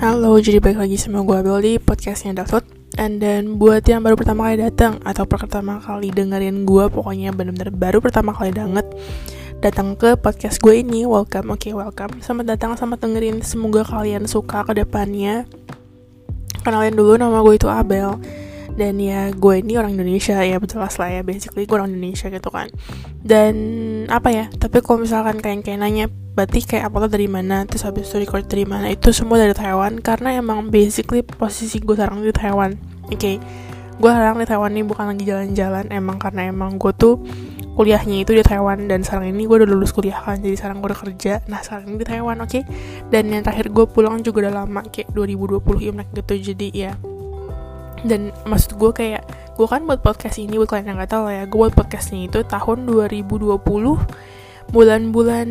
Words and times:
Halo, 0.00 0.32
jadi 0.40 0.64
balik 0.64 0.80
lagi 0.80 0.96
sama 0.96 1.20
gue 1.20 1.36
Abel 1.36 1.60
di 1.60 1.72
podcastnya 1.76 2.32
David 2.32 2.64
And 2.96 3.20
then 3.20 3.60
buat 3.60 3.84
yang 3.84 4.00
baru 4.00 4.16
pertama 4.16 4.48
kali 4.48 4.64
datang 4.64 4.96
Atau 5.04 5.28
pertama 5.28 5.76
kali 5.76 6.08
dengerin 6.08 6.64
gue 6.64 6.88
Pokoknya 6.88 7.36
bener-bener 7.36 7.68
baru 7.68 8.00
pertama 8.00 8.32
kali 8.32 8.48
banget 8.48 8.88
Datang 9.60 10.00
ke 10.00 10.16
podcast 10.16 10.56
gue 10.64 10.80
ini. 10.80 11.04
Welcome, 11.04 11.52
oke 11.52 11.68
okay, 11.68 11.76
welcome. 11.76 12.16
Selamat 12.24 12.56
datang, 12.56 12.80
selamat 12.80 13.04
dengerin. 13.04 13.44
Semoga 13.44 13.84
kalian 13.84 14.24
suka 14.24 14.64
ke 14.64 14.72
depannya. 14.72 15.44
Kenalin 16.64 16.96
dulu 16.96 17.20
nama 17.20 17.44
gue 17.44 17.60
itu 17.60 17.68
Abel. 17.68 18.16
Dan 18.72 18.96
ya 18.96 19.28
gue 19.36 19.60
ini 19.60 19.76
orang 19.76 20.00
Indonesia. 20.00 20.40
Ya 20.40 20.56
betul 20.56 20.80
lah 20.80 20.88
ya 21.12 21.20
basically 21.20 21.68
gue 21.68 21.76
orang 21.76 21.92
Indonesia 21.92 22.32
gitu 22.32 22.48
kan. 22.48 22.72
Dan 23.20 23.52
apa 24.08 24.32
ya 24.32 24.48
tapi 24.48 24.80
kalau 24.80 25.04
misalkan 25.04 25.44
kalian 25.44 25.60
kayak 25.60 25.84
nanya 25.84 26.08
berarti 26.30 26.62
kayak 26.62 26.88
upload 26.88 27.10
dari 27.10 27.26
mana 27.26 27.66
terus 27.66 27.82
habis 27.82 28.06
itu 28.06 28.22
record 28.22 28.46
dari 28.46 28.62
mana 28.62 28.90
itu 28.90 29.10
semua 29.10 29.36
dari 29.38 29.54
Taiwan. 29.54 29.98
Karena 30.00 30.38
emang 30.38 30.70
basically 30.70 31.22
posisi 31.26 31.82
gue 31.82 31.94
sekarang 31.94 32.22
di 32.22 32.32
Taiwan 32.34 32.74
oke? 33.10 33.18
Okay? 33.18 33.36
gue 34.00 34.08
sekarang 34.08 34.40
di 34.40 34.48
Taiwan 34.48 34.72
nih 34.72 34.84
bukan 34.88 35.04
lagi 35.12 35.24
jalan-jalan 35.28 35.92
emang 35.92 36.16
karena 36.16 36.48
emang 36.48 36.80
gue 36.80 36.88
tuh 36.96 37.20
kuliahnya 37.76 38.24
itu 38.24 38.32
di 38.32 38.40
Taiwan. 38.40 38.88
Dan 38.88 39.04
sekarang 39.04 39.28
ini 39.34 39.44
gue 39.44 39.56
udah 39.60 39.68
lulus 39.68 39.92
kuliah 39.92 40.16
kan 40.22 40.40
jadi 40.40 40.56
sekarang 40.56 40.80
gue 40.80 40.88
udah 40.88 41.00
kerja. 41.04 41.32
Nah 41.46 41.60
sekarang 41.60 41.92
ini 41.92 41.96
di 42.00 42.06
Taiwan 42.08 42.36
oke? 42.40 42.50
Okay? 42.50 42.62
dan 43.12 43.28
yang 43.28 43.44
terakhir 43.44 43.68
gue 43.68 43.84
pulang 43.90 44.24
juga 44.24 44.48
udah 44.48 44.64
lama 44.64 44.80
kayak 44.88 45.12
2020 45.12 45.88
Imlek 45.92 46.08
gitu. 46.16 46.54
Jadi 46.54 46.68
ya. 46.72 46.96
Dan 48.00 48.32
maksud 48.48 48.80
gue 48.80 48.90
kayak 48.96 49.22
gue 49.60 49.68
kan 49.68 49.84
buat 49.84 50.00
podcast 50.00 50.40
ini 50.40 50.56
buat 50.56 50.72
kalian 50.72 50.88
yang 50.88 50.96
nggak 50.96 51.12
tahu 51.12 51.28
ya 51.28 51.44
gue 51.44 51.52
buat 51.52 51.76
podcastnya 51.76 52.32
itu 52.32 52.40
tahun 52.48 52.88
2020 52.88 53.60
bulan-bulan 54.70 55.48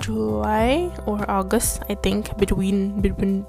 July 0.00 0.92
or 1.04 1.24
August 1.28 1.84
I 1.88 1.96
think 1.96 2.32
between 2.36 3.00
between 3.00 3.44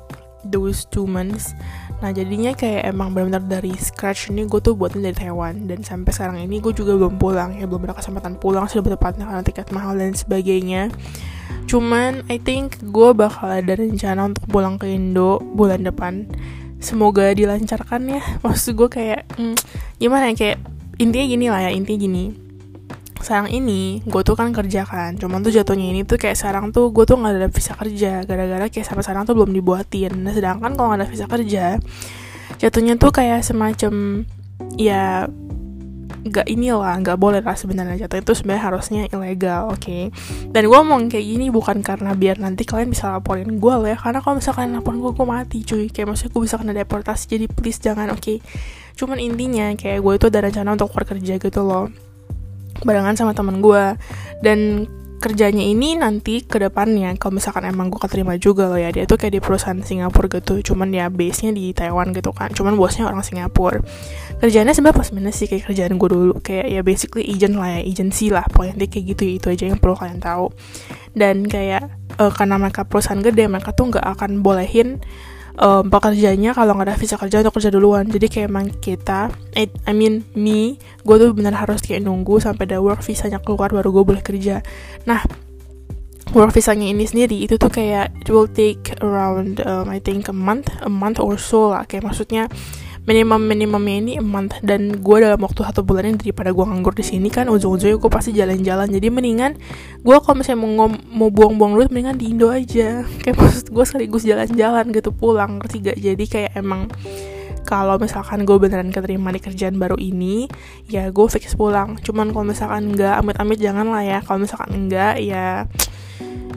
those 0.47 0.89
two 0.89 1.05
months. 1.05 1.53
Nah 2.01 2.09
jadinya 2.09 2.55
kayak 2.57 2.89
emang 2.89 3.13
benar-benar 3.13 3.45
dari 3.45 3.73
scratch 3.77 4.33
ini 4.33 4.49
gue 4.49 4.57
tuh 4.57 4.73
buatin 4.73 5.05
dari 5.05 5.13
Taiwan. 5.13 5.69
Dan 5.69 5.85
sampai 5.85 6.09
sekarang 6.09 6.37
ini 6.41 6.57
gue 6.57 6.73
juga 6.73 6.97
belum 6.97 7.21
pulang 7.21 7.57
ya 7.57 7.69
belum 7.69 7.85
ada 7.85 8.01
kesempatan 8.01 8.41
pulang 8.41 8.65
sudah 8.65 8.81
bertepatnya 8.81 9.29
karena 9.29 9.43
tiket 9.45 9.69
mahal 9.69 9.93
dan 9.93 10.17
sebagainya. 10.17 10.89
Cuman 11.69 12.25
I 12.27 12.41
think 12.41 12.81
gue 12.81 13.09
bakal 13.13 13.53
ada 13.53 13.73
rencana 13.77 14.33
untuk 14.33 14.49
pulang 14.49 14.81
ke 14.81 14.89
Indo 14.89 15.37
bulan 15.53 15.85
depan. 15.85 16.25
Semoga 16.81 17.29
dilancarkan 17.37 18.09
ya. 18.09 18.21
Maksud 18.45 18.73
gue 18.73 18.89
kayak 18.89 19.29
hmm, 19.37 19.55
gimana 20.01 20.33
ya 20.33 20.35
kayak 20.35 20.57
intinya 20.97 21.25
gini 21.25 21.45
lah 21.49 21.61
ya 21.65 21.71
intinya 21.73 21.97
gini 21.97 22.23
sekarang 23.23 23.49
ini 23.53 24.01
gue 24.03 24.21
tuh 24.21 24.35
kan 24.35 24.53
kerja 24.53 24.85
kan. 24.85 25.17
Cuman 25.17 25.41
tuh 25.41 25.53
jatuhnya 25.53 25.93
ini 25.93 26.01
tuh 26.05 26.17
kayak 26.17 26.37
sekarang 26.37 26.73
tuh 26.75 26.89
gue 26.89 27.05
tuh 27.05 27.17
nggak 27.17 27.33
ada 27.37 27.49
visa 27.49 27.73
kerja. 27.77 28.25
Gara-gara 28.25 28.65
kayak 28.67 28.85
sampai 28.85 29.03
sekarang 29.05 29.23
tuh 29.25 29.33
belum 29.37 29.51
dibuatin. 29.53 30.21
Nah 30.21 30.33
sedangkan 30.33 30.73
kalau 30.73 30.93
nggak 30.93 31.01
ada 31.05 31.07
visa 31.09 31.25
kerja 31.29 31.79
jatuhnya 32.61 32.93
tuh 33.01 33.09
kayak 33.09 33.41
semacam 33.41 34.25
ya 34.77 35.25
nggak 36.21 36.45
inilah 36.45 37.01
nggak 37.01 37.17
boleh 37.17 37.41
lah 37.41 37.57
sebenarnya. 37.57 38.05
Jatuh 38.05 38.21
itu 38.21 38.37
sebenarnya 38.37 38.63
harusnya 38.69 39.01
ilegal 39.09 39.73
oke? 39.73 39.81
Okay? 39.81 40.03
dan 40.53 40.69
gue 40.69 40.77
ngomong 40.77 41.09
kayak 41.09 41.25
gini 41.25 41.49
bukan 41.49 41.81
karena 41.81 42.13
biar 42.13 42.37
nanti 42.37 42.61
kalian 42.61 42.93
bisa 42.93 43.17
laporin 43.17 43.57
gue 43.57 43.73
lah 43.73 43.93
ya. 43.93 43.97
Karena 43.97 44.21
kalau 44.21 44.37
misalkan 44.37 44.77
laporin 44.77 45.01
gue 45.01 45.11
gue 45.17 45.25
mati 45.25 45.65
cuy. 45.65 45.89
Kayak 45.89 46.13
maksudnya 46.13 46.31
gue 46.37 46.41
bisa 46.45 46.55
kena 46.61 46.73
deportasi 46.77 47.23
jadi 47.25 47.45
please 47.49 47.81
jangan 47.81 48.13
oke? 48.13 48.21
Okay? 48.21 48.37
cuman 49.01 49.17
intinya 49.17 49.73
kayak 49.73 50.03
gue 50.03 50.13
itu 50.13 50.25
ada 50.29 50.39
rencana 50.45 50.77
untuk 50.77 50.93
keluar 50.93 51.05
kerja 51.09 51.33
gitu 51.41 51.61
loh 51.65 51.89
barengan 52.81 53.17
sama 53.17 53.31
teman 53.37 53.61
gue 53.61 53.95
dan 54.41 54.89
kerjanya 55.21 55.61
ini 55.61 55.93
nanti 55.93 56.41
ke 56.41 56.57
depannya 56.57 57.13
kalau 57.21 57.37
misalkan 57.37 57.69
emang 57.69 57.93
gue 57.93 58.01
keterima 58.01 58.33
juga 58.41 58.65
loh 58.65 58.81
ya. 58.81 58.89
Dia 58.89 59.05
tuh 59.05 59.21
kayak 59.21 59.37
di 59.37 59.41
perusahaan 59.41 59.77
Singapura 59.77 60.27
gitu 60.41 60.73
cuman 60.73 60.89
ya 60.89 61.13
base 61.13 61.45
nya 61.45 61.53
di 61.53 61.71
Taiwan 61.77 62.09
gitu 62.11 62.33
kan. 62.33 62.49
Cuman 62.49 62.73
bosnya 62.73 63.05
orang 63.05 63.21
Singapura. 63.21 63.85
Kerjanya 64.41 64.73
sebenarnya 64.73 64.97
pas 64.97 65.09
minus 65.13 65.37
sih 65.37 65.45
kayak 65.45 65.69
kerjaan 65.69 66.01
gue 66.01 66.09
dulu. 66.09 66.35
Kayak 66.41 66.65
ya 66.73 66.81
basically 66.81 67.29
agent 67.29 67.53
lah 67.61 67.77
ya 67.77 67.81
agency 67.85 68.33
lah. 68.33 68.41
Pokoknya 68.49 68.73
kayak 68.89 69.05
gitu 69.13 69.23
itu 69.29 69.47
aja 69.53 69.63
yang 69.69 69.77
perlu 69.77 69.93
kalian 69.93 70.17
tahu. 70.17 70.49
Dan 71.13 71.45
kayak 71.45 71.93
uh, 72.17 72.33
karena 72.33 72.57
mereka 72.57 72.89
perusahaan 72.89 73.21
gede 73.21 73.45
mereka 73.45 73.77
tuh 73.77 73.93
nggak 73.93 74.05
akan 74.17 74.41
bolehin 74.41 74.97
um, 75.57 75.87
pekerjanya 75.89 76.55
kalau 76.55 76.77
nggak 76.77 76.93
ada 76.93 76.95
visa 76.99 77.15
kerja 77.19 77.41
untuk 77.43 77.57
kerja 77.59 77.69
duluan. 77.73 78.07
Jadi 78.07 78.27
kayak 78.29 78.47
emang 78.47 78.67
kita 78.79 79.33
I, 79.57 79.67
I 79.87 79.93
mean 79.95 80.23
me 80.37 80.79
gue 81.03 81.15
tuh 81.17 81.31
benar 81.35 81.57
harus 81.57 81.83
kayak 81.83 82.05
nunggu 82.05 82.39
sampai 82.39 82.69
ada 82.69 82.79
work 82.79 83.03
visanya 83.03 83.41
keluar 83.41 83.71
baru 83.73 83.89
gue 83.91 84.03
boleh 84.15 84.23
kerja. 84.23 84.63
Nah 85.09 85.23
work 86.31 86.55
visanya 86.55 86.87
ini 86.87 87.03
sendiri 87.03 87.43
itu 87.43 87.59
tuh 87.59 87.67
kayak 87.67 88.13
it 88.23 88.27
will 88.31 88.47
take 88.47 88.95
around 89.03 89.59
um, 89.67 89.91
I 89.91 89.99
think 89.99 90.31
a 90.31 90.35
month 90.35 90.71
a 90.79 90.91
month 90.91 91.19
or 91.19 91.35
so 91.35 91.75
lah. 91.75 91.83
Kayak 91.89 92.11
maksudnya 92.11 92.47
minimum 93.09 93.41
minimumnya 93.41 93.95
ini 93.97 94.13
a 94.17 94.25
month. 94.25 94.61
Dan 94.61 95.01
gue 95.01 95.17
dalam 95.17 95.39
waktu 95.41 95.65
satu 95.65 95.81
bulan 95.81 96.13
ini 96.13 96.17
daripada 96.21 96.53
gue 96.53 96.65
nganggur 96.65 96.93
di 96.93 97.05
sini 97.05 97.27
kan 97.33 97.49
ujung-ujungnya 97.49 97.97
gue 97.97 98.11
pasti 98.11 98.31
jalan-jalan. 98.35 98.87
Jadi 98.91 99.07
mendingan 99.09 99.57
gue 100.01 100.15
kalau 100.21 100.35
misalnya 100.37 100.59
mau 100.61 100.87
mau 100.89 101.29
buang-buang 101.33 101.73
duit 101.77 101.89
mendingan 101.89 102.17
di 102.17 102.25
Indo 102.33 102.53
aja. 102.53 103.03
Kayak 103.25 103.35
maksud 103.37 103.65
gue 103.73 103.85
sekaligus 103.85 104.23
jalan-jalan 104.25 104.85
gitu 104.93 105.09
pulang 105.13 105.61
ngerti 105.61 105.77
gak? 105.81 105.97
Jadi 105.97 106.25
kayak 106.29 106.51
emang 106.57 106.89
kalau 107.61 107.95
misalkan 108.01 108.43
gue 108.43 108.57
beneran 108.57 108.89
keterima 108.91 109.31
di 109.31 109.39
kerjaan 109.39 109.77
baru 109.77 109.95
ini 109.95 110.49
ya 110.89 111.09
gue 111.09 111.27
fix 111.29 111.55
pulang. 111.55 111.97
Cuman 112.01 112.33
kalau 112.33 112.45
misalkan 112.45 112.93
enggak 112.93 113.21
amit-amit 113.21 113.57
jangan 113.57 113.87
lah 113.89 114.03
ya. 114.03 114.19
Kalau 114.25 114.43
misalkan 114.43 114.69
enggak 114.75 115.21
ya 115.21 115.65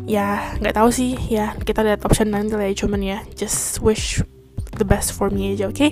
ya 0.04 0.58
nggak 0.60 0.74
tahu 0.76 0.90
sih. 0.92 1.16
Ya 1.30 1.56
kita 1.62 1.86
lihat 1.86 2.02
option 2.02 2.32
nanti 2.32 2.56
lah 2.56 2.66
ya. 2.66 2.74
Cuman 2.74 3.00
ya 3.00 3.18
just 3.36 3.78
wish 3.84 4.24
the 4.76 4.86
best 4.86 5.14
for 5.14 5.30
me 5.30 5.54
aja 5.54 5.70
oke 5.70 5.76
okay? 5.76 5.90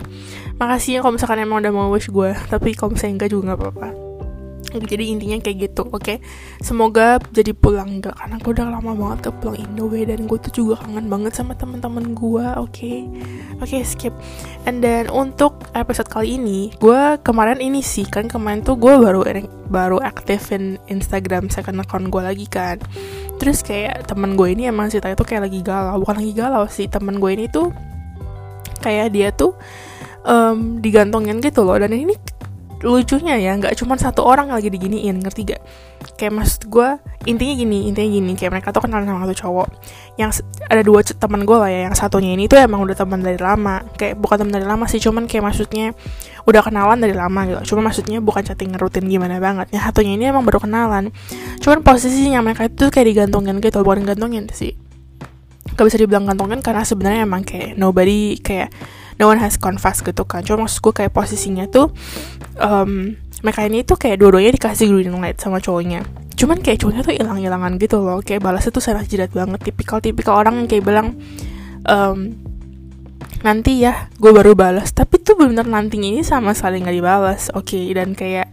makasih 0.59 0.99
ya 0.99 1.01
kalau 1.01 1.15
misalkan 1.17 1.43
emang 1.43 1.63
udah 1.63 1.73
mau 1.73 1.89
wish 1.91 2.11
gue 2.11 2.35
tapi 2.51 2.75
kalau 2.77 2.95
misalnya 2.95 3.23
enggak 3.23 3.31
juga 3.31 3.43
nggak 3.53 3.61
apa-apa 3.61 4.13
jadi 4.81 5.05
intinya 5.13 5.37
kayak 5.43 5.69
gitu 5.69 5.85
oke 5.85 6.01
okay? 6.01 6.17
semoga 6.65 7.21
jadi 7.35 7.53
pulang 7.53 8.01
enggak 8.01 8.17
karena 8.17 8.37
gue 8.41 8.53
udah 8.57 8.67
lama 8.73 8.93
banget 8.97 9.19
ke 9.29 9.31
pulang 9.43 9.59
Indo 9.61 9.87
dan 9.93 10.21
gue 10.25 10.39
tuh 10.49 10.53
juga 10.53 10.75
kangen 10.81 11.07
banget 11.13 11.33
sama 11.37 11.53
teman-teman 11.53 12.17
gue 12.17 12.47
oke 12.57 12.73
okay? 12.73 13.05
oke 13.61 13.69
okay, 13.69 13.83
skip 13.85 14.15
and 14.65 14.81
then 14.81 15.13
untuk 15.13 15.61
episode 15.77 16.09
kali 16.09 16.41
ini 16.41 16.73
gue 16.81 17.21
kemarin 17.21 17.61
ini 17.61 17.85
sih 17.85 18.09
kan 18.09 18.31
kemarin 18.31 18.65
tuh 18.65 18.81
gue 18.81 18.93
baru 18.97 19.27
baru 19.69 20.01
aktifin 20.01 20.81
Instagram 20.89 21.53
second 21.53 21.81
account 21.85 22.09
gue 22.09 22.23
lagi 22.25 22.47
kan 22.49 22.81
terus 23.37 23.61
kayak 23.61 24.07
temen 24.09 24.39
gue 24.39 24.55
ini 24.55 24.71
emang 24.71 24.89
ceritanya 24.89 25.19
tuh 25.19 25.29
kayak 25.29 25.51
lagi 25.51 25.61
galau 25.61 26.01
bukan 26.01 26.17
lagi 26.23 26.33
galau 26.33 26.65
sih 26.71 26.87
temen 26.89 27.19
gue 27.19 27.31
ini 27.35 27.51
tuh 27.51 27.92
kayak 28.83 29.15
dia 29.15 29.31
tuh 29.31 29.55
um, 30.27 30.83
digantungin 30.83 31.39
gitu 31.39 31.63
loh. 31.63 31.79
Dan 31.79 31.95
ini 31.95 32.15
lucunya 32.83 33.39
ya 33.39 33.55
nggak 33.55 33.79
cuma 33.79 33.95
satu 33.95 34.27
orang 34.27 34.51
lagi 34.51 34.67
diginiin 34.67 35.23
ngerti 35.23 35.55
gak 35.55 35.63
kayak 36.19 36.35
maksud 36.35 36.67
gue 36.67 36.99
intinya 37.31 37.55
gini 37.55 37.87
intinya 37.87 38.11
gini. 38.11 38.33
Kayak 38.35 38.59
mereka 38.59 38.69
tuh 38.75 38.83
kenal 38.83 39.07
sama 39.07 39.23
satu 39.23 39.37
cowok. 39.47 39.69
Yang 40.19 40.43
ada 40.67 40.83
dua 40.83 41.01
teman 41.07 41.47
gue 41.47 41.55
lah 41.55 41.71
ya 41.71 41.81
yang 41.87 41.95
satunya 41.95 42.35
ini 42.35 42.51
tuh 42.51 42.59
emang 42.59 42.83
udah 42.83 42.99
teman 42.99 43.23
dari 43.23 43.39
lama. 43.39 43.87
Kayak 43.95 44.19
bukan 44.19 44.37
teman 44.43 44.53
dari 44.59 44.67
lama 44.67 44.85
sih 44.91 44.99
cuman 44.99 45.31
kayak 45.31 45.47
maksudnya 45.47 45.95
udah 46.43 46.63
kenalan 46.67 46.99
dari 46.99 47.15
lama 47.15 47.41
gitu. 47.47 47.75
Cuman 47.75 47.91
maksudnya 47.91 48.19
bukan 48.19 48.43
chatting 48.43 48.75
rutin 48.75 49.07
gimana 49.07 49.39
banget. 49.39 49.71
Yang 49.71 49.83
satunya 49.87 50.13
ini 50.19 50.25
emang 50.35 50.43
baru 50.43 50.59
kenalan. 50.59 51.15
Cuman 51.63 51.87
posisinya 51.87 52.43
mereka 52.43 52.67
itu 52.67 52.91
kayak 52.91 53.07
digantungin 53.07 53.63
gitu 53.63 53.79
bukan 53.87 54.03
digantungin 54.03 54.51
sih 54.51 54.75
gak 55.75 55.85
bisa 55.89 55.99
dibilang 56.01 56.29
kantongin 56.29 56.61
karena 56.61 56.83
sebenarnya 56.85 57.25
emang 57.25 57.43
kayak 57.43 57.77
nobody 57.81 58.37
kayak 58.41 58.73
no 59.21 59.29
one 59.29 59.41
has 59.41 59.57
confess 59.61 60.01
gitu 60.01 60.25
kan. 60.25 60.45
Cuma 60.45 60.67
maksud 60.67 60.81
gue 60.81 60.95
kayak 61.05 61.13
posisinya 61.13 61.69
tuh 61.69 61.93
um, 62.61 63.17
mereka 63.43 63.67
ini 63.67 63.83
tuh 63.83 63.99
kayak 63.99 64.23
dua-duanya 64.23 64.55
dikasih 64.55 64.87
green 64.89 65.19
light 65.19 65.39
sama 65.43 65.59
cowoknya. 65.59 66.07
Cuman 66.39 66.63
kayak 66.63 66.83
cowoknya 66.83 67.03
tuh 67.03 67.15
hilang-hilangan 67.15 67.73
gitu 67.79 67.99
loh. 67.99 68.23
Kayak 68.23 68.47
balasnya 68.47 68.71
tuh 68.71 68.85
sangat 68.85 69.11
jidat 69.11 69.35
banget. 69.35 69.61
Tipikal-tipikal 69.63 70.47
orang 70.47 70.63
yang 70.63 70.69
kayak 70.71 70.85
bilang 70.87 71.19
um, 71.87 72.39
nanti 73.43 73.83
ya 73.83 74.07
gue 74.17 74.31
baru 74.31 74.55
balas. 74.55 74.95
Tapi 74.95 75.19
tuh 75.21 75.35
bener 75.35 75.67
nantinya 75.67 76.09
ini 76.09 76.23
sama 76.23 76.55
sekali 76.55 76.83
nggak 76.83 76.97
dibalas. 76.97 77.51
Oke 77.53 77.79
okay, 77.79 77.85
dan 77.99 78.15
kayak 78.15 78.51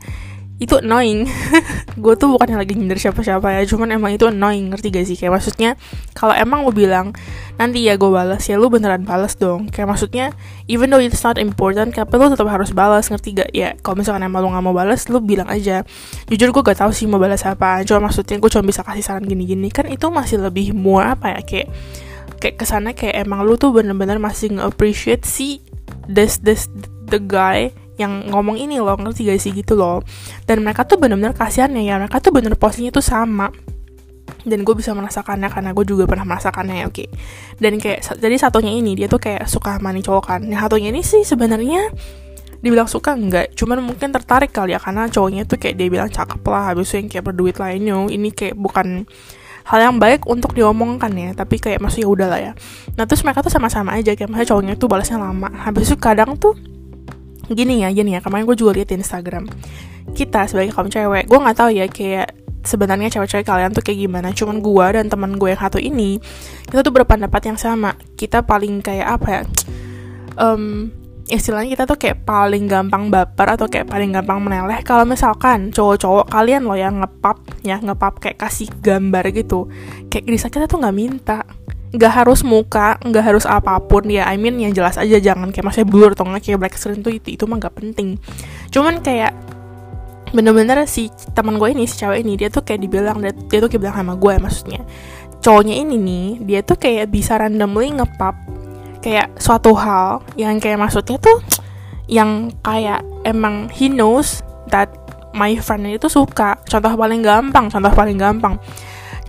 itu 0.59 0.75
annoying. 0.83 1.23
Gue 2.03 2.19
tuh 2.19 2.27
bukan 2.27 2.51
yang 2.51 2.59
lagi 2.59 2.75
nyindir 2.75 2.99
siapa-siapa 2.99 3.47
ya 3.55 3.63
cuman 3.63 3.95
emang 3.95 4.11
itu 4.11 4.27
annoying 4.27 4.69
ngerti 4.69 4.91
gak 4.91 5.05
sih? 5.07 5.15
Kayak 5.15 5.39
maksudnya 5.39 5.79
kalau 6.11 6.35
emang 6.35 6.67
mau 6.67 6.75
bilang 6.75 7.15
nanti 7.55 7.83
ya 7.83 7.95
gue 7.95 8.11
balas 8.11 8.43
ya 8.43 8.59
lu 8.59 8.67
beneran 8.67 9.07
balas 9.07 9.39
dong. 9.39 9.71
Kayak 9.71 9.95
maksudnya 9.95 10.25
even 10.67 10.91
though 10.91 10.99
it's 10.99 11.23
not 11.23 11.39
important 11.39 11.95
tapi 11.95 12.11
lu 12.19 12.27
tetap 12.27 12.47
harus 12.51 12.75
balas 12.75 13.07
ngerti 13.07 13.39
gak? 13.39 13.49
Ya 13.55 13.79
kalau 13.79 14.03
misalkan 14.03 14.27
emang 14.27 14.43
lu 14.43 14.51
gak 14.51 14.63
mau 14.67 14.75
balas 14.75 15.07
lu 15.07 15.23
bilang 15.23 15.47
aja. 15.47 15.87
Jujur 16.27 16.51
gue 16.51 16.61
gak 16.61 16.83
tahu 16.83 16.91
sih 16.91 17.07
mau 17.07 17.23
balas 17.23 17.47
apa 17.47 17.87
cuma 17.87 18.11
maksudnya 18.11 18.35
gue 18.35 18.51
cuma 18.51 18.67
bisa 18.67 18.83
kasih 18.83 19.03
saran 19.03 19.23
gini-gini. 19.23 19.71
Kan 19.71 19.87
itu 19.87 20.11
masih 20.11 20.43
lebih 20.43 20.75
more 20.75 21.07
apa 21.15 21.39
ya 21.39 21.41
kayak 21.41 21.67
kayak 22.39 22.55
ke 22.59 22.65
sana 22.67 22.91
kayak 22.91 23.27
emang 23.27 23.47
lu 23.47 23.55
tuh 23.55 23.71
bener-bener 23.71 24.19
masih 24.19 24.59
nge-appreciate 24.59 25.23
si 25.23 25.63
this 26.07 26.39
this 26.43 26.67
the 27.07 27.19
guy 27.19 27.71
yang 27.99 28.31
ngomong 28.31 28.55
ini 28.55 28.79
loh 28.79 28.95
ngerti 28.95 29.27
gak 29.27 29.39
sih? 29.43 29.51
Gitu 29.51 29.75
loh. 29.75 29.99
Dan 30.47 30.63
mereka 30.63 30.87
tuh 30.87 30.95
bener-bener 30.95 31.35
kasihan 31.35 31.69
ya 31.75 31.99
mereka 31.99 32.23
tuh 32.23 32.31
bener 32.31 32.55
posisinya 32.55 32.95
tuh 32.95 33.03
sama. 33.03 33.51
Dan 34.47 34.63
gue 34.63 34.71
bisa 34.71 34.95
merasakannya 34.95 35.51
karena 35.51 35.75
gue 35.75 35.83
juga 35.83 36.07
pernah 36.07 36.23
merasakannya 36.23 36.87
oke. 36.87 36.95
Okay. 36.95 37.07
dan 37.59 37.75
kayak 37.75 38.15
jadi 38.23 38.35
satunya 38.39 38.71
ini 38.71 38.95
dia 38.95 39.11
tuh 39.11 39.19
kayak 39.19 39.45
suka 39.51 39.77
mani 39.83 39.99
cowok 39.99 40.23
kan. 40.23 40.41
Nah 40.47 40.63
satunya 40.63 40.95
ini 40.95 41.03
sih 41.03 41.27
sebenarnya 41.27 41.91
dibilang 42.63 42.87
suka 42.87 43.15
enggak. 43.15 43.51
Cuman 43.55 43.83
mungkin 43.83 44.11
tertarik 44.15 44.51
kali 44.51 44.75
ya 44.75 44.79
karena 44.79 45.07
cowoknya 45.11 45.43
tuh 45.47 45.59
kayak 45.59 45.75
dia 45.75 45.87
bilang 45.91 46.07
cakep 46.11 46.39
lah 46.47 46.71
habis 46.71 46.91
itu 46.91 47.03
yang 47.03 47.07
kayak 47.11 47.25
berduit 47.31 47.55
lainnya 47.59 47.95
ini 48.07 48.29
kayak 48.31 48.55
bukan 48.55 49.07
hal 49.69 49.79
yang 49.85 50.01
baik 50.01 50.25
untuk 50.25 50.57
diomongkan 50.57 51.13
ya 51.13 51.29
tapi 51.37 51.61
kayak 51.61 51.77
masih 51.79 52.07
ya 52.07 52.09
udah 52.09 52.27
lah 52.31 52.39
ya. 52.39 52.51
Nah 52.95 53.03
terus 53.07 53.23
mereka 53.23 53.43
tuh 53.43 53.51
sama-sama 53.51 53.95
aja 53.95 54.15
kayak 54.15 54.31
misalnya 54.31 54.49
cowoknya 54.55 54.73
tuh 54.79 54.87
balasnya 54.87 55.17
lama. 55.19 55.49
Habis 55.51 55.93
itu 55.93 55.97
kadang 55.99 56.35
tuh 56.35 56.55
gini 57.53 57.85
ya 57.85 57.89
gini 57.93 58.17
ya 58.17 58.21
kemarin 58.21 58.45
gue 58.45 58.57
juga 58.57 58.77
liat 58.77 58.89
di 58.89 58.95
Instagram 58.99 59.45
kita 60.13 60.49
sebagai 60.49 60.73
kaum 60.73 60.89
cewek 60.89 61.29
gue 61.29 61.39
nggak 61.39 61.57
tahu 61.57 61.69
ya 61.73 61.85
kayak 61.85 62.33
sebenarnya 62.65 63.07
cewek-cewek 63.07 63.47
kalian 63.47 63.71
tuh 63.71 63.83
kayak 63.83 63.99
gimana 64.03 64.29
cuman 64.35 64.59
gue 64.59 64.85
dan 64.99 65.05
teman 65.07 65.31
gue 65.39 65.49
yang 65.55 65.61
satu 65.61 65.79
ini 65.79 66.19
kita 66.67 66.83
tuh 66.83 66.93
berpendapat 66.93 67.41
yang 67.47 67.57
sama 67.57 67.95
kita 68.19 68.43
paling 68.43 68.83
kayak 68.83 69.07
apa 69.19 69.27
ya 69.31 69.41
um, 70.35 70.91
istilahnya 71.29 71.77
kita 71.77 71.83
tuh 71.85 71.97
kayak 72.01 72.25
paling 72.25 72.65
gampang 72.65 73.13
baper 73.13 73.53
atau 73.53 73.69
kayak 73.69 73.85
paling 73.85 74.09
gampang 74.09 74.41
meneleh 74.41 74.81
kalau 74.81 75.05
misalkan 75.05 75.69
cowok-cowok 75.69 76.25
kalian 76.25 76.65
loh 76.65 76.75
yang 76.75 76.99
ngepap 76.99 77.37
ya 77.61 77.77
ngepap 77.77 78.17
kayak 78.17 78.41
kasih 78.41 78.67
gambar 78.81 79.29
gitu 79.29 79.69
kayak 80.09 80.25
Risa 80.25 80.49
kita 80.49 80.65
tuh 80.65 80.81
nggak 80.81 80.97
minta 80.97 81.45
nggak 81.89 82.13
harus 82.21 82.45
muka 82.45 83.01
nggak 83.01 83.23
harus 83.25 83.45
apa 83.49 83.81
pun 83.81 84.05
ya 84.05 84.29
I 84.29 84.37
mean 84.37 84.61
yang 84.61 84.77
jelas 84.77 84.97
aja 85.01 85.17
jangan 85.17 85.49
kayak 85.49 85.73
masih 85.73 85.83
blur 85.89 86.13
atau 86.13 86.29
nggak 86.29 86.45
kayak 86.45 86.59
black 86.61 86.75
screen 86.77 87.01
tuh 87.01 87.13
itu 87.17 87.33
itu 87.33 87.43
mah 87.49 87.57
nggak 87.57 87.75
penting. 87.75 88.21
Cuman 88.69 89.01
kayak 89.01 89.33
bener-bener 90.29 90.85
si 90.85 91.09
teman 91.33 91.57
gue 91.57 91.73
ini 91.73 91.89
si 91.89 91.97
cewek 91.97 92.21
ini 92.21 92.37
dia 92.37 92.53
tuh 92.53 92.61
kayak 92.61 92.85
dibilang 92.85 93.17
dia, 93.17 93.33
dia 93.33 93.59
tuh 93.65 93.69
kayak 93.73 93.81
bilang 93.81 93.97
sama 93.97 94.13
gue 94.13 94.33
maksudnya 94.37 94.81
cowoknya 95.41 95.75
ini 95.81 95.97
nih 95.97 96.27
dia 96.45 96.59
tuh 96.61 96.77
kayak 96.77 97.09
bisa 97.09 97.33
randomly 97.41 97.89
ngepap 97.89 98.37
kayak 99.01 99.33
suatu 99.41 99.73
hal 99.73 100.21
yang 100.37 100.61
kayak 100.61 100.77
maksudnya 100.77 101.17
tuh 101.17 101.41
yang 102.05 102.53
kayak 102.61 103.01
emang 103.25 103.73
he 103.73 103.89
knows 103.89 104.45
that 104.69 104.89
my 105.33 105.53
friend 105.61 105.85
itu 105.85 106.09
suka. 106.09 106.57
Contoh 106.65 106.93
paling 106.97 107.21
gampang 107.21 107.69
contoh 107.69 107.93
paling 107.93 108.17
gampang 108.17 108.57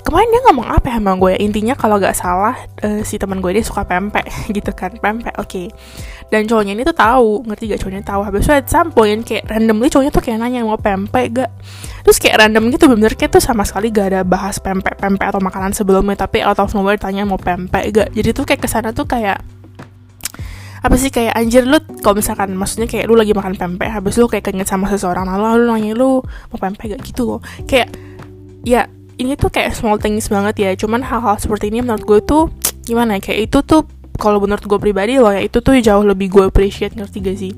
kemarin 0.02 0.29
dia 0.32 0.41
ngomong 0.49 0.67
apa 0.67 0.87
ya 0.91 0.97
sama 0.99 1.12
gue? 1.17 1.32
Intinya 1.41 1.75
kalau 1.79 1.97
gak 2.00 2.17
salah 2.17 2.56
uh, 2.82 3.00
si 3.05 3.17
teman 3.17 3.38
gue 3.38 3.52
dia 3.55 3.64
suka 3.64 3.87
pempek 3.87 4.26
gitu 4.56 4.70
kan. 4.73 4.97
Pempek 4.99 5.37
oke. 5.38 5.49
Okay. 5.49 5.67
dan 6.31 6.47
cowoknya 6.47 6.79
ini 6.79 6.87
tuh 6.87 6.94
tahu 6.94 7.43
ngerti 7.43 7.75
gak 7.75 7.81
cowoknya 7.82 8.02
tahu. 8.06 8.20
Habis 8.23 8.47
itu 8.47 8.52
at 8.55 8.67
some 8.70 8.94
point 8.94 9.26
kayak 9.26 9.50
randomly 9.50 9.91
cowoknya 9.91 10.12
tuh 10.14 10.23
kayak 10.23 10.38
nanya 10.38 10.62
mau 10.62 10.79
pempek 10.79 11.26
gak? 11.43 11.50
Terus 12.06 12.17
kayak 12.23 12.37
random 12.47 12.70
gitu 12.70 12.87
bener 12.87 13.12
kayak 13.19 13.35
tuh 13.35 13.43
sama 13.43 13.67
sekali 13.67 13.91
gak 13.91 14.14
ada 14.14 14.20
bahas 14.23 14.62
pempek 14.62 14.94
pempek 14.97 15.26
atau 15.26 15.43
makanan 15.43 15.75
sebelumnya. 15.75 16.14
Tapi 16.14 16.47
out 16.47 16.62
of 16.62 16.70
nowhere 16.73 17.00
tanya 17.00 17.26
mau 17.26 17.38
pempek 17.38 17.85
gak? 17.91 18.08
Jadi 18.14 18.29
tuh 18.31 18.44
kayak 18.47 18.62
ke 18.62 18.69
sana 18.70 18.94
tuh 18.94 19.11
kayak 19.11 19.43
apa 20.81 20.97
sih 20.97 21.12
kayak 21.12 21.37
anjir 21.37 21.69
lu 21.69 21.76
kalau 22.00 22.17
misalkan 22.25 22.56
maksudnya 22.56 22.88
kayak 22.88 23.05
lu 23.05 23.12
lagi 23.12 23.37
makan 23.37 23.52
pempek 23.52 23.93
habis 23.93 24.17
lu 24.17 24.25
kayak 24.32 24.49
keinget 24.49 24.64
sama 24.64 24.88
seseorang 24.88 25.29
lalu 25.29 25.69
lu 25.69 25.76
nanya 25.76 25.93
lu 25.93 26.25
mau 26.25 26.58
pempek 26.62 26.97
gak 26.97 27.00
gitu 27.05 27.37
loh. 27.37 27.41
Kayak 27.69 27.93
ya 28.64 28.88
ini 29.20 29.37
tuh 29.37 29.52
kayak 29.52 29.76
small 29.76 30.00
things 30.00 30.32
banget 30.32 30.56
ya. 30.56 30.70
Cuman 30.72 31.05
hal-hal 31.05 31.37
seperti 31.37 31.69
ini 31.69 31.84
menurut 31.84 32.02
gue 32.08 32.20
tuh 32.25 32.49
gimana 32.88 33.20
ya 33.20 33.31
kayak 33.31 33.52
itu 33.52 33.58
tuh 33.61 33.84
kalau 34.17 34.40
menurut 34.40 34.64
gue 34.64 34.78
pribadi 34.81 35.20
loh 35.20 35.31
ya 35.31 35.44
itu 35.44 35.61
tuh 35.61 35.76
jauh 35.78 36.02
lebih 36.02 36.32
gue 36.32 36.44
appreciate 36.49 36.96
ngerti 36.96 37.19
gak 37.20 37.37
sih? 37.37 37.52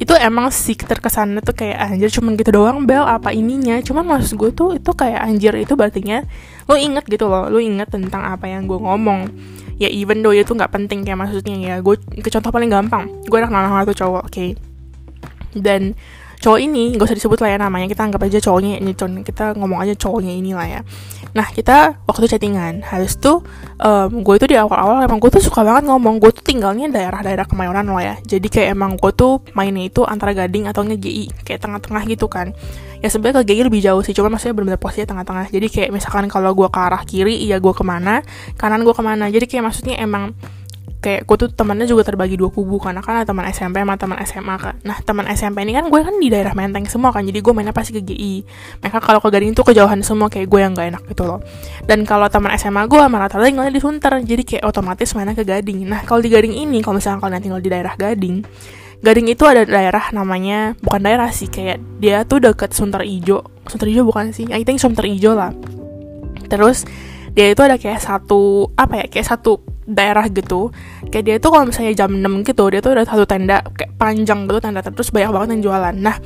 Itu 0.00 0.16
emang 0.16 0.50
sih 0.50 0.74
terkesannya 0.74 1.44
tuh 1.44 1.54
kayak 1.54 1.78
anjir 1.78 2.10
cuman 2.10 2.34
gitu 2.40 2.50
doang 2.56 2.88
bel 2.88 3.04
apa 3.04 3.30
ininya? 3.36 3.78
Cuman 3.84 4.08
maksud 4.08 4.40
gue 4.40 4.50
tuh 4.56 4.68
itu 4.80 4.90
kayak 4.96 5.20
anjir 5.20 5.52
itu 5.60 5.76
berartinya 5.76 6.24
lo 6.66 6.74
inget 6.80 7.04
gitu 7.04 7.28
loh 7.28 7.52
lo 7.52 7.60
inget 7.60 7.92
tentang 7.92 8.24
apa 8.24 8.48
yang 8.48 8.64
gue 8.64 8.80
ngomong. 8.80 9.28
Ya 9.76 9.92
even 9.92 10.24
though 10.24 10.32
itu 10.32 10.56
nggak 10.56 10.72
penting 10.72 11.04
kayak 11.04 11.20
maksudnya 11.20 11.56
ya 11.60 11.74
gue 11.84 12.00
ke 12.00 12.28
contoh 12.32 12.48
paling 12.48 12.72
gampang 12.72 13.10
gue 13.28 13.38
anak 13.38 13.52
nama 13.52 13.84
tuh 13.84 13.94
cowok 13.94 14.24
oke. 14.26 14.32
Okay? 14.32 14.50
dan 15.54 15.94
cowok 16.40 16.58
ini 16.60 16.94
gak 16.96 17.06
usah 17.10 17.18
disebut 17.18 17.38
lah 17.42 17.50
ya 17.54 17.58
namanya 17.60 17.86
kita 17.90 18.02
anggap 18.06 18.22
aja 18.26 18.38
cowoknya 18.40 18.80
ini 18.80 18.92
kita 19.22 19.54
ngomong 19.58 19.78
aja 19.82 19.94
cowoknya 19.94 20.32
ini 20.34 20.52
lah 20.54 20.66
ya. 20.66 20.80
Nah 21.34 21.50
kita 21.50 22.06
waktu 22.06 22.30
chattingan. 22.30 22.86
Habis 22.86 23.18
tuh 23.18 23.42
um, 23.82 24.22
gue 24.22 24.34
itu 24.38 24.46
di 24.46 24.56
awal-awal 24.56 25.02
emang 25.02 25.18
gue 25.18 25.30
tuh 25.34 25.42
suka 25.42 25.66
banget 25.66 25.90
ngomong. 25.90 26.22
Gue 26.22 26.30
tuh 26.30 26.46
tinggalnya 26.46 26.86
daerah-daerah 26.88 27.44
kemayoran 27.44 27.84
lah 27.90 28.02
ya. 28.02 28.14
Jadi 28.22 28.46
kayak 28.46 28.78
emang 28.78 28.94
gue 28.94 29.10
tuh 29.10 29.42
mainnya 29.58 29.82
itu 29.84 30.06
antara 30.06 30.30
gading 30.30 30.70
atau 30.70 30.86
nge 30.86 30.96
kayak 31.42 31.60
tengah-tengah 31.60 32.02
gitu 32.06 32.30
kan. 32.30 32.54
Ya 33.02 33.12
sebenarnya 33.12 33.44
ke 33.44 33.52
GI 33.52 33.68
lebih 33.68 33.84
jauh 33.84 34.00
sih 34.00 34.16
cuma 34.16 34.32
maksudnya 34.32 34.56
benar-benar 34.56 34.80
posisinya 34.80 35.08
tengah-tengah. 35.10 35.46
Jadi 35.50 35.66
kayak 35.68 35.90
misalkan 35.90 36.30
kalau 36.30 36.54
gue 36.54 36.68
ke 36.70 36.80
arah 36.80 37.02
kiri 37.02 37.34
iya 37.42 37.58
gue 37.58 37.74
ke 37.74 37.84
mana 37.84 38.22
kanan 38.54 38.86
gue 38.86 38.94
ke 38.94 39.02
mana. 39.02 39.26
Jadi 39.28 39.44
kayak 39.50 39.64
maksudnya 39.68 39.98
emang 40.00 40.32
kayak 41.04 41.28
gue 41.28 41.36
tuh 41.36 41.48
temannya 41.52 41.84
juga 41.84 42.08
terbagi 42.08 42.40
dua 42.40 42.48
kubu 42.48 42.80
karena 42.80 43.04
kan 43.04 43.20
ada 43.20 43.28
teman 43.28 43.44
SMP 43.52 43.84
sama 43.84 44.00
teman 44.00 44.16
SMA 44.24 44.56
kan. 44.56 44.74
Nah 44.88 44.96
teman 45.04 45.28
SMP 45.28 45.60
ini 45.68 45.76
kan 45.76 45.92
gue 45.92 46.00
kan 46.00 46.16
di 46.16 46.32
daerah 46.32 46.56
Menteng 46.56 46.88
semua 46.88 47.12
kan 47.12 47.20
jadi 47.28 47.44
gue 47.44 47.52
mainnya 47.52 47.76
pasti 47.76 47.92
ke 47.92 48.00
GI 48.00 48.34
mereka 48.80 49.04
kalau 49.04 49.20
ke 49.20 49.28
Gading 49.28 49.52
tuh 49.52 49.68
kejauhan 49.68 50.00
semua 50.00 50.32
kayak 50.32 50.48
gue 50.48 50.60
yang 50.64 50.72
gak 50.72 50.96
enak 50.96 51.02
gitu 51.12 51.28
loh. 51.28 51.44
Dan 51.84 52.08
kalau 52.08 52.32
teman 52.32 52.56
SMA 52.56 52.88
gue 52.88 52.96
sama 52.96 53.20
rata-rata 53.20 53.44
tinggalnya 53.44 53.76
di 53.76 53.82
Sunter 53.84 54.16
jadi 54.24 54.42
kayak 54.48 54.64
otomatis 54.64 55.12
mainnya 55.12 55.36
ke 55.36 55.44
Gading. 55.44 55.84
Nah 55.84 56.00
kalau 56.08 56.24
di 56.24 56.32
Gading 56.32 56.56
ini 56.56 56.80
kalau 56.80 56.96
misalnya 56.96 57.20
kalian 57.20 57.44
tinggal 57.44 57.60
di 57.60 57.68
daerah 57.68 57.92
Gading 58.00 58.40
Gading 59.04 59.28
itu 59.28 59.44
ada 59.44 59.68
daerah 59.68 60.08
namanya 60.16 60.72
bukan 60.80 61.04
daerah 61.04 61.28
sih 61.28 61.52
kayak 61.52 61.76
dia 62.00 62.24
tuh 62.24 62.40
deket 62.40 62.72
Sunter 62.72 63.04
Ijo. 63.04 63.44
Sunter 63.68 63.92
Ijo 63.92 64.08
bukan 64.08 64.32
sih? 64.32 64.48
I 64.48 64.64
think 64.64 64.80
Sunter 64.80 65.04
Ijo 65.04 65.36
lah. 65.36 65.52
Terus 66.48 66.88
dia 67.36 67.52
itu 67.52 67.60
ada 67.60 67.76
kayak 67.76 68.00
satu 68.00 68.72
apa 68.78 69.04
ya 69.04 69.06
kayak 69.12 69.28
satu 69.28 69.60
daerah 69.84 70.26
gitu 70.32 70.72
kayak 71.12 71.24
dia 71.24 71.36
tuh 71.40 71.50
kalau 71.52 71.68
misalnya 71.68 71.92
jam 71.94 72.10
6 72.12 72.48
gitu 72.48 72.64
dia 72.72 72.80
tuh 72.80 72.92
ada 72.96 73.04
satu 73.04 73.24
tenda 73.28 73.60
kayak 73.76 73.92
panjang 74.00 74.48
gitu 74.48 74.58
tenda 74.60 74.80
terus 74.80 75.12
banyak 75.12 75.30
banget 75.30 75.48
yang 75.56 75.62
jualan 75.70 75.94
nah 75.96 76.16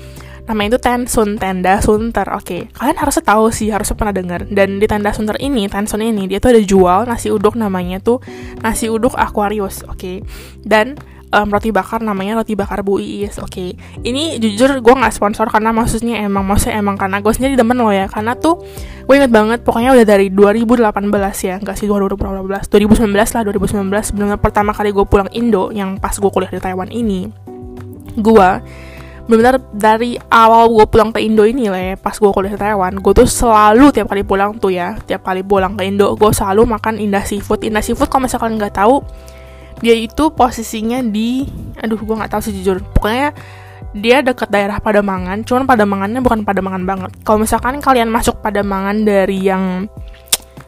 namanya 0.49 0.75
itu 0.75 0.81
Tensun 0.81 1.37
tenda 1.37 1.77
Sunter 1.85 2.25
oke 2.33 2.41
okay. 2.41 2.61
kalian 2.73 2.97
harusnya 2.97 3.25
tahu 3.29 3.53
sih 3.53 3.69
harusnya 3.69 3.97
pernah 4.01 4.15
dengar 4.17 4.41
dan 4.49 4.81
di 4.81 4.87
tenda 4.89 5.13
Sunter 5.13 5.37
ini 5.45 5.69
Tensun 5.69 6.01
ini 6.01 6.25
dia 6.25 6.41
tuh 6.41 6.57
ada 6.57 6.63
jual 6.65 7.05
nasi 7.05 7.29
uduk 7.29 7.53
namanya 7.61 8.01
tuh 8.01 8.25
nasi 8.65 8.89
uduk 8.89 9.13
Aquarius 9.13 9.85
oke 9.85 10.01
okay. 10.01 10.17
dan 10.65 10.97
um, 11.33 11.49
roti 11.49 11.71
bakar 11.71 12.01
namanya 12.01 12.41
roti 12.41 12.57
bakar 12.57 12.81
Bu 12.81 13.01
Iis 13.01 13.37
oke. 13.39 13.51
Okay. 13.53 13.71
ini 14.05 14.41
jujur 14.41 14.81
gue 14.81 14.95
nggak 14.95 15.13
sponsor 15.13 15.49
karena 15.53 15.75
maksudnya 15.75 16.25
emang 16.25 16.45
maksudnya 16.45 16.81
emang 16.81 16.97
karena 16.97 17.21
gue 17.21 17.33
sendiri 17.33 17.55
demen 17.59 17.77
loh 17.79 17.93
ya. 17.93 18.09
Karena 18.09 18.37
tuh 18.37 18.61
gue 19.05 19.15
inget 19.15 19.33
banget 19.33 19.61
pokoknya 19.65 19.97
udah 19.97 20.07
dari 20.07 20.33
2018 20.33 20.89
ya. 21.45 21.55
Nggak 21.61 21.77
sih 21.77 21.87
2018 21.89 22.69
2019 22.69 23.13
lah 23.15 23.43
2019 23.45 24.17
benar 24.17 24.39
pertama 24.41 24.71
kali 24.73 24.93
gue 24.93 25.05
pulang 25.05 25.29
Indo 25.33 25.71
yang 25.73 26.01
pas 26.01 26.15
gue 26.17 26.31
kuliah 26.31 26.53
di 26.53 26.61
Taiwan 26.61 26.89
ini. 26.93 27.29
Gue 28.19 28.51
benar 29.29 29.61
dari 29.77 30.17
awal 30.33 30.73
gue 30.73 30.89
pulang 30.89 31.13
ke 31.13 31.21
Indo 31.21 31.45
ini 31.45 31.69
lah 31.69 31.93
ya 31.93 31.95
pas 32.01 32.17
gue 32.17 32.33
kuliah 32.33 32.57
di 32.57 32.61
Taiwan 32.65 32.97
gue 32.97 33.13
tuh 33.13 33.29
selalu 33.29 33.93
tiap 33.93 34.09
kali 34.09 34.25
pulang 34.25 34.57
tuh 34.57 34.73
ya 34.73 34.97
tiap 35.05 35.21
kali 35.21 35.45
pulang 35.45 35.77
ke 35.77 35.85
Indo 35.85 36.17
gue 36.17 36.33
selalu 36.33 36.65
makan 36.65 36.97
Indah 36.97 37.29
Seafood. 37.29 37.61
Indah 37.61 37.85
Seafood 37.85 38.09
kalau 38.09 38.25
misalkan 38.25 38.57
nggak 38.57 38.81
tahu 38.81 39.05
dia 39.79 39.95
itu 39.95 40.31
posisinya 40.35 41.03
di 41.03 41.47
aduh 41.79 41.99
gue 41.99 42.15
nggak 42.19 42.31
tahu 42.33 42.43
sih 42.43 42.55
jujur. 42.61 42.83
Pokoknya 42.95 43.35
dia 43.97 44.21
dekat 44.21 44.53
daerah 44.53 44.79
Pademangan 44.83 45.43
cuman 45.47 45.65
Pademangannya 45.65 46.21
bukan 46.21 46.43
Pademangan 46.45 46.85
banget. 46.85 47.11
Kalau 47.25 47.39
misalkan 47.41 47.81
kalian 47.81 48.11
masuk 48.13 48.43
Pademangan 48.45 49.07
dari 49.07 49.39
yang 49.43 49.87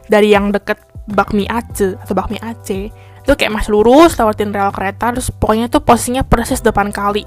dari 0.07 0.33
yang 0.33 0.51
deket 0.51 0.81
Bakmi 1.11 1.47
Aceh 1.47 1.97
atau 1.99 2.13
Bakmi 2.13 2.39
Aceh 2.39 3.11
itu 3.21 3.33
kayak 3.37 3.53
mas 3.53 3.69
lurus 3.69 4.17
lewatin 4.17 4.49
rel 4.49 4.73
kereta 4.73 5.13
terus 5.13 5.29
pokoknya 5.29 5.69
tuh 5.69 5.85
posisinya 5.85 6.25
persis 6.25 6.57
depan 6.65 6.89
kali 6.89 7.21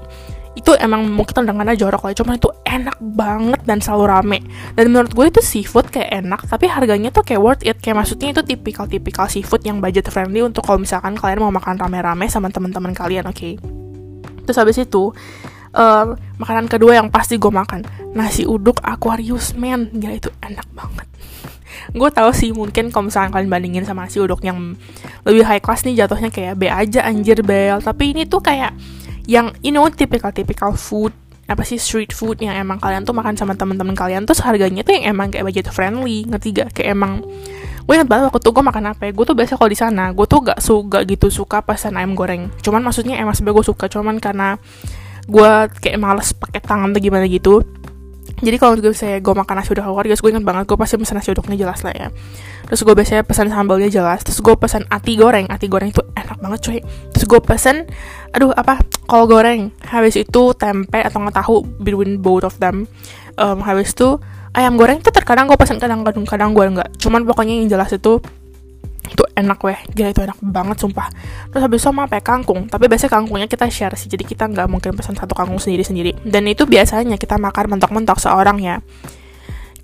itu 0.55 0.71
emang 0.79 1.03
mungkin 1.11 1.43
tendangannya 1.43 1.75
jorok 1.75 2.07
lah 2.07 2.15
cuman 2.15 2.39
itu 2.39 2.49
enak 2.63 2.97
banget 2.99 3.61
dan 3.67 3.83
selalu 3.83 4.03
rame. 4.07 4.39
Dan 4.73 4.95
menurut 4.95 5.11
gue 5.11 5.25
itu 5.27 5.41
seafood 5.43 5.91
kayak 5.91 6.23
enak 6.23 6.47
tapi 6.47 6.71
harganya 6.71 7.11
tuh 7.11 7.27
kayak 7.27 7.41
worth 7.43 7.63
it. 7.67 7.77
Kayak 7.83 8.03
maksudnya 8.03 8.31
itu 8.31 8.41
tipikal 8.41 8.87
tipikal 8.87 9.27
seafood 9.27 9.67
yang 9.67 9.83
budget 9.83 10.07
friendly 10.07 10.39
untuk 10.39 10.63
kalau 10.63 10.79
misalkan 10.79 11.19
kalian 11.19 11.43
mau 11.43 11.51
makan 11.51 11.75
rame-rame 11.75 12.31
sama 12.31 12.47
teman-teman 12.47 12.95
kalian 12.95 13.27
oke? 13.27 13.35
Okay? 13.35 13.55
terus 14.45 14.61
habis 14.61 14.77
itu 14.77 15.09
uh, 15.73 16.05
makanan 16.37 16.69
kedua 16.69 17.01
yang 17.01 17.09
pasti 17.09 17.41
gue 17.41 17.49
makan 17.49 17.83
nasi 18.13 18.45
uduk 18.45 18.79
Aquarius 18.85 19.57
man. 19.57 19.89
Gila 19.91 20.15
itu 20.15 20.29
enak 20.39 20.69
banget. 20.71 21.09
Gue 21.91 22.09
tahu 22.13 22.31
sih 22.31 22.55
mungkin 22.55 22.93
kalau 22.93 23.11
misalkan 23.11 23.33
kalian 23.33 23.49
bandingin 23.51 23.83
sama 23.83 24.07
nasi 24.07 24.21
uduk 24.21 24.39
yang 24.45 24.77
lebih 25.27 25.43
high 25.43 25.59
class 25.59 25.83
nih 25.83 26.05
jatuhnya 26.05 26.31
kayak 26.31 26.55
B 26.55 26.69
aja 26.69 27.03
anjir 27.03 27.41
bel. 27.43 27.81
Tapi 27.81 28.15
ini 28.15 28.23
tuh 28.29 28.39
kayak 28.39 28.71
yang 29.25 29.53
you 29.65 29.73
know 29.73 29.85
typical-typical 29.89 30.73
food 30.77 31.13
apa 31.45 31.61
sih 31.61 31.77
street 31.77 32.09
food 32.09 32.41
yang 32.41 32.57
emang 32.57 32.81
kalian 32.81 33.05
tuh 33.05 33.13
makan 33.13 33.37
sama 33.37 33.53
teman-teman 33.53 33.93
kalian 33.93 34.25
tuh 34.25 34.33
harganya 34.41 34.81
tuh 34.81 34.97
yang 34.97 35.13
emang 35.13 35.29
kayak 35.29 35.45
budget 35.45 35.69
friendly 35.69 36.25
ngerti 36.25 36.57
gak? 36.57 36.73
Kayak 36.73 36.97
emang 36.97 37.21
gue 37.85 37.93
inget 37.93 38.09
banget 38.09 38.33
waktu 38.33 38.41
tuh 38.41 38.49
gue 38.49 38.63
makan 38.65 38.83
apa 38.89 39.01
ya 39.05 39.11
gue 39.13 39.25
tuh 39.29 39.37
biasa 39.37 39.61
kalau 39.61 39.69
di 39.69 39.77
sana 39.77 40.09
gue 40.09 40.25
tuh 40.25 40.41
gak 40.41 40.57
suka 40.57 41.05
gitu 41.05 41.29
suka 41.29 41.61
pesan 41.61 42.01
ayam 42.01 42.17
goreng. 42.17 42.49
Cuman 42.65 42.81
maksudnya 42.81 43.21
emang 43.21 43.37
sebenernya 43.37 43.61
gue 43.61 43.65
suka 43.69 43.85
cuman 43.85 44.17
karena 44.17 44.57
gue 45.29 45.51
kayak 45.85 45.97
males 46.01 46.33
pakai 46.33 46.61
tangan 46.65 46.93
atau 46.93 47.01
gimana 47.01 47.25
gitu 47.29 47.61
jadi 48.45 48.61
kalau 48.61 48.77
gue 48.77 48.93
saya 48.93 49.17
gue 49.17 49.33
makan 49.33 49.57
nasi 49.57 49.73
uduk 49.73 49.81
keluarga 49.81 50.13
gue 50.13 50.29
inget 50.29 50.45
banget 50.45 50.63
gue 50.69 50.77
pasti 50.77 50.95
pesan 51.01 51.15
nasi 51.17 51.29
uduknya 51.33 51.57
jelas 51.57 51.81
lah 51.81 51.93
ya. 51.97 52.07
Terus 52.69 52.81
gue 52.85 52.93
biasanya 52.93 53.23
pesan 53.25 53.49
sambalnya 53.49 53.89
jelas 53.89 54.21
terus 54.21 54.37
gue 54.45 54.53
pesan 54.53 54.85
ati 54.93 55.17
goreng. 55.17 55.49
Ati 55.49 55.65
goreng 55.65 55.89
itu 55.89 56.05
enak 56.13 56.37
banget 56.37 56.59
cuy. 56.61 56.79
Terus 57.17 57.25
gue 57.25 57.39
pesan 57.41 57.89
aduh 58.29 58.53
apa 58.53 58.85
kol 59.09 59.25
goreng. 59.25 59.73
Habis 59.81 60.21
itu 60.21 60.53
tempe 60.53 61.01
atau 61.01 61.17
nggak 61.17 61.35
tahu 61.41 61.65
between 61.81 62.21
both 62.21 62.45
of 62.45 62.53
them. 62.61 62.85
Um, 63.35 63.65
habis 63.65 63.91
itu 63.91 64.21
ayam 64.55 64.79
goreng 64.79 65.03
tuh 65.03 65.11
terkadang 65.11 65.51
gue 65.51 65.59
pesan 65.59 65.77
kadang-kadang 65.83 66.23
kadang 66.23 66.55
gue 66.55 66.63
enggak 66.63 66.89
cuman 66.95 67.27
pokoknya 67.27 67.59
yang 67.59 67.67
jelas 67.67 67.91
itu 67.91 68.23
itu 69.07 69.23
enak 69.35 69.59
weh. 69.61 69.79
Gila 69.93 70.09
itu 70.11 70.21
enak 70.25 70.37
banget 70.41 70.77
sumpah. 70.81 71.07
Terus 71.51 71.61
habis 71.61 71.79
itu 71.81 71.87
sama 71.87 72.09
kangkung. 72.21 72.65
Tapi 72.67 72.89
biasanya 72.89 73.11
kangkungnya 73.13 73.47
kita 73.49 73.69
share 73.69 73.95
sih. 73.95 74.09
Jadi 74.09 74.25
kita 74.25 74.49
nggak 74.49 74.67
mungkin 74.67 74.97
pesan 74.97 75.15
satu 75.15 75.37
kangkung 75.37 75.61
sendiri 75.61 75.83
sendiri 75.85 76.11
dan 76.25 76.45
itu 76.49 76.65
biasanya 76.65 77.15
kita 77.15 77.37
makan 77.37 77.77
mentok-mentok 77.77 78.17
seorang 78.17 78.57
ya. 78.59 78.81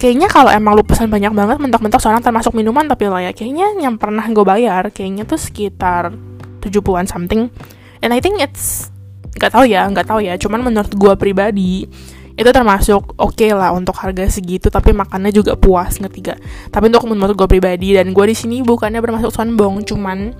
Kayaknya 0.01 0.33
kalau 0.33 0.49
emang 0.49 0.73
lu 0.73 0.81
pesan 0.81 1.13
banyak 1.13 1.29
banget 1.29 1.61
mentok-mentok 1.61 2.01
seorang 2.01 2.25
termasuk 2.25 2.57
minuman 2.57 2.89
tapi 2.89 3.05
lo 3.05 3.21
ya. 3.21 3.29
Kayaknya 3.37 3.77
yang 3.77 4.01
pernah 4.01 4.25
gue 4.25 4.41
bayar 4.41 4.89
kayaknya 4.89 5.29
tuh 5.29 5.37
sekitar 5.37 6.09
70-an 6.65 7.05
something. 7.05 7.53
And 8.01 8.09
I 8.09 8.17
think 8.17 8.41
it's 8.41 8.89
nggak 9.37 9.53
tahu 9.53 9.69
ya 9.69 9.85
nggak 9.85 10.09
tahu 10.09 10.25
ya. 10.25 10.41
Cuman 10.41 10.65
menurut 10.65 10.89
gue 10.89 11.13
pribadi 11.21 11.85
itu 12.41 12.51
termasuk 12.51 13.15
oke 13.17 13.37
okay 13.37 13.53
lah 13.53 13.71
untuk 13.71 13.95
harga 13.97 14.27
segitu 14.27 14.67
tapi 14.67 14.91
makannya 14.91 15.29
juga 15.29 15.53
puas 15.55 15.97
ketiga 15.97 16.35
tapi 16.73 16.89
untuk 16.89 17.05
menurut 17.07 17.37
gue 17.37 17.47
pribadi 17.47 17.93
dan 17.95 18.11
gue 18.11 18.25
di 18.27 18.35
sini 18.35 18.65
bukannya 18.65 18.99
bermasuk 18.99 19.29
sombong 19.29 19.85
cuman 19.85 20.33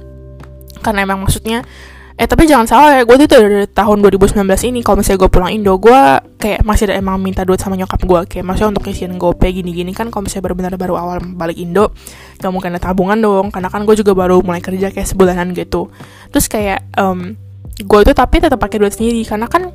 karena 0.82 1.06
emang 1.06 1.22
maksudnya 1.22 1.62
eh 2.22 2.28
tapi 2.30 2.46
jangan 2.46 2.70
salah 2.70 3.02
ya 3.02 3.04
gue 3.08 3.18
tuh 3.26 3.30
dari 3.30 3.66
tahun 3.72 3.98
2019 4.06 4.46
ini 4.70 4.86
kalau 4.86 5.02
misalnya 5.02 5.26
gue 5.26 5.32
pulang 5.32 5.52
Indo 5.54 5.74
gue 5.82 6.00
kayak 6.38 6.62
masih 6.62 6.92
ada 6.92 7.02
emang 7.02 7.18
minta 7.18 7.42
duit 7.42 7.58
sama 7.58 7.74
nyokap 7.74 7.98
gue 8.04 8.20
kayak 8.30 8.46
maksudnya 8.46 8.78
untuk 8.78 8.86
isian 8.92 9.18
gope 9.18 9.50
gini-gini 9.50 9.90
kan 9.96 10.14
kalau 10.14 10.30
misalnya 10.30 10.54
benar-benar 10.54 10.74
baru 10.78 10.94
awal 11.02 11.18
balik 11.34 11.58
Indo 11.58 11.90
gak 12.42 12.50
mungkin 12.50 12.74
ada 12.74 12.82
tabungan 12.82 13.22
dong. 13.22 13.54
Karena 13.54 13.70
kan 13.70 13.86
gue 13.86 13.96
juga 13.96 14.18
baru 14.18 14.42
mulai 14.42 14.60
kerja 14.60 14.90
kayak 14.90 15.08
sebulanan 15.08 15.54
gitu. 15.54 15.94
Terus 16.34 16.50
kayak 16.50 16.90
um, 16.98 17.38
gue 17.78 18.00
itu 18.02 18.12
tapi 18.12 18.42
tetap 18.42 18.58
pakai 18.58 18.78
duit 18.82 18.94
sendiri 18.94 19.22
karena 19.24 19.46
kan 19.46 19.70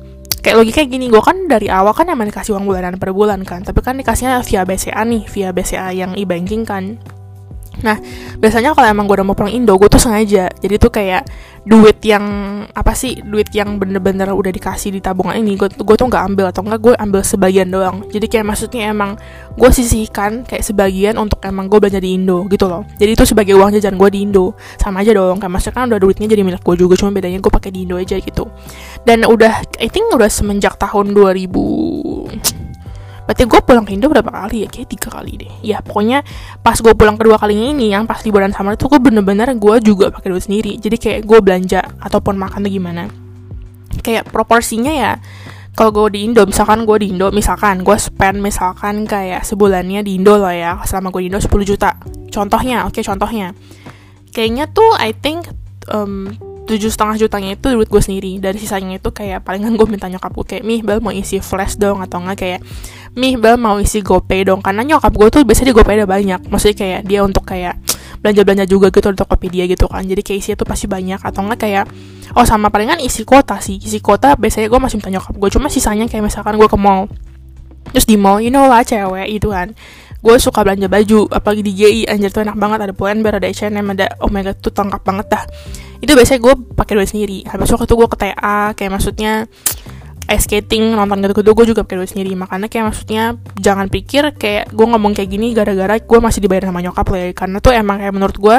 kayak 0.47 0.63
logika 0.63 0.79
gini 0.87 1.11
gue 1.11 1.19
kan 1.19 1.35
dari 1.51 1.67
awal 1.67 1.91
kan 1.91 2.07
emang 2.07 2.31
dikasih 2.31 2.55
uang 2.55 2.71
bulanan 2.71 2.95
per 2.95 3.11
bulan 3.11 3.43
kan 3.43 3.67
tapi 3.67 3.83
kan 3.83 3.99
dikasihnya 3.99 4.39
via 4.47 4.63
BCA 4.63 5.03
nih 5.03 5.27
via 5.27 5.51
BCA 5.51 5.91
yang 5.91 6.15
e-banking 6.15 6.63
kan 6.63 6.95
Nah, 7.85 7.97
biasanya 8.41 8.73
kalau 8.73 8.87
emang 8.89 9.05
gue 9.05 9.15
udah 9.21 9.27
mau 9.27 9.37
pulang 9.37 9.53
Indo, 9.53 9.77
gue 9.77 9.89
tuh 9.89 10.01
sengaja. 10.01 10.49
Jadi 10.49 10.75
tuh 10.81 10.89
kayak 10.89 11.29
duit 11.67 11.99
yang 12.01 12.23
apa 12.73 12.95
sih? 12.97 13.21
Duit 13.21 13.51
yang 13.53 13.77
bener-bener 13.77 14.33
udah 14.33 14.49
dikasih 14.49 14.95
di 14.95 14.99
tabungan 15.03 15.37
ini, 15.37 15.53
gue 15.59 15.69
gue 15.69 15.95
tuh 15.97 16.07
nggak 16.07 16.23
ambil 16.33 16.45
atau 16.49 16.61
enggak 16.65 16.79
gue 16.81 16.93
ambil 16.97 17.21
sebagian 17.21 17.67
doang. 17.69 18.07
Jadi 18.09 18.25
kayak 18.25 18.45
maksudnya 18.47 18.89
emang 18.89 19.19
gue 19.53 19.69
sisihkan 19.69 20.47
kayak 20.47 20.63
sebagian 20.65 21.19
untuk 21.21 21.43
emang 21.45 21.69
gue 21.69 21.77
belanja 21.77 22.01
di 22.01 22.17
Indo 22.17 22.47
gitu 22.49 22.65
loh. 22.65 22.87
Jadi 22.97 23.11
itu 23.13 23.23
sebagai 23.27 23.53
uang 23.53 23.77
jajan 23.77 23.99
gue 23.99 24.09
di 24.09 24.19
Indo. 24.25 24.57
Sama 24.81 25.05
aja 25.05 25.13
dong. 25.13 25.37
Kayak 25.37 25.51
maksudnya 25.53 25.75
kan 25.75 25.85
udah 25.91 25.99
duitnya 26.01 26.27
jadi 26.31 26.41
milik 26.41 26.63
gue 26.65 26.75
juga, 26.79 26.97
cuma 26.97 27.13
bedanya 27.13 27.37
gue 27.37 27.51
pakai 27.51 27.69
di 27.69 27.85
Indo 27.85 27.99
aja 27.99 28.17
gitu. 28.17 28.49
Dan 29.05 29.27
udah, 29.27 29.61
I 29.77 29.87
think 29.91 30.09
udah 30.09 30.31
semenjak 30.31 30.79
tahun 30.81 31.13
2000 31.13 32.56
berarti 33.27 33.43
gue 33.43 33.59
pulang 33.59 33.83
ke 33.83 33.91
Indo 33.91 34.07
berapa 34.07 34.31
kali 34.31 34.63
ya? 34.63 34.69
Kayak 34.71 34.87
tiga 34.95 35.09
kali 35.11 35.35
deh. 35.35 35.51
Ya 35.59 35.83
pokoknya 35.83 36.23
pas 36.63 36.79
gue 36.79 36.95
pulang 36.95 37.19
kedua 37.19 37.35
kalinya 37.35 37.75
ini 37.75 37.91
yang 37.91 38.07
pas 38.07 38.23
liburan 38.23 38.55
sama 38.55 38.79
itu 38.79 38.87
gue 38.87 38.97
bener-bener 39.03 39.51
gue 39.51 39.75
juga 39.83 40.07
pakai 40.07 40.31
duit 40.31 40.47
sendiri. 40.47 40.79
Jadi 40.79 40.95
kayak 40.95 41.19
gue 41.27 41.39
belanja 41.43 41.83
ataupun 41.99 42.39
makan 42.39 42.63
tuh 42.63 42.71
gimana. 42.71 43.11
Kayak 43.99 44.31
proporsinya 44.31 44.95
ya 44.95 45.19
kalau 45.75 45.91
gue 45.93 46.17
di 46.17 46.25
Indo 46.25 46.47
misalkan 46.47 46.87
gue 46.87 46.97
di 47.03 47.13
Indo 47.13 47.29
misalkan 47.29 47.85
gue 47.85 47.97
spend 47.99 48.41
misalkan 48.41 49.05
kayak 49.05 49.45
sebulannya 49.45 50.01
di 50.01 50.17
Indo 50.17 50.39
lah 50.39 50.55
ya 50.55 50.71
selama 50.87 51.11
gue 51.11 51.27
di 51.27 51.29
Indo 51.29 51.37
10 51.37 51.51
juta. 51.67 51.99
Contohnya 52.31 52.87
oke 52.87 52.97
okay, 52.97 53.03
contohnya. 53.05 53.51
Kayaknya 54.31 54.71
tuh 54.71 54.95
I 54.97 55.11
think 55.11 55.45
um, 55.91 56.31
tujuh 56.67 56.91
setengah 56.91 57.15
jutanya 57.15 57.55
itu 57.55 57.71
duit 57.71 57.87
gue 57.87 58.01
sendiri. 58.03 58.31
Dari 58.43 58.59
sisanya 58.59 58.99
itu 58.99 59.09
kayak 59.09 59.47
palingan 59.47 59.79
gue 59.79 59.87
minta 59.87 60.11
nyokap 60.11 60.35
gue 60.35 60.45
kayak 60.45 60.63
mih 60.67 60.83
bel 60.83 60.99
mau 60.99 61.15
isi 61.15 61.39
flash 61.39 61.79
dong 61.79 62.03
atau 62.03 62.19
enggak 62.19 62.37
kayak 62.43 62.59
mih 63.15 63.39
bel 63.39 63.55
mau 63.55 63.79
isi 63.79 64.03
gopay 64.03 64.43
dong. 64.43 64.59
Karena 64.59 64.83
nyokap 64.83 65.15
gue 65.15 65.27
tuh 65.31 65.41
biasanya 65.47 65.71
di 65.71 65.75
gopay 65.79 65.93
ada 65.97 66.05
banyak. 66.05 66.51
Maksudnya 66.51 66.75
kayak 66.75 67.01
dia 67.07 67.19
untuk 67.23 67.47
kayak 67.47 67.79
belanja 68.19 68.41
belanja 68.43 68.65
juga 68.67 68.91
gitu 68.91 69.07
untuk 69.07 69.27
dia 69.47 69.63
gitu 69.65 69.87
kan. 69.87 70.03
Jadi 70.03 70.21
kayak 70.21 70.39
isinya 70.43 70.57
tuh 70.59 70.67
pasti 70.67 70.85
banyak. 70.85 71.19
Atau 71.23 71.47
enggak 71.47 71.59
kayak 71.63 71.85
oh 72.35 72.43
sama 72.43 72.67
palingan 72.67 72.99
isi 72.99 73.23
kota 73.23 73.57
sih. 73.63 73.79
Isi 73.79 74.03
kota 74.03 74.35
biasanya 74.35 74.67
gue 74.67 74.79
masih 74.83 74.99
minta 74.99 75.09
nyokap 75.09 75.33
gue 75.33 75.49
cuma 75.49 75.71
sisanya 75.71 76.05
kayak 76.05 76.27
misalkan 76.27 76.59
gue 76.59 76.67
ke 76.67 76.77
mall 76.77 77.07
terus 77.91 78.07
di 78.07 78.19
mall 78.19 78.43
you 78.43 78.51
know 78.51 78.67
lah 78.67 78.83
cewek 78.83 79.27
itu 79.31 79.47
kan 79.51 79.71
gue 80.17 80.35
suka 80.41 80.65
belanja 80.65 80.89
baju 80.89 81.29
apalagi 81.29 81.61
di 81.61 81.73
GI 81.77 82.01
anjir 82.09 82.33
tuh 82.33 82.41
enak 82.41 82.57
banget 82.57 82.89
ada 82.89 82.93
Pull&Bear 82.93 83.37
ada 83.37 83.47
H&M 83.47 83.85
ada 83.93 84.05
oh 84.17 84.29
god 84.29 84.57
tuh 84.57 84.73
lengkap 84.73 85.01
banget 85.05 85.27
dah. 85.29 85.43
Itu 86.01 86.13
biasanya 86.13 86.39
gue 86.41 86.53
pakai 86.73 86.93
duit 86.97 87.09
sendiri. 87.09 87.37
Habis 87.45 87.73
waktu 87.73 87.85
itu 87.85 87.95
gue 87.97 88.07
ke 88.09 88.17
TA 88.17 88.73
kayak 88.73 88.91
maksudnya 88.93 89.45
ice 90.27 90.43
skating 90.43 90.91
nonton 90.91 91.23
gitu-gitu 91.23 91.55
gue 91.55 91.65
juga 91.73 91.81
pakai 91.85 91.97
duit 92.01 92.11
sendiri. 92.11 92.33
Makanya 92.33 92.67
kayak 92.67 92.85
maksudnya 92.93 93.23
jangan 93.61 93.87
pikir 93.93 94.33
kayak 94.35 94.73
gue 94.73 94.85
ngomong 94.89 95.13
kayak 95.13 95.29
gini 95.29 95.53
gara-gara 95.53 96.01
gue 96.01 96.19
masih 96.19 96.41
dibayar 96.41 96.69
sama 96.69 96.81
nyokap 96.81 97.05
lah 97.13 97.19
ya 97.21 97.29
karena 97.37 97.57
tuh 97.61 97.71
emang 97.73 97.97
kayak 98.01 98.13
menurut 98.13 98.37
gue 98.37 98.57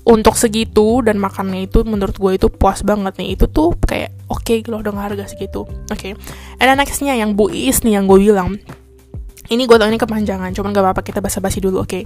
untuk 0.00 0.32
segitu 0.40 1.04
dan 1.04 1.20
makannya 1.20 1.68
itu 1.68 1.84
menurut 1.84 2.16
gue 2.16 2.32
itu 2.36 2.46
puas 2.52 2.84
banget 2.84 3.16
nih. 3.16 3.40
Itu 3.40 3.48
tuh 3.48 3.76
kayak 3.80 4.12
oke 4.28 4.44
okay, 4.44 4.60
loh 4.68 4.84
dengan 4.84 5.04
harga 5.08 5.28
segitu. 5.28 5.64
Oke. 5.64 6.12
Okay. 6.12 6.60
and 6.60 6.76
nextnya 6.76 7.16
yang 7.16 7.36
Bu 7.36 7.48
Is 7.48 7.80
nih 7.84 8.00
yang 8.00 8.04
gue 8.04 8.20
bilang 8.20 8.60
ini 9.50 9.66
gue 9.66 9.76
tau 9.76 9.90
ini 9.90 9.98
kepanjangan 9.98 10.54
cuman 10.54 10.70
gak 10.70 10.84
apa-apa 10.86 11.02
kita 11.02 11.18
basa-basi 11.18 11.58
dulu 11.58 11.82
oke? 11.82 11.90
Okay? 11.90 12.02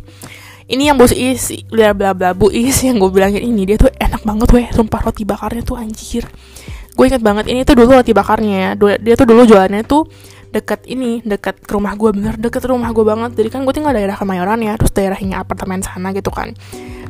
ini 0.69 0.89
yang 0.89 0.97
bos 0.97 1.13
is 1.13 1.53
bla 1.69 1.93
bla 1.93 2.17
bla 2.17 2.33
bu 2.33 2.49
is 2.49 2.81
yang 2.81 2.97
gue 2.97 3.11
bilangin 3.13 3.45
ini 3.45 3.69
dia 3.69 3.77
tuh 3.77 3.93
enak 3.93 4.25
banget 4.25 4.49
weh. 4.53 4.67
Sumpah 4.73 5.01
roti 5.05 5.29
bakarnya 5.29 5.61
tuh 5.61 5.77
anjir. 5.77 6.25
Gue 6.95 7.11
inget 7.11 7.21
banget 7.21 7.51
ini 7.51 7.67
tuh 7.67 7.77
dulu 7.77 8.01
roti 8.01 8.17
bakarnya 8.17 8.79
dia 8.79 9.15
tuh 9.19 9.27
dulu 9.29 9.45
jualannya 9.45 9.85
tuh 9.85 10.09
deket 10.55 10.87
ini 10.87 11.19
deket 11.27 11.67
ke 11.67 11.73
rumah 11.75 11.99
gue 11.99 12.15
bener 12.15 12.39
deket 12.41 12.65
rumah 12.65 12.89
gue 12.97 13.05
banget. 13.05 13.37
Jadi 13.37 13.49
kan 13.53 13.61
gue 13.69 13.75
tinggal 13.77 13.93
daerah 13.93 14.17
kemayoran 14.17 14.59
ya 14.65 14.73
terus 14.81 14.93
daerahnya 14.97 15.45
apartemen 15.45 15.85
sana 15.85 16.17
gitu 16.17 16.33
kan. 16.33 16.57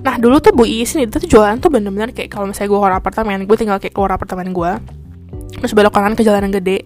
Nah 0.02 0.18
dulu 0.18 0.42
tuh 0.42 0.50
bu 0.50 0.66
is 0.66 0.90
ini 0.98 1.06
tuh 1.06 1.22
jualan 1.22 1.62
tuh 1.62 1.70
bener-bener 1.70 2.10
kayak 2.10 2.34
kalau 2.34 2.50
misalnya 2.50 2.74
gue 2.74 2.78
keluar 2.82 2.94
apartemen 2.98 3.38
gue 3.46 3.56
tinggal 3.56 3.78
kayak 3.78 3.94
keluar 3.94 4.18
apartemen 4.18 4.50
gue 4.50 4.72
terus 5.54 5.72
belok 5.72 5.94
kanan 5.94 6.18
ke 6.18 6.26
jalan 6.26 6.50
yang 6.50 6.54
gede 6.60 6.84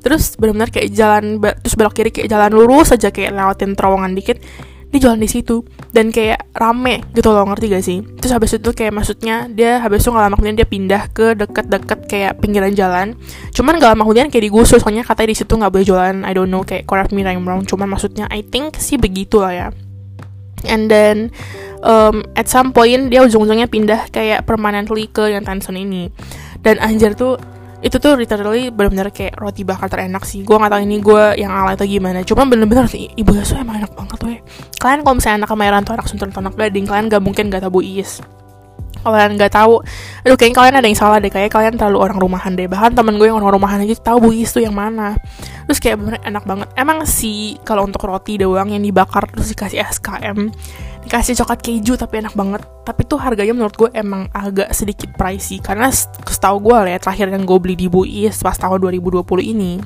terus 0.00 0.36
benar-benar 0.40 0.72
kayak 0.72 0.90
jalan 0.92 1.38
terus 1.38 1.76
belok 1.76 1.94
kiri 1.94 2.10
kayak 2.10 2.28
jalan 2.32 2.50
lurus 2.56 2.92
aja 2.92 3.12
kayak 3.12 3.36
lewatin 3.36 3.76
terowongan 3.76 4.12
dikit 4.16 4.40
dia 4.90 4.98
jualan 4.98 5.22
di 5.22 5.30
situ. 5.30 5.62
Dan 5.90 6.14
kayak 6.14 6.50
rame 6.54 7.02
gitu 7.14 7.30
loh 7.30 7.46
ngerti 7.46 7.66
gak 7.70 7.84
sih? 7.86 7.98
Terus 8.02 8.32
habis 8.34 8.50
itu 8.54 8.70
kayak 8.74 8.94
maksudnya 8.94 9.46
dia 9.50 9.78
habis 9.82 10.02
itu 10.02 10.10
gak 10.10 10.22
lama 10.26 10.34
kemudian 10.38 10.58
dia 10.58 10.66
pindah 10.66 11.02
ke 11.10 11.34
deket-deket 11.38 12.00
kayak 12.10 12.32
pinggiran 12.42 12.74
jalan. 12.74 13.14
Cuman 13.54 13.78
gak 13.78 13.94
lama 13.94 14.02
kemudian 14.06 14.28
kayak 14.30 14.50
digusur 14.50 14.78
soalnya 14.82 15.06
katanya 15.06 15.34
di 15.34 15.38
situ 15.38 15.52
nggak 15.54 15.70
boleh 15.70 15.86
jualan 15.86 16.16
I 16.26 16.32
don't 16.34 16.50
know 16.50 16.62
kayak 16.66 16.86
correct 16.90 17.14
me 17.14 17.22
I'm 17.22 17.46
wrong. 17.46 17.66
Cuman 17.66 17.90
maksudnya 17.90 18.26
I 18.30 18.42
think 18.42 18.78
sih 18.78 18.98
begitu 18.98 19.42
lah 19.42 19.54
ya. 19.54 19.68
And 20.66 20.92
then 20.92 21.34
um, 21.86 22.26
at 22.36 22.50
some 22.50 22.74
point 22.74 23.10
dia 23.10 23.24
ujung-ujungnya 23.24 23.70
pindah 23.70 24.10
kayak 24.14 24.44
permanently 24.46 25.10
ke 25.10 25.30
yang 25.30 25.46
Tanson 25.46 25.78
ini. 25.78 26.10
Dan 26.60 26.78
anjir 26.78 27.16
tuh 27.16 27.38
itu 27.80 27.96
tuh 27.96 28.12
literally 28.16 28.68
benar-benar 28.68 29.08
kayak 29.08 29.40
roti 29.40 29.64
bakar 29.64 29.88
terenak 29.88 30.28
sih. 30.28 30.44
Gue 30.44 30.60
nggak 30.60 30.72
tahu 30.72 30.80
ini 30.84 30.96
gue 31.00 31.24
yang 31.40 31.52
alay 31.52 31.74
atau 31.76 31.88
gimana. 31.88 32.20
Cuma 32.24 32.44
bener-bener 32.44 32.84
ibu 32.92 33.30
Yasu 33.32 33.56
emang 33.56 33.80
enak 33.80 33.92
banget 33.96 34.18
weh. 34.24 34.38
Kalian 34.76 35.00
kalau 35.00 35.16
misalnya 35.16 35.44
anak 35.44 35.50
kemayoran 35.52 35.82
tuh 35.88 35.94
anak 35.96 36.06
suntur 36.08 36.28
atau 36.28 36.44
anak 36.44 36.54
gading 36.60 36.84
kalian 36.84 37.08
gak 37.08 37.22
mungkin 37.24 37.48
gak 37.48 37.64
tahu 37.64 37.80
Bu 37.80 37.82
Iis 37.84 38.20
kalian 39.00 39.40
nggak 39.40 39.52
tahu 39.56 39.80
aduh 40.28 40.36
kayaknya 40.36 40.56
kalian 40.60 40.74
ada 40.76 40.86
yang 40.86 40.98
salah 40.98 41.16
deh. 41.18 41.32
Kayak 41.32 41.50
kalian 41.52 41.74
terlalu 41.80 41.98
orang 42.04 42.18
rumahan 42.20 42.52
deh. 42.52 42.68
Bahkan 42.68 42.92
temen 42.92 43.16
gue 43.16 43.26
yang 43.32 43.40
orang 43.40 43.56
rumahan 43.56 43.80
aja 43.80 43.96
tahu 43.96 44.28
Bu 44.28 44.30
Iis 44.36 44.52
tuh 44.52 44.60
yang 44.60 44.76
mana. 44.76 45.16
Terus 45.64 45.80
kayak 45.80 45.96
bener 45.96 46.14
enak 46.20 46.44
banget. 46.44 46.68
Emang 46.76 47.08
sih 47.08 47.56
kalau 47.64 47.88
untuk 47.88 48.04
roti 48.04 48.36
doang 48.36 48.68
yang 48.68 48.84
dibakar 48.84 49.24
terus 49.32 49.56
dikasih 49.56 49.80
SKM 49.80 50.52
dikasih 51.06 51.36
coklat 51.42 51.60
keju 51.64 51.94
tapi 51.96 52.20
enak 52.20 52.34
banget. 52.36 52.62
Tapi 52.84 53.02
tuh 53.08 53.18
harganya 53.20 53.54
menurut 53.56 53.74
gue 53.76 53.90
emang 53.96 54.28
agak 54.32 54.72
sedikit 54.76 55.12
pricey. 55.16 55.60
Karena 55.60 55.88
setahu 55.92 56.60
gue 56.70 56.76
lah 56.76 56.90
ya 56.92 57.00
terakhir 57.00 57.32
yang 57.32 57.44
gue 57.44 57.58
beli 57.60 57.76
di 57.76 57.86
Bu 57.88 58.04
Is 58.04 58.40
pas 58.40 58.56
tahun 58.56 58.80
2020 58.80 59.24
ini. 59.40 59.80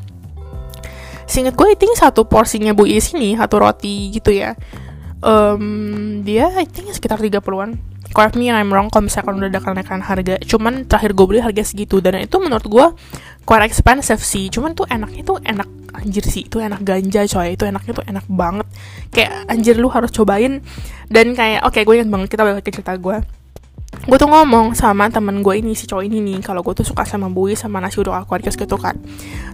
Seinget 1.25 1.56
gue 1.56 1.73
think 1.78 1.97
satu 1.97 2.28
porsinya 2.28 2.76
Bu 2.76 2.85
Is 2.85 3.16
ini 3.16 3.33
satu 3.33 3.56
roti 3.56 4.12
gitu 4.12 4.28
ya 4.28 4.52
um, 5.25 5.64
dia 6.21 6.52
I 6.52 6.68
think 6.68 6.92
sekitar 6.92 7.16
30-an 7.16 7.80
correct 8.14 8.37
me 8.38 8.52
I'm 8.52 8.71
wrong 8.71 8.92
kalau 8.92 9.09
misalkan 9.11 9.40
udah 9.42 9.50
ada 9.50 9.59
kenaikan 9.59 9.99
harga. 9.99 10.38
Cuman 10.47 10.87
terakhir 10.87 11.18
gue 11.18 11.26
beli 11.26 11.40
harga 11.42 11.66
segitu. 11.66 11.99
Dan 11.99 12.23
itu 12.23 12.38
menurut 12.38 12.62
gue 12.62 12.87
quite 13.44 13.64
expensive 13.64 14.20
sih. 14.20 14.48
Cuman 14.50 14.72
tuh 14.74 14.88
enaknya 14.88 15.22
tuh 15.24 15.38
enak 15.40 15.68
anjir 15.94 16.24
sih. 16.26 16.48
Itu 16.48 16.60
enak 16.60 16.82
ganja 16.82 17.24
coy. 17.28 17.54
Itu 17.54 17.64
enaknya 17.68 17.92
tuh 17.94 18.04
enak 18.04 18.24
banget. 18.26 18.66
Kayak 19.14 19.30
anjir 19.46 19.76
lu 19.78 19.88
harus 19.88 20.10
cobain. 20.10 20.64
Dan 21.06 21.36
kayak 21.36 21.64
oke 21.64 21.76
okay, 21.76 21.82
gue 21.86 21.94
inget 22.00 22.10
banget 22.10 22.28
kita 22.32 22.42
balik 22.42 22.64
ke 22.64 22.72
cerita 22.72 22.96
gue 22.96 23.44
gue 24.04 24.18
tuh 24.18 24.26
ngomong 24.26 24.74
sama 24.74 25.06
temen 25.06 25.40
gue 25.40 25.54
ini 25.54 25.72
si 25.72 25.86
cowok 25.86 26.04
ini 26.04 26.18
nih. 26.20 26.38
Kalau 26.42 26.60
gue 26.66 26.74
tuh 26.74 26.86
suka 26.86 27.06
sama 27.06 27.30
bui 27.30 27.54
sama 27.54 27.78
nasi 27.78 28.02
uduk 28.02 28.12
aquarius 28.12 28.58
gitu 28.58 28.76
kan. 28.76 28.98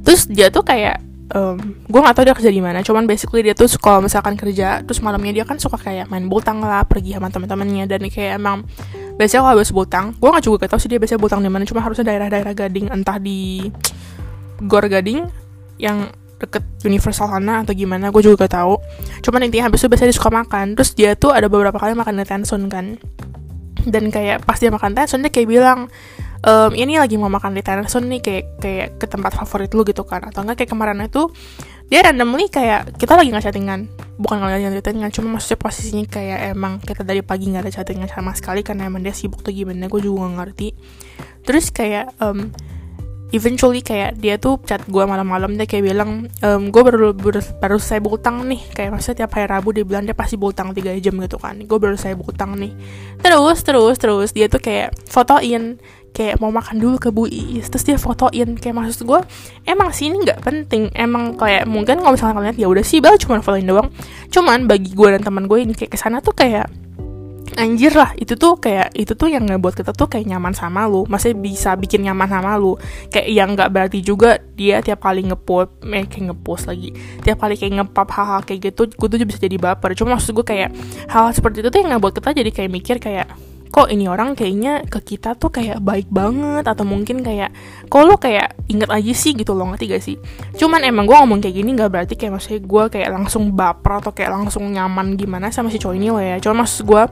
Terus 0.02 0.26
dia 0.26 0.48
tuh 0.48 0.64
kayak 0.64 1.09
um, 1.34 1.56
gue 1.86 2.00
nggak 2.00 2.14
tahu 2.14 2.24
dia 2.26 2.34
kerja 2.34 2.50
di 2.50 2.62
mana 2.62 2.82
cuman 2.82 3.06
basically 3.06 3.42
dia 3.46 3.54
tuh 3.54 3.70
kalau 3.78 4.02
misalkan 4.02 4.34
kerja 4.34 4.82
terus 4.82 5.02
malamnya 5.02 5.42
dia 5.42 5.44
kan 5.46 5.56
suka 5.56 5.78
kayak 5.78 6.10
main 6.10 6.26
bultang 6.26 6.62
lah 6.62 6.82
pergi 6.86 7.16
sama 7.16 7.30
teman-temannya 7.30 7.84
dan 7.86 8.00
kayak 8.10 8.38
emang 8.38 8.66
biasanya 9.18 9.46
kalau 9.46 9.52
habis 9.58 9.72
bultang 9.72 10.12
gue 10.18 10.28
nggak 10.28 10.44
juga 10.44 10.66
tahu 10.66 10.80
sih 10.80 10.90
dia 10.90 10.98
biasanya 10.98 11.20
bultang 11.20 11.40
di 11.42 11.50
mana 11.50 11.64
cuma 11.66 11.80
harusnya 11.82 12.06
daerah-daerah 12.08 12.52
Gading 12.56 12.86
entah 12.90 13.18
di 13.20 13.68
Gor 14.64 14.84
Gading 14.86 15.24
yang 15.80 16.12
deket 16.40 16.64
Universal 16.88 17.28
sana 17.28 17.60
atau 17.60 17.76
gimana 17.76 18.08
gue 18.08 18.22
juga 18.24 18.48
gak 18.48 18.56
tahu. 18.56 18.80
Cuman 19.20 19.44
intinya 19.44 19.68
habis 19.68 19.84
itu 19.84 19.92
biasanya 19.92 20.08
dia 20.10 20.16
suka 20.16 20.32
makan 20.32 20.66
terus 20.72 20.96
dia 20.96 21.12
tuh 21.12 21.36
ada 21.36 21.52
beberapa 21.52 21.76
kali 21.76 21.92
makan 21.92 22.16
di 22.16 22.24
Tensun 22.24 22.62
kan. 22.72 22.96
Dan 23.84 24.08
kayak 24.08 24.48
pas 24.48 24.56
dia 24.56 24.72
makan 24.72 24.96
Tensun 24.96 25.20
dia 25.20 25.28
kayak 25.28 25.48
bilang 25.48 25.92
um, 26.44 26.72
ini 26.72 26.96
lagi 26.96 27.16
mau 27.20 27.28
makan 27.28 27.56
di 27.56 27.62
Tensun 27.64 28.08
nih 28.08 28.20
kayak 28.20 28.44
kayak 28.60 28.88
ke 29.00 29.06
tempat 29.08 29.36
favorit 29.36 29.72
lu 29.76 29.84
gitu 29.84 30.04
kan. 30.04 30.24
Atau 30.24 30.44
enggak 30.44 30.64
kayak 30.64 30.70
kemarin 30.72 31.00
itu 31.04 31.28
dia 31.90 32.06
randomly 32.06 32.46
kayak 32.46 32.94
kita 32.96 33.18
lagi 33.18 33.28
nggak 33.34 33.44
chattingan. 33.50 33.90
Bukan 34.16 34.38
lagi 34.38 34.64
nggak 34.68 34.80
chattingan 34.80 35.10
cuma 35.10 35.28
maksudnya 35.36 35.58
posisinya 35.58 36.04
kayak 36.06 36.38
emang 36.54 36.78
kita 36.80 37.02
dari 37.02 37.20
pagi 37.20 37.50
nggak 37.50 37.66
ada 37.66 37.72
chattingan 37.72 38.08
sama 38.08 38.32
sekali 38.36 38.62
karena 38.62 38.86
emang 38.86 39.02
dia 39.02 39.12
sibuk 39.12 39.42
tuh 39.42 39.50
gimana 39.50 39.90
gue 39.90 40.00
juga 40.00 40.28
gak 40.28 40.34
ngerti. 40.38 40.68
Terus 41.42 41.72
kayak 41.74 42.14
um, 42.22 42.52
eventually 43.30 43.80
kayak 43.80 44.18
dia 44.18 44.36
tuh 44.38 44.58
chat 44.66 44.82
gue 44.86 45.04
malam-malam 45.06 45.54
dia 45.54 45.66
kayak 45.66 45.84
bilang 45.86 46.26
ehm, 46.42 46.74
gue 46.74 46.82
baru, 46.82 47.14
baru 47.14 47.40
baru 47.58 47.78
saya 47.78 48.02
butang 48.02 48.46
nih. 48.46 48.60
Kayak 48.74 48.90
maksudnya 48.98 49.26
tiap 49.26 49.32
hari 49.38 49.46
Rabu 49.50 49.70
dia 49.74 49.84
bilang 49.86 50.04
dia 50.06 50.14
pasti 50.14 50.34
butang 50.34 50.74
3 50.74 50.98
jam 50.98 51.14
gitu 51.18 51.38
kan. 51.38 51.58
Gue 51.64 51.78
baru 51.78 51.94
saya 51.94 52.18
butang 52.18 52.58
nih. 52.58 52.74
Terus 53.22 53.58
terus 53.62 53.96
terus 53.98 54.30
dia 54.34 54.50
tuh 54.50 54.62
kayak 54.62 54.94
fotoin 55.06 55.78
kayak 56.10 56.42
mau 56.42 56.50
makan 56.50 56.76
dulu 56.82 56.96
ke 56.98 57.08
Bu 57.14 57.30
Iis 57.30 57.70
terus 57.70 57.86
dia 57.86 57.96
fotoin 57.96 58.58
kayak 58.58 58.74
maksud 58.74 59.06
gue 59.06 59.20
emang 59.64 59.94
sih 59.94 60.10
ini 60.10 60.22
nggak 60.22 60.40
penting. 60.42 60.90
Emang 60.92 61.38
kayak 61.38 61.64
mungkin 61.70 62.02
kalau 62.02 62.14
misalnya 62.14 62.34
kalian 62.36 62.56
ya 62.58 62.66
udah 62.68 62.84
sih 62.84 62.98
bel 62.98 63.16
cuma 63.16 63.40
fotoin 63.40 63.66
doang. 63.66 63.88
Cuman 64.28 64.66
bagi 64.66 64.92
gue 64.92 65.08
dan 65.10 65.22
teman 65.22 65.46
gue 65.46 65.58
ini 65.62 65.72
kayak 65.74 65.94
ke 65.94 65.98
sana 65.98 66.18
tuh 66.20 66.34
kayak 66.34 66.68
anjir 67.58 67.90
lah 67.90 68.14
itu 68.14 68.38
tuh 68.38 68.62
kayak 68.62 68.94
itu 68.94 69.18
tuh 69.18 69.26
yang 69.26 69.42
ngebuat 69.42 69.74
kita 69.74 69.90
tuh 69.90 70.06
kayak 70.06 70.26
nyaman 70.26 70.54
sama 70.54 70.86
lu. 70.86 71.06
Masih 71.06 71.34
bisa 71.34 71.74
bikin 71.74 72.06
nyaman 72.06 72.30
sama 72.30 72.54
lu. 72.58 72.78
Kayak 73.10 73.28
yang 73.30 73.48
nggak 73.58 73.70
berarti 73.70 73.98
juga 74.02 74.38
dia 74.54 74.82
tiap 74.82 75.02
kali 75.02 75.26
ngepost 75.26 75.82
eh 75.88 76.06
kayak 76.06 76.24
ngepost 76.30 76.70
lagi 76.70 76.94
tiap 77.24 77.42
kali 77.42 77.54
kayak 77.58 77.80
ngepap 77.80 78.08
hal-hal 78.12 78.40
kayak 78.46 78.70
gitu 78.70 78.90
gue 78.90 79.08
tuh 79.08 79.18
bisa 79.26 79.40
jadi 79.42 79.56
baper. 79.58 79.94
Cuma 79.98 80.18
maksud 80.18 80.34
gue 80.34 80.46
kayak 80.46 80.70
hal 81.10 81.30
seperti 81.34 81.62
itu 81.64 81.68
tuh 81.70 81.78
yang 81.82 81.96
ngebuat 81.96 82.12
kita 82.18 82.30
jadi 82.34 82.50
kayak 82.54 82.70
mikir 82.70 82.96
kayak 83.02 83.49
kok 83.70 83.86
ini 83.86 84.10
orang 84.10 84.34
kayaknya 84.34 84.82
ke 84.90 85.14
kita 85.14 85.38
tuh 85.38 85.54
kayak 85.54 85.78
baik 85.78 86.10
banget 86.10 86.66
atau 86.66 86.82
mungkin 86.82 87.22
kayak 87.22 87.54
kok 87.86 88.02
lo 88.02 88.18
kayak 88.18 88.58
inget 88.66 88.90
aja 88.90 89.12
sih 89.14 89.32
gitu 89.38 89.54
loh 89.54 89.70
ngerti 89.70 89.84
gak 89.86 90.02
sih? 90.02 90.16
Cuman 90.58 90.82
emang 90.82 91.06
gue 91.06 91.14
ngomong 91.14 91.38
kayak 91.38 91.54
gini 91.54 91.70
nggak 91.78 91.90
berarti 91.90 92.14
kayak 92.18 92.34
maksudnya 92.34 92.60
gue 92.66 92.84
kayak 92.98 93.08
langsung 93.14 93.54
baper 93.54 94.02
atau 94.02 94.10
kayak 94.10 94.34
langsung 94.34 94.66
nyaman 94.66 95.14
gimana 95.14 95.54
sama 95.54 95.70
si 95.70 95.78
cowok 95.78 95.94
ini 95.94 96.10
loh 96.10 96.22
ya. 96.22 96.42
Cuma 96.42 96.66
maksud 96.66 96.82
gue 96.82 97.02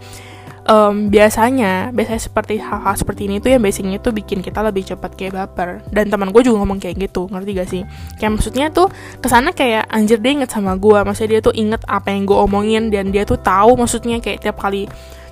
um, 0.69 1.09
biasanya 1.09 1.95
biasanya 1.95 2.23
seperti 2.27 2.61
hal-hal 2.61 2.95
seperti 2.95 3.31
ini 3.31 3.38
tuh 3.38 3.55
yang 3.55 3.62
basicnya 3.65 3.99
tuh 3.99 4.11
bikin 4.11 4.45
kita 4.45 4.61
lebih 4.61 4.83
cepat 4.83 5.15
kayak 5.15 5.38
baper. 5.38 5.87
Dan 5.95 6.11
teman 6.12 6.35
gue 6.35 6.43
juga 6.43 6.62
ngomong 6.62 6.79
kayak 6.79 7.09
gitu 7.09 7.31
ngerti 7.31 7.50
gak 7.55 7.69
sih? 7.71 7.83
Kayak 8.21 8.33
maksudnya 8.38 8.67
tuh 8.75 8.91
ke 9.19 9.27
sana 9.31 9.55
kayak 9.55 9.87
anjir 9.88 10.19
dia 10.19 10.43
inget 10.43 10.50
sama 10.50 10.77
gue 10.77 10.99
maksudnya 11.07 11.38
dia 11.38 11.41
tuh 11.43 11.55
inget 11.57 11.83
apa 11.88 12.12
yang 12.12 12.29
gue 12.29 12.37
omongin 12.37 12.91
dan 12.93 13.15
dia 13.15 13.23
tuh 13.23 13.41
tahu 13.41 13.79
maksudnya 13.79 14.19
kayak 14.19 14.45
tiap 14.45 14.61
kali 14.61 14.87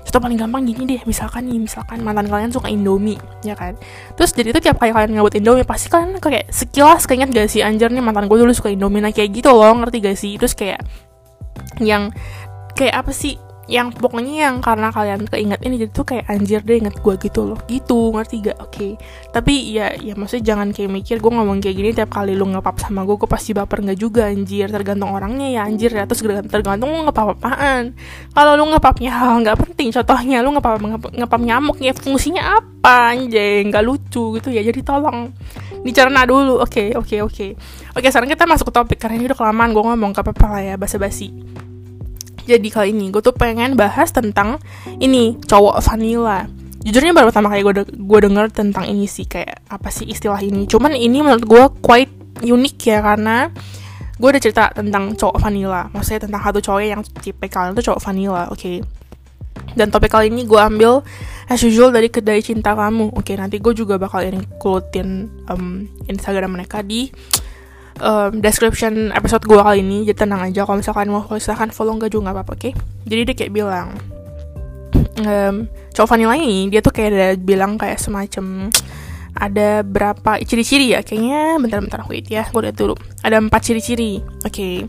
contoh 0.07 0.23
paling 0.23 0.39
gampang 0.39 0.63
gini 0.63 0.87
deh 0.87 1.01
misalkan 1.03 1.51
nih 1.51 1.59
misalkan 1.59 1.99
mantan 1.99 2.31
kalian 2.31 2.47
suka 2.47 2.71
Indomie 2.71 3.19
ya 3.43 3.59
kan? 3.59 3.75
Terus 4.15 4.31
jadi 4.31 4.55
itu 4.55 4.59
tiap 4.63 4.79
kali 4.79 4.95
kalian 4.95 5.19
ngebuat 5.19 5.35
Indomie 5.35 5.67
pasti 5.67 5.91
kalian 5.91 6.15
kayak 6.23 6.47
sekilas 6.47 7.03
keinget 7.03 7.35
gak 7.35 7.51
sih 7.51 7.59
anjir 7.59 7.91
nih 7.91 7.99
mantan 7.99 8.31
gue 8.31 8.39
dulu 8.39 8.55
suka 8.55 8.71
Indomie 8.71 9.03
nah 9.03 9.11
kayak 9.11 9.35
gitu 9.35 9.51
loh 9.51 9.75
ngerti 9.83 9.97
gak 9.99 10.15
sih? 10.15 10.39
Terus 10.39 10.55
kayak 10.55 10.79
yang 11.83 12.15
kayak 12.79 13.03
apa 13.03 13.11
sih 13.11 13.35
yang 13.67 13.91
pokoknya 13.91 14.47
yang 14.47 14.55
karena 14.63 14.95
kalian 14.95 15.27
keinget 15.27 15.59
ini 15.59 15.75
jadi 15.83 15.91
tuh 15.91 16.07
kayak 16.07 16.31
anjir 16.31 16.63
deh 16.63 16.79
inget 16.79 16.95
gue 17.03 17.13
gitu 17.19 17.43
loh. 17.43 17.59
Gitu 17.67 18.15
ngerti 18.15 18.35
gak? 18.47 18.57
Oke. 18.63 18.71
Okay. 18.71 18.91
tapi 19.35 19.75
ya 19.75 19.91
ya 19.99 20.15
maksudnya 20.15 20.55
jangan 20.55 20.71
kayak 20.71 20.87
mikir 20.87 21.19
gue 21.19 21.31
ngomong 21.31 21.59
kayak 21.59 21.75
gini 21.75 21.89
tiap 21.91 22.15
kali 22.15 22.33
lu 22.33 22.47
ngepap 22.47 22.79
sama 22.79 23.03
gue 23.03 23.19
gue 23.19 23.27
pasti 23.27 23.51
baper. 23.51 23.83
Nggak 23.83 23.99
juga 23.99 24.31
anjir. 24.31 24.71
Tergantung 24.71 25.11
orangnya 25.11 25.51
ya 25.51 25.61
anjir 25.67 25.91
ya. 25.91 26.07
Terus 26.07 26.23
tergantung 26.47 26.95
lu 26.95 27.03
ngepap 27.11 27.35
apaan. 27.35 27.91
Kalau 28.31 28.51
lu 28.55 28.65
ngepapnya 28.71 29.11
hal 29.11 29.43
nggak 29.43 29.57
penting. 29.67 29.91
Contohnya 29.91 30.39
lu 30.39 30.55
ngepap 30.55 30.79
ngepap 31.11 31.41
nyamuk 31.43 31.77
ya 31.83 31.91
fungsinya 31.91 32.63
apa 32.63 33.19
anjing? 33.19 33.67
Nggak 33.67 33.83
lucu 33.83 34.39
gitu 34.39 34.47
ya 34.47 34.63
jadi 34.63 34.79
tolong 34.79 35.35
dicerna 35.83 36.23
dulu. 36.23 36.63
Oke 36.63 36.87
okay, 36.87 36.89
oke 36.95 37.03
okay, 37.03 37.19
oke. 37.19 37.35
Okay. 37.35 37.99
oke 37.99 38.07
sekarang 38.07 38.31
kita 38.31 38.47
masuk 38.47 38.71
ke 38.71 38.73
topik. 38.79 38.97
Karena 38.97 39.19
ini 39.19 39.27
udah 39.27 39.35
kelamaan 39.35 39.75
gue 39.75 39.83
ngomong 39.83 40.11
ke 40.15 40.23
apa 40.23 40.47
lah 40.47 40.63
ya 40.63 40.75
basa-basi 40.79 41.46
jadi 42.47 42.67
kali 42.71 42.95
ini 42.95 43.11
gue 43.11 43.19
tuh 43.19 43.35
pengen 43.35 43.75
bahas 43.75 44.09
tentang 44.15 44.63
ini 45.03 45.35
cowok 45.43 45.83
vanilla. 45.83 46.47
Jujurnya 46.87 47.11
baru 47.11 47.27
pertama 47.29 47.51
kali 47.51 47.67
gue 47.67 47.73
de 47.75 47.83
gue 47.91 48.19
denger 48.23 48.47
tentang 48.55 48.87
ini 48.87 49.05
sih 49.11 49.27
kayak 49.27 49.67
apa 49.67 49.91
sih 49.91 50.07
istilah 50.07 50.39
ini. 50.39 50.63
Cuman 50.63 50.95
ini 50.95 51.19
menurut 51.19 51.43
gue 51.43 51.63
quite 51.83 52.39
unik 52.39 52.75
ya 52.79 53.03
karena 53.03 53.51
gue 54.17 54.27
udah 54.31 54.41
cerita 54.41 54.71
tentang 54.71 55.19
cowok 55.19 55.37
vanilla. 55.43 55.91
Maksudnya 55.91 56.31
tentang 56.31 56.41
satu 56.41 56.63
cowok 56.63 56.81
yang 56.81 57.03
tipe 57.19 57.45
kalian 57.51 57.75
tuh 57.75 57.91
cowok 57.91 58.01
vanilla 58.01 58.47
oke. 58.47 58.55
Okay? 58.55 58.79
dan 59.77 59.93
topik 59.93 60.09
kali 60.09 60.33
ini 60.33 60.49
gue 60.49 60.57
ambil 60.57 61.05
as 61.47 61.61
usual 61.61 61.93
dari 61.93 62.09
kedai 62.09 62.41
cinta 62.41 62.73
kamu. 62.73 63.13
Oke 63.13 63.33
okay, 63.33 63.35
nanti 63.37 63.61
gue 63.61 63.73
juga 63.77 64.01
bakal 64.01 64.25
includein 64.25 65.29
um, 65.53 65.85
instagram 66.09 66.57
mereka 66.57 66.81
di 66.81 67.13
um, 68.01 68.31
description 68.41 69.09
episode 69.13 69.43
gue 69.45 69.57
kali 69.57 69.81
ini 69.81 70.07
jadi 70.07 70.25
tenang 70.25 70.41
aja 70.49 70.65
kalau 70.65 70.79
misalkan 70.81 71.09
mau 71.09 71.25
silahkan 71.37 71.69
follow 71.73 71.97
nggak 71.97 72.11
juga 72.13 72.29
nggak 72.29 72.35
apa-apa 72.41 72.53
oke 72.53 72.61
okay? 72.61 72.73
jadi 73.05 73.21
dia 73.27 73.35
kayak 73.35 73.51
bilang 73.53 73.87
um, 75.21 75.55
cowok 75.93 76.07
vanilla 76.09 76.35
ini 76.37 76.69
dia 76.69 76.79
tuh 76.81 76.93
kayak 76.93 77.09
ada 77.13 77.27
bilang 77.37 77.75
kayak 77.75 77.97
semacam 77.97 78.69
ada 79.37 79.85
berapa 79.85 80.41
ciri-ciri 80.41 80.97
ya 80.97 81.05
kayaknya 81.05 81.61
bentar-bentar 81.61 82.01
wait 82.09 82.25
ya 82.25 82.49
gue 82.49 82.61
lihat 82.61 82.77
dulu 82.77 82.97
ada 83.21 83.37
empat 83.37 83.61
ciri-ciri 83.69 84.21
oke 84.21 84.49
okay. 84.49 84.85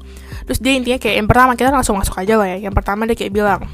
terus 0.49 0.59
dia 0.64 0.73
intinya 0.73 0.97
kayak 0.97 1.16
yang 1.21 1.29
pertama 1.29 1.53
kita 1.53 1.68
langsung 1.68 2.01
masuk 2.01 2.16
aja 2.16 2.40
lah 2.40 2.49
ya 2.49 2.68
yang 2.68 2.73
pertama 2.73 3.05
dia 3.05 3.16
kayak 3.16 3.33
bilang 3.33 3.68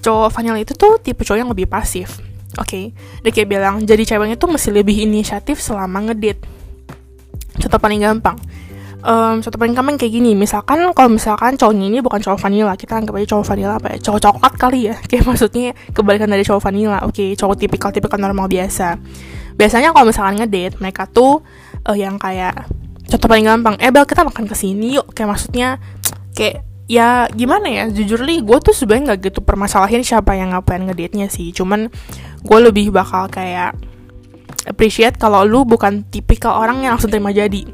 cowok 0.00 0.30
vanilla 0.32 0.58
itu 0.62 0.72
tuh 0.78 1.02
tipe 1.02 1.26
cowok 1.26 1.38
yang 1.38 1.50
lebih 1.50 1.66
pasif 1.66 2.22
oke 2.56 2.66
okay. 2.66 2.94
dia 3.26 3.30
kayak 3.34 3.48
bilang 3.50 3.82
jadi 3.82 4.06
ceweknya 4.06 4.38
tuh 4.38 4.54
mesti 4.54 4.70
lebih 4.70 5.02
inisiatif 5.02 5.58
selama 5.58 6.10
ngedate 6.10 6.59
contoh 7.58 7.80
paling 7.80 8.00
gampang. 8.02 8.38
Um, 9.00 9.40
contoh 9.40 9.56
paling 9.56 9.72
gampang 9.72 9.96
kayak 9.96 10.12
gini. 10.12 10.36
Misalkan 10.36 10.84
kalau 10.92 11.08
misalkan 11.08 11.56
cowoknya 11.56 11.86
ini 11.88 11.98
bukan 12.04 12.20
cowok 12.20 12.36
vanilla 12.36 12.76
kita 12.76 13.00
anggap 13.00 13.16
aja 13.16 13.26
cowok 13.32 13.44
vanilla 13.48 13.74
apa 13.80 13.96
ya? 13.96 13.98
Cowok 14.04 14.20
coklat 14.20 14.54
kali 14.60 14.80
ya. 14.92 14.94
Kayak 15.08 15.24
maksudnya 15.24 15.72
kebalikan 15.96 16.28
dari 16.28 16.44
cowok 16.44 16.60
vanilla. 16.60 16.98
Oke 17.08 17.24
okay, 17.24 17.28
cowok 17.32 17.56
tipikal 17.56 17.90
tipikal 17.96 18.20
normal 18.20 18.46
biasa. 18.52 19.00
Biasanya 19.56 19.96
kalau 19.96 20.12
misalkan 20.12 20.36
ngedate 20.36 20.76
mereka 20.84 21.08
tuh 21.08 21.40
uh, 21.88 21.96
yang 21.96 22.20
kayak 22.20 22.68
contoh 23.08 23.26
paling 23.26 23.48
gampang 23.48 23.74
eh 23.80 23.90
bel 23.90 24.04
kita 24.04 24.20
makan 24.20 24.44
ke 24.44 24.52
sini 24.52 25.00
yuk. 25.00 25.08
Kayak 25.16 25.28
maksudnya 25.32 25.68
kayak 26.36 26.60
ya 26.84 27.24
gimana 27.32 27.72
ya? 27.72 27.84
Jujur 27.88 28.20
li 28.20 28.44
gue 28.44 28.58
tuh 28.60 28.76
sebenarnya 28.76 29.16
nggak 29.16 29.32
gitu 29.32 29.40
permasalahin 29.40 30.04
siapa 30.04 30.36
yang 30.36 30.52
ngapain 30.52 30.84
ngedate 30.84 31.16
nya 31.16 31.32
sih. 31.32 31.56
Cuman 31.56 31.88
gue 32.44 32.58
lebih 32.60 32.92
bakal 32.92 33.32
kayak 33.32 33.80
appreciate 34.68 35.16
kalau 35.16 35.46
lu 35.46 35.64
bukan 35.64 36.04
tipikal 36.08 36.60
orang 36.60 36.84
yang 36.84 36.96
langsung 36.96 37.12
terima 37.12 37.32
jadi. 37.32 37.64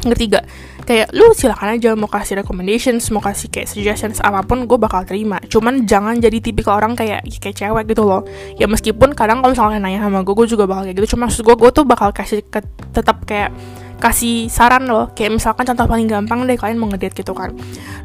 Ngerti 0.00 0.24
gak? 0.32 0.44
Kayak 0.88 1.12
lu 1.12 1.30
silakan 1.36 1.76
aja 1.76 1.92
mau 1.94 2.08
kasih 2.08 2.42
recommendations 2.42 3.12
mau 3.14 3.22
kasih 3.22 3.52
kayak 3.52 3.68
suggestions 3.68 4.18
apa 4.24 4.42
pun 4.42 4.64
gue 4.64 4.78
bakal 4.80 5.04
terima. 5.06 5.38
Cuman 5.46 5.86
jangan 5.86 6.18
jadi 6.18 6.40
tipikal 6.40 6.80
orang 6.80 6.96
kayak 6.98 7.22
kayak 7.38 7.54
cewek 7.54 7.84
gitu 7.94 8.02
loh. 8.08 8.24
Ya 8.58 8.66
meskipun 8.66 9.12
kadang 9.14 9.44
kalau 9.44 9.54
misalnya 9.54 9.78
nanya 9.78 10.02
sama 10.02 10.24
gue 10.24 10.34
gue 10.34 10.46
juga 10.50 10.64
bakal 10.66 10.88
kayak 10.88 10.96
gitu. 10.98 11.14
Cuma 11.14 11.28
maksud 11.28 11.46
gue 11.46 11.54
gue 11.54 11.70
tuh 11.70 11.84
bakal 11.86 12.10
kasih 12.10 12.42
ke, 12.42 12.64
tetap 12.90 13.22
kayak 13.28 13.54
kasih 14.00 14.48
saran 14.48 14.88
loh. 14.88 15.12
Kayak 15.12 15.36
misalkan 15.36 15.68
contoh 15.68 15.86
paling 15.86 16.08
gampang 16.08 16.48
deh 16.48 16.56
kalian 16.56 16.80
mau 16.80 16.88
ngedate 16.88 17.20
gitu 17.20 17.36
kan. 17.36 17.52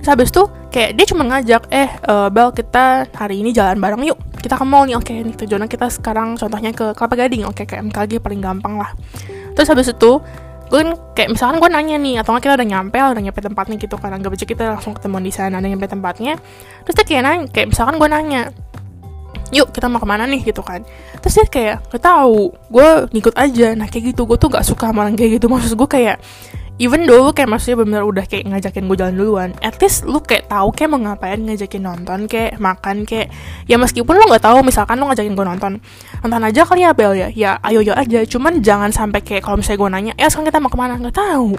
Terus 0.04 0.10
habis 0.12 0.30
tuh 0.30 0.52
kayak 0.70 1.00
dia 1.00 1.06
cuma 1.08 1.24
ngajak 1.26 1.72
eh 1.72 1.90
uh, 2.06 2.28
Bel 2.28 2.52
kita 2.52 3.08
hari 3.16 3.40
ini 3.40 3.56
jalan 3.56 3.80
bareng 3.80 4.04
yuk. 4.04 4.20
Kita 4.38 4.60
ke 4.60 4.66
mall 4.68 4.86
nih. 4.86 5.00
Oke 5.00 5.16
okay, 5.16 5.24
nih 5.24 5.36
tujuannya 5.40 5.72
kita 5.72 5.88
sekarang 5.90 6.36
contohnya 6.36 6.76
ke 6.76 6.94
Kelapa 6.94 7.16
Gading. 7.16 7.48
Oke 7.48 7.64
okay, 7.64 7.80
ke 7.80 7.82
MKG 7.82 8.20
paling 8.20 8.44
gampang 8.44 8.76
lah. 8.78 8.92
Terus 9.56 9.68
habis 9.72 9.88
itu 9.90 10.20
gue 10.66 10.82
kan 10.82 10.98
kayak 11.14 11.30
misalkan 11.30 11.62
gue 11.62 11.70
nanya 11.70 11.96
nih 12.02 12.16
atau 12.26 12.34
kita 12.42 12.58
udah 12.58 12.66
nyampe 12.66 12.98
udah 12.98 13.24
nyampe 13.24 13.40
tempatnya 13.40 13.76
gitu 13.80 13.96
kan. 13.96 14.12
Anggap 14.12 14.36
aja 14.36 14.46
kita 14.46 14.64
langsung 14.76 14.94
ketemu 14.94 15.18
di 15.24 15.32
sana 15.32 15.64
udah 15.64 15.70
nyampe 15.72 15.88
tempatnya. 15.88 16.36
Terus 16.84 16.96
dia 17.00 17.06
kayak 17.08 17.24
nanya 17.24 17.44
kayak 17.50 17.68
misalkan 17.72 17.96
gue 17.98 18.10
nanya 18.12 18.42
yuk 19.54 19.72
kita 19.72 19.88
mau 19.92 20.00
ke 20.02 20.08
mana 20.08 20.24
nih? 20.26 20.42
gitu 20.46 20.62
kan. 20.62 20.84
Terus 21.24 21.34
dia 21.42 21.46
kayak 21.48 21.76
gak 21.92 22.04
tahu 22.04 22.54
gue 22.70 22.90
ngikut 23.12 23.36
aja. 23.36 23.74
Nah 23.74 23.88
kayak 23.90 24.16
gitu 24.16 24.30
gue 24.30 24.38
tuh 24.38 24.50
gak 24.52 24.66
suka 24.66 24.92
orang 24.94 25.18
kayak 25.18 25.42
gitu. 25.42 25.48
Maksud 25.54 25.74
gue 25.76 25.90
kayak 25.90 26.18
even 26.76 27.08
dulu 27.08 27.32
kayak 27.32 27.48
maksudnya 27.48 27.88
benar 27.88 28.02
udah 28.04 28.28
kayak 28.28 28.52
ngajakin 28.52 28.84
gue 28.92 28.98
jalan 29.00 29.16
duluan 29.16 29.50
at 29.64 29.80
least 29.80 30.04
lu 30.04 30.20
kayak 30.20 30.52
tahu 30.52 30.76
kayak 30.76 30.92
mau 30.92 31.00
ngapain 31.00 31.40
ngajakin 31.40 31.80
nonton 31.80 32.28
kayak 32.28 32.60
makan 32.60 33.08
kayak. 33.08 33.32
Ya 33.64 33.80
meskipun 33.80 34.12
lu 34.12 34.28
nggak 34.28 34.44
tahu 34.44 34.60
misalkan 34.60 35.00
lu 35.00 35.08
ngajakin 35.08 35.34
gue 35.34 35.46
nonton 35.46 35.80
nonton 36.20 36.42
aja 36.44 36.62
kali 36.68 36.84
ya 36.84 36.92
Bel 36.92 37.16
ya. 37.16 37.30
Ya 37.32 37.52
ayo 37.64 37.80
yo 37.80 37.96
aja. 37.96 38.28
Cuman 38.28 38.60
jangan 38.60 38.92
sampai 38.92 39.24
kayak 39.24 39.48
kalau 39.48 39.60
misalnya 39.60 39.80
gue 39.80 39.90
nanya 39.92 40.14
ya 40.20 40.28
sekarang 40.28 40.52
kita 40.52 40.60
mau 40.60 40.72
ke 40.72 40.78
mana? 40.80 41.00
Nggak 41.00 41.16
tahu 41.16 41.56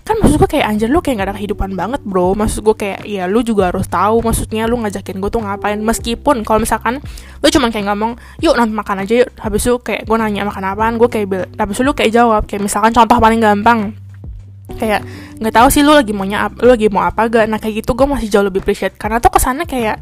kan 0.00 0.16
maksud 0.18 0.36
gue 0.40 0.50
kayak 0.50 0.66
anjir 0.66 0.88
lu 0.88 0.98
kayak 1.04 1.22
gak 1.22 1.28
ada 1.30 1.36
kehidupan 1.36 1.76
banget 1.78 2.00
bro. 2.02 2.32
Maksud 2.34 2.64
gue 2.64 2.76
kayak 2.76 3.06
ya 3.06 3.24
lu 3.30 3.44
juga 3.44 3.70
harus 3.70 3.86
tahu 3.86 4.24
maksudnya 4.24 4.66
lu 4.66 4.80
ngajakin 4.80 5.20
gue 5.20 5.30
tuh 5.30 5.42
ngapain. 5.44 5.78
Meskipun 5.78 6.42
kalau 6.42 6.60
misalkan 6.62 6.98
lu 7.40 7.46
cuma 7.48 7.68
kayak 7.68 7.86
ngomong 7.90 8.18
yuk 8.42 8.56
nonton 8.56 8.74
makan 8.74 9.04
aja 9.06 9.24
yuk. 9.24 9.28
Habis 9.38 9.68
itu 9.68 9.76
kayak 9.80 10.08
gue 10.08 10.16
nanya 10.16 10.48
makan 10.48 10.64
apaan? 10.66 10.94
Gue 10.96 11.08
kayak 11.12 11.54
habis 11.56 11.76
itu 11.78 11.84
lu 11.86 11.92
kayak 11.94 12.12
jawab. 12.12 12.42
Kayak 12.48 12.66
misalkan 12.66 12.92
contoh 12.96 13.16
paling 13.20 13.40
gampang. 13.40 13.94
Kayak 14.70 15.02
nggak 15.42 15.54
tahu 15.54 15.68
sih 15.72 15.82
lu 15.82 15.92
lagi 15.92 16.14
maunya 16.14 16.46
lu 16.62 16.70
lagi 16.70 16.86
mau 16.86 17.02
apa 17.02 17.26
gak 17.26 17.50
nah 17.50 17.58
kayak 17.58 17.82
gitu 17.82 17.98
gue 17.98 18.06
masih 18.06 18.28
jauh 18.30 18.46
lebih 18.46 18.62
appreciate. 18.62 18.94
Karena 18.96 19.18
tuh 19.18 19.34
kesannya 19.34 19.66
kayak 19.66 19.98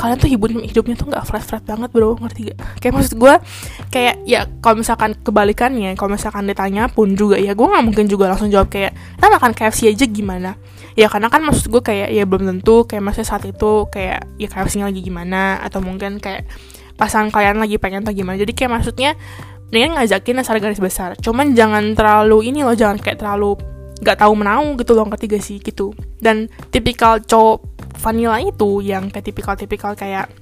kalian 0.00 0.16
tuh 0.16 0.32
hidup 0.32 0.48
hidupnya 0.64 0.96
tuh 0.96 1.06
nggak 1.12 1.24
flat 1.28 1.44
flat 1.44 1.62
banget 1.68 1.92
bro. 1.92 2.16
Ngerti 2.16 2.40
gak 2.48 2.58
kayak 2.80 2.92
maksud 2.96 3.14
gue 3.20 3.34
kayak 3.92 4.14
ya 4.24 4.48
kalau 4.64 4.80
misalkan 4.80 5.12
kebalikannya 5.20 5.92
kalau 6.00 6.16
misalkan 6.16 6.48
ditanya 6.48 6.88
pun 6.88 7.12
juga 7.12 7.36
ya 7.36 7.52
gue 7.52 7.66
nggak 7.68 7.84
mungkin 7.84 8.08
juga 8.08 8.32
langsung 8.32 8.48
jawab 8.48 8.72
kayak 8.72 8.96
kita 8.96 9.26
makan 9.28 9.52
KFC 9.52 9.92
aja 9.92 10.04
gimana? 10.08 10.56
Ya 10.96 11.12
karena 11.12 11.28
kan 11.28 11.44
maksud 11.44 11.68
gue 11.68 11.84
kayak 11.84 12.08
ya 12.16 12.24
belum 12.24 12.48
tentu 12.48 12.88
kayak 12.88 13.04
maksudnya 13.04 13.28
saat 13.28 13.44
itu 13.44 13.84
kayak 13.92 14.24
ya 14.40 14.48
KFC-nya 14.48 14.88
lagi 14.88 15.04
gimana 15.04 15.60
atau 15.60 15.84
mungkin 15.84 16.16
kayak 16.16 16.48
pasangan 16.96 17.28
kalian 17.28 17.60
lagi 17.60 17.76
pengen 17.76 18.00
atau 18.04 18.16
gimana. 18.16 18.40
Jadi 18.40 18.52
kayak 18.56 18.80
maksudnya 18.80 19.12
mendingan 19.70 20.02
ngajakin 20.02 20.42
asal 20.42 20.58
garis 20.58 20.82
besar. 20.82 21.14
Cuman 21.20 21.54
jangan 21.54 21.94
terlalu 21.94 22.50
ini 22.50 22.66
loh 22.66 22.74
jangan 22.74 22.98
kayak 22.98 23.22
terlalu 23.22 23.54
nggak 24.00 24.16
tahu 24.16 24.32
menau 24.32 24.74
gitu 24.80 24.92
loh 24.96 25.06
ketiga 25.14 25.38
sih? 25.38 25.62
Gitu. 25.62 25.94
Dan 26.18 26.50
tipikal 26.74 27.22
cowok 27.22 27.69
vanilla 28.00 28.40
itu 28.40 28.80
yang 28.80 29.12
kayak 29.12 29.28
tipikal-tipikal 29.28 29.92
kayak 29.92 30.32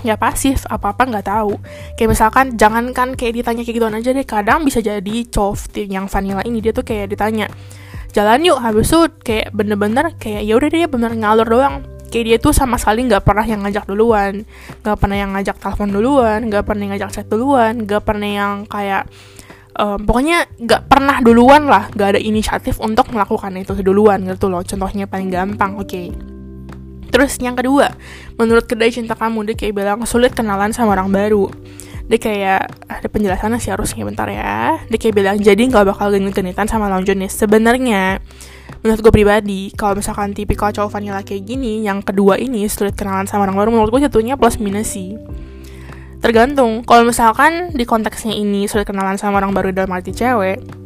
ya 0.00 0.16
pasif 0.16 0.64
apa 0.66 0.92
apa 0.92 1.02
nggak 1.06 1.26
tahu. 1.28 1.54
Kayak 1.96 2.10
misalkan 2.10 2.46
jangankan 2.56 3.14
kayak 3.14 3.32
ditanya 3.40 3.62
kayak 3.62 3.76
gituan 3.76 3.94
aja 3.96 4.10
deh 4.10 4.26
kadang 4.26 4.66
bisa 4.66 4.80
jadi 4.82 5.16
cowok 5.28 5.86
yang 5.86 6.10
vanilla 6.10 6.42
ini 6.44 6.58
dia 6.58 6.72
tuh 6.74 6.84
kayak 6.84 7.12
ditanya 7.12 7.46
jalan 8.10 8.42
yuk 8.42 8.58
habis 8.58 8.90
itu 8.90 9.06
kayak 9.22 9.54
bener-bener 9.54 10.10
kayak 10.18 10.42
ya 10.42 10.58
udah 10.58 10.70
dia 10.72 10.86
bener 10.90 11.12
ngalur 11.14 11.46
doang. 11.46 11.76
Kayak 12.10 12.24
dia 12.26 12.36
tuh 12.42 12.50
sama 12.50 12.74
sekali 12.74 13.06
nggak 13.06 13.22
pernah 13.22 13.46
yang 13.46 13.62
ngajak 13.62 13.86
duluan 13.86 14.42
nggak 14.82 14.96
pernah 14.98 15.14
yang 15.14 15.30
ngajak 15.30 15.62
telepon 15.62 15.94
duluan 15.94 16.40
nggak 16.50 16.66
pernah 16.66 16.82
yang 16.82 16.92
ngajak 16.98 17.10
chat 17.14 17.26
duluan 17.30 17.86
nggak 17.86 18.02
pernah 18.02 18.26
yang 18.26 18.54
kayak 18.66 19.06
um, 19.78 19.98
pokoknya 20.02 20.50
nggak 20.58 20.90
pernah 20.90 21.22
duluan 21.22 21.70
lah 21.70 21.86
nggak 21.94 22.18
ada 22.18 22.20
inisiatif 22.20 22.82
untuk 22.82 23.14
melakukan 23.14 23.54
itu 23.62 23.78
duluan 23.78 24.26
gitu 24.26 24.50
loh. 24.50 24.66
Contohnya 24.66 25.06
paling 25.06 25.30
gampang 25.30 25.78
oke. 25.78 25.86
okay. 25.86 26.39
Terus 27.10 27.36
yang 27.42 27.58
kedua, 27.58 27.90
menurut 28.38 28.64
kedai 28.70 28.94
cinta 28.94 29.18
kamu 29.18 29.52
dia 29.52 29.56
kayak 29.58 29.74
bilang 29.74 29.98
sulit 30.06 30.32
kenalan 30.32 30.70
sama 30.70 30.94
orang 30.94 31.10
baru. 31.10 31.50
Dia 32.10 32.18
kayak 32.18 32.60
ada 32.90 33.06
penjelasannya 33.06 33.58
sih 33.62 33.70
harusnya 33.70 34.02
bentar 34.02 34.26
ya. 34.26 34.82
Dia 34.90 34.98
kayak 34.98 35.14
bilang 35.14 35.36
jadi 35.38 35.58
nggak 35.58 35.94
bakal 35.94 36.10
genit-genitan 36.10 36.66
sama 36.66 36.90
lawan 36.90 37.06
jenis. 37.06 37.34
Sebenarnya 37.34 38.18
menurut 38.80 39.00
gue 39.04 39.12
pribadi 39.12 39.60
kalau 39.76 39.98
misalkan 39.98 40.32
tipikal 40.32 40.72
cowok 40.72 40.96
vanilla 40.96 41.20
kayak 41.20 41.44
gini 41.44 41.84
yang 41.84 42.00
kedua 42.00 42.40
ini 42.40 42.64
sulit 42.70 42.96
kenalan 42.96 43.28
sama 43.28 43.44
orang 43.44 43.56
baru 43.58 43.68
menurut 43.76 43.90
gue 43.92 44.08
jatuhnya 44.08 44.40
plus 44.40 44.56
minus 44.56 44.96
sih 44.96 45.20
tergantung 46.24 46.80
kalau 46.88 47.04
misalkan 47.04 47.76
di 47.76 47.84
konteksnya 47.84 48.32
ini 48.32 48.64
sulit 48.64 48.88
kenalan 48.88 49.20
sama 49.20 49.36
orang 49.36 49.52
baru 49.52 49.76
dalam 49.76 49.92
arti 49.92 50.16
cewek 50.16 50.79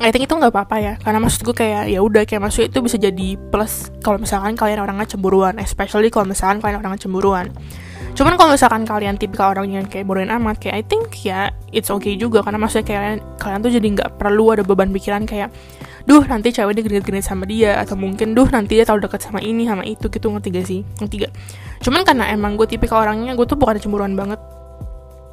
I 0.00 0.08
think 0.08 0.24
itu 0.24 0.32
nggak 0.32 0.52
apa-apa 0.54 0.76
ya. 0.80 0.94
Karena 0.96 1.20
maksud 1.20 1.44
gue 1.44 1.52
kayak 1.52 1.92
ya 1.92 2.00
udah 2.00 2.24
kayak 2.24 2.40
maksud 2.40 2.72
itu 2.72 2.78
bisa 2.80 2.96
jadi 2.96 3.36
plus 3.52 3.92
kalau 4.00 4.16
misalkan 4.16 4.56
kalian 4.56 4.80
orangnya 4.80 5.04
cemburuan. 5.04 5.60
Especially 5.60 6.08
kalau 6.08 6.24
misalkan 6.32 6.64
kalian 6.64 6.80
orangnya 6.80 7.04
cemburuan. 7.04 7.52
Cuman 8.12 8.36
kalau 8.36 8.52
misalkan 8.52 8.84
kalian 8.84 9.16
tipikal 9.16 9.56
orang 9.56 9.72
yang 9.72 9.84
kayak 9.88 10.04
bodohin 10.04 10.28
amat 10.28 10.60
kayak 10.60 10.74
I 10.80 10.84
think 10.84 11.12
ya 11.24 11.52
it's 11.76 11.92
okay 11.92 12.16
juga. 12.16 12.40
Karena 12.40 12.56
maksudnya 12.56 12.88
kalian 12.88 13.20
kalian 13.36 13.60
tuh 13.60 13.72
jadi 13.72 13.86
nggak 14.00 14.10
perlu 14.16 14.56
ada 14.56 14.64
beban 14.64 14.88
pikiran 14.92 15.28
kayak 15.28 15.52
duh 16.02 16.24
nanti 16.26 16.50
cewek 16.50 16.72
dia 16.76 16.84
genit-genit 16.88 17.24
sama 17.24 17.44
dia. 17.44 17.76
Atau 17.76 17.94
mungkin 18.00 18.32
duh 18.32 18.48
nanti 18.48 18.80
dia 18.80 18.88
terlalu 18.88 19.06
dekat 19.12 19.28
sama 19.28 19.44
ini 19.44 19.68
sama 19.68 19.84
itu. 19.84 20.08
Gitu 20.08 20.24
ngerti 20.24 20.48
gak 20.56 20.66
sih? 20.66 20.80
Ngerti 21.04 21.16
gak 21.28 21.32
cuman 21.82 22.06
karena 22.06 22.30
emang 22.30 22.54
gue 22.54 22.66
tipikal 22.70 23.02
orangnya 23.02 23.34
gue 23.34 23.42
tuh 23.42 23.58
bukan 23.58 23.76
cemburuan 23.76 24.14
banget. 24.14 24.38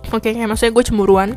Oke 0.10 0.32
okay, 0.32 0.32
kayak 0.34 0.50
maksudnya 0.50 0.74
gue 0.74 0.84
cemburuan 0.84 1.30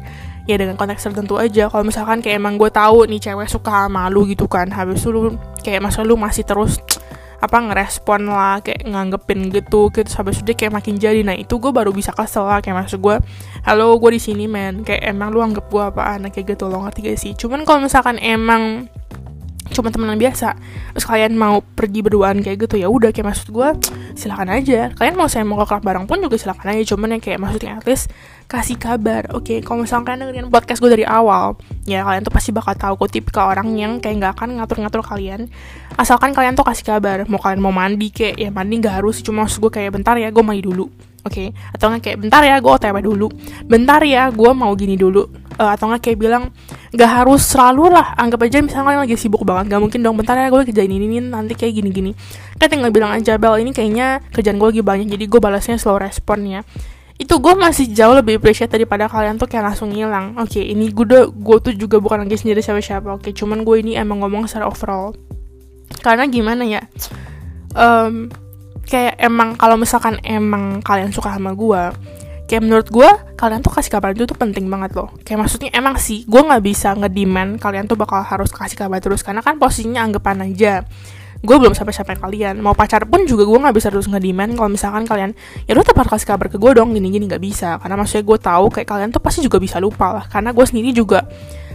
ya 0.46 0.58
dengan 0.58 0.74
konteks 0.74 1.02
tertentu 1.06 1.38
aja. 1.38 1.70
Kalau 1.70 1.84
misalkan 1.86 2.18
kayak 2.18 2.38
emang 2.42 2.58
gue 2.58 2.70
tahu 2.70 3.06
nih 3.06 3.20
cewek 3.30 3.48
suka 3.48 3.86
malu 3.86 4.26
gitu 4.26 4.50
kan 4.50 4.70
habis 4.70 5.02
lu 5.06 5.34
kayak 5.62 5.82
masa 5.82 6.02
lu 6.02 6.18
masih 6.18 6.42
terus 6.42 6.82
apa 7.42 7.58
ngerespon 7.58 8.30
lah 8.30 8.62
kayak 8.62 8.86
nganggepin 8.86 9.50
gitu 9.50 9.90
gitu. 9.90 10.06
Itu 10.06 10.42
dia 10.46 10.54
kayak 10.54 10.78
makin 10.78 10.94
jadi. 10.98 11.26
Nah 11.26 11.34
itu 11.34 11.58
gue 11.58 11.74
baru 11.74 11.90
bisa 11.90 12.14
kesel 12.14 12.46
lah. 12.46 12.62
Kayak 12.62 12.86
maksud 12.86 13.02
gue 13.02 13.18
halo 13.66 13.98
gue 13.98 14.10
di 14.14 14.20
sini 14.22 14.46
men. 14.46 14.86
Kayak 14.86 15.10
emang 15.10 15.34
lu 15.34 15.42
anggap 15.42 15.66
gue 15.66 15.82
apaan 15.82 16.30
kayak 16.30 16.54
gitu 16.54 16.70
loh. 16.70 16.86
Ngerti 16.86 17.00
gak 17.02 17.18
sih? 17.18 17.32
Cuman 17.34 17.66
kalau 17.66 17.82
misalkan 17.82 18.22
emang 18.22 18.86
cuma 19.72 19.88
temenan 19.88 20.20
biasa. 20.20 20.54
Terus 20.92 21.06
kalian 21.08 21.32
mau 21.34 21.64
pergi 21.64 22.04
berduaan 22.04 22.44
kayak 22.44 22.68
gitu 22.68 22.76
ya 22.78 22.92
udah 22.92 23.10
kayak 23.10 23.32
maksud 23.32 23.48
gue 23.50 23.68
silakan 24.14 24.52
aja. 24.52 24.92
Kalian 24.92 25.16
mau 25.16 25.26
saya 25.26 25.42
mau 25.42 25.56
ke 25.60 25.66
klub 25.68 25.82
bareng 25.82 26.04
pun 26.04 26.20
juga 26.20 26.36
silakan 26.36 26.76
aja 26.76 26.94
cuman 26.94 27.16
ya 27.16 27.18
kayak 27.18 27.38
maksudnya 27.40 27.72
at 27.80 27.86
least 27.88 28.12
kasih 28.46 28.76
kabar. 28.76 29.32
Oke 29.32 29.56
okay, 29.56 29.58
kalau 29.64 29.82
misalkan 29.82 30.12
kalian 30.12 30.20
dengerin 30.28 30.48
podcast 30.52 30.78
gue 30.84 30.90
dari 30.92 31.04
awal 31.08 31.56
ya 31.88 32.04
kalian 32.04 32.22
tuh 32.22 32.34
pasti 32.34 32.52
bakal 32.52 32.76
tahu 32.76 32.94
kok 33.00 33.10
tipe 33.10 33.32
orang 33.40 33.72
yang 33.74 33.98
kayak 33.98 34.20
nggak 34.20 34.32
akan 34.36 34.60
ngatur-ngatur 34.60 35.00
kalian. 35.00 35.48
Asalkan 35.96 36.36
kalian 36.36 36.52
tuh 36.52 36.68
kasih 36.68 36.84
kabar 36.84 37.24
mau 37.26 37.40
kalian 37.40 37.60
mau 37.64 37.72
mandi 37.72 38.12
kayak 38.12 38.36
ya 38.36 38.50
mandi 38.52 38.78
nggak 38.78 39.00
harus 39.00 39.24
cuma 39.24 39.48
maksud 39.48 39.64
gue 39.64 39.72
kayak 39.72 39.96
bentar 39.96 40.14
ya 40.20 40.28
gue 40.28 40.44
mandi 40.44 40.62
dulu. 40.62 40.86
Oke? 41.22 41.54
Okay? 41.54 41.74
atau 41.74 41.86
nggak 41.86 42.02
kayak 42.02 42.18
bentar 42.18 42.42
ya 42.42 42.56
gue 42.58 42.72
otw 42.72 42.98
dulu. 42.98 43.26
Bentar 43.64 44.02
ya 44.02 44.28
gue 44.34 44.50
mau 44.52 44.74
gini 44.74 44.98
dulu. 44.98 45.22
Uh, 45.56 45.70
atau 45.70 45.86
nggak 45.86 46.02
kayak 46.02 46.18
bilang 46.18 46.50
nggak 46.92 47.10
harus 47.24 47.40
selalu 47.48 47.88
lah 47.88 48.12
anggap 48.20 48.44
aja 48.44 48.60
misalnya 48.60 48.92
kalian 48.92 49.02
lagi 49.08 49.16
sibuk 49.16 49.48
banget 49.48 49.72
gak 49.72 49.80
mungkin 49.80 50.04
dong 50.04 50.12
bentar 50.20 50.36
ya 50.36 50.52
gue 50.52 50.60
kerjain 50.68 50.92
ini, 50.92 51.08
ini 51.08 51.24
nanti 51.24 51.56
kayak 51.56 51.72
gini 51.80 51.88
gini 51.88 52.12
kan 52.60 52.68
tinggal 52.68 52.92
bilang 52.92 53.16
aja 53.16 53.40
bel 53.40 53.56
ini 53.56 53.72
kayaknya 53.72 54.20
kerjaan 54.28 54.60
gue 54.60 54.68
lagi 54.68 54.82
banyak 54.84 55.08
jadi 55.08 55.24
gue 55.26 55.40
balasnya 55.40 55.80
slow 55.80 55.98
respon 55.98 56.46
ya. 56.46 56.62
Itu 57.18 57.38
gue 57.38 57.54
masih 57.54 57.90
jauh 57.90 58.14
lebih 58.18 58.38
appreciate 58.38 58.70
daripada 58.70 59.06
kalian 59.06 59.38
tuh 59.38 59.46
kayak 59.46 59.72
langsung 59.74 59.90
ngilang. 59.94 60.34
Oke 60.38 60.58
okay, 60.58 60.64
ini 60.74 60.90
gue 60.90 61.04
gue 61.32 61.56
tuh 61.58 61.74
juga 61.74 61.98
bukan 61.98 62.22
lagi 62.22 62.38
sendiri 62.38 62.62
siapa 62.62 62.78
siapa 62.78 63.14
oke 63.14 63.26
okay, 63.26 63.32
cuman 63.34 63.66
gue 63.66 63.76
ini 63.82 63.98
emang 63.98 64.22
ngomong 64.22 64.46
secara 64.46 64.70
overall. 64.70 65.10
Karena 66.02 66.28
gimana 66.30 66.62
ya 66.62 66.82
um, 67.74 68.28
kayak 68.86 69.16
emang 69.18 69.56
kalau 69.56 69.74
misalkan 69.80 70.18
emang 70.22 70.84
kalian 70.84 71.10
suka 71.10 71.34
sama 71.34 71.56
gue 71.56 71.82
kayak 72.52 72.68
menurut 72.68 72.88
gue 72.92 73.08
kalian 73.40 73.64
tuh 73.64 73.72
kasih 73.72 73.96
kabar 73.96 74.12
itu 74.12 74.28
tuh 74.28 74.36
penting 74.36 74.68
banget 74.68 74.92
loh. 74.92 75.08
Kayak 75.24 75.48
maksudnya 75.48 75.72
emang 75.72 75.96
sih 75.96 76.28
gue 76.28 76.36
nggak 76.36 76.60
bisa 76.60 76.92
ngedemand 76.92 77.56
kalian 77.56 77.88
tuh 77.88 77.96
bakal 77.96 78.20
harus 78.20 78.52
kasih 78.52 78.76
kabar 78.76 79.00
terus. 79.00 79.24
Karena 79.24 79.40
kan 79.40 79.56
posisinya 79.56 80.04
anggapan 80.04 80.52
aja. 80.52 80.84
Gue 81.40 81.56
belum 81.56 81.72
sampai 81.72 81.96
sampai 81.96 82.20
kalian. 82.20 82.60
Mau 82.60 82.76
pacar 82.76 83.08
pun 83.08 83.24
juga 83.24 83.48
gue 83.48 83.56
nggak 83.56 83.72
bisa 83.72 83.88
terus 83.88 84.04
ngedemand. 84.04 84.52
Kalau 84.60 84.68
misalkan 84.68 85.08
kalian 85.08 85.32
ya 85.64 85.72
udah 85.72 85.80
tetap 85.80 86.04
kasih 86.12 86.28
kabar 86.28 86.52
ke 86.52 86.60
gue 86.60 86.70
dong 86.76 86.92
gini 86.92 87.08
gini 87.08 87.24
nggak 87.24 87.40
bisa. 87.40 87.80
Karena 87.80 87.96
maksudnya 87.96 88.24
gue 88.28 88.38
tahu 88.44 88.64
kayak 88.68 88.88
kalian 88.92 89.08
tuh 89.08 89.22
pasti 89.24 89.40
juga 89.40 89.56
bisa 89.56 89.80
lupa 89.80 90.12
lah. 90.12 90.24
Karena 90.28 90.52
gue 90.52 90.64
sendiri 90.68 90.92
juga 90.92 91.24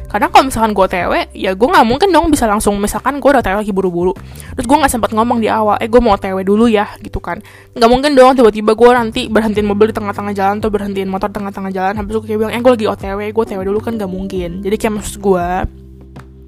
karena 0.08 0.32
kalau 0.32 0.48
misalkan 0.48 0.72
gue 0.72 0.88
tewe 0.88 1.20
ya 1.36 1.52
gue 1.52 1.68
nggak 1.68 1.84
mungkin 1.84 2.10
dong 2.16 2.32
bisa 2.32 2.48
langsung 2.48 2.80
misalkan 2.80 3.20
gue 3.20 3.28
udah 3.28 3.44
tewe 3.44 3.60
lagi 3.60 3.76
buru-buru. 3.76 4.16
Terus 4.56 4.66
gue 4.66 4.78
nggak 4.80 4.92
sempat 4.92 5.12
ngomong 5.12 5.44
di 5.44 5.52
awal 5.52 5.76
eh 5.84 5.92
gue 5.92 6.00
mau 6.00 6.16
tewe 6.16 6.48
dulu 6.48 6.72
ya 6.72 6.88
gitu 7.04 7.20
kan. 7.20 7.44
Nggak 7.76 7.90
mungkin 7.92 8.12
dong 8.16 8.40
tiba-tiba 8.40 8.72
gue 8.72 8.90
nanti 8.96 9.22
berhentiin 9.28 9.68
mobil 9.68 9.92
di 9.92 9.96
tengah-tengah 10.00 10.32
jalan 10.32 10.56
atau 10.64 10.72
berhentiin 10.72 11.12
motor 11.12 11.28
tengah-tengah 11.28 11.72
jalan 11.76 11.94
habis 12.00 12.12
itu 12.16 12.20
kayak 12.24 12.40
bilang 12.40 12.54
eh 12.56 12.62
gue 12.64 12.72
lagi 12.72 12.88
otw 12.88 13.20
gue 13.20 13.46
tewe 13.46 13.64
dulu 13.68 13.80
kan 13.84 14.00
nggak 14.00 14.12
mungkin. 14.12 14.64
Jadi 14.64 14.76
kayak 14.80 14.94
maksud 15.04 15.16
gue 15.20 15.48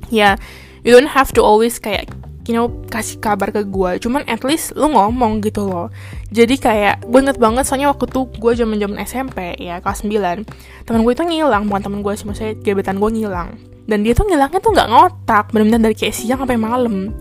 ya 0.09 0.39
you 0.87 0.95
don't 0.95 1.11
have 1.11 1.35
to 1.35 1.43
always 1.43 1.77
kayak 1.77 2.07
you 2.47 2.53
know 2.55 2.71
kasih 2.87 3.19
kabar 3.19 3.51
ke 3.51 3.65
gue 3.67 3.99
cuman 3.99 4.23
at 4.29 4.41
least 4.45 4.73
lu 4.77 4.89
ngomong 4.89 5.43
gitu 5.43 5.67
loh. 5.67 5.87
Jadi 6.29 6.55
kayak 6.61 7.05
gue 7.09 7.19
inget 7.19 7.37
banget 7.41 7.65
soalnya 7.65 7.91
waktu 7.91 8.05
tuh 8.07 8.29
gue 8.29 8.51
zaman 8.53 8.77
zaman 8.77 8.97
SMP 9.03 9.57
ya 9.57 9.81
kelas 9.81 10.05
9 10.05 10.85
teman 10.85 10.99
gue 11.05 11.13
itu 11.13 11.23
ngilang 11.25 11.69
bukan 11.69 11.81
teman 11.85 11.99
gue 12.05 12.13
sih 12.15 12.25
maksudnya 12.25 12.53
gebetan 12.61 12.97
gue 13.01 13.09
ngilang. 13.09 13.57
Dan 13.89 14.05
dia 14.05 14.13
tuh 14.13 14.29
ngilangnya 14.29 14.61
tuh 14.61 14.71
nggak 14.73 14.89
ngotak 14.89 15.45
benar-benar 15.49 15.89
dari 15.89 15.95
kayak 15.97 16.15
siang 16.15 16.39
sampai 16.45 16.61
malam. 16.61 17.13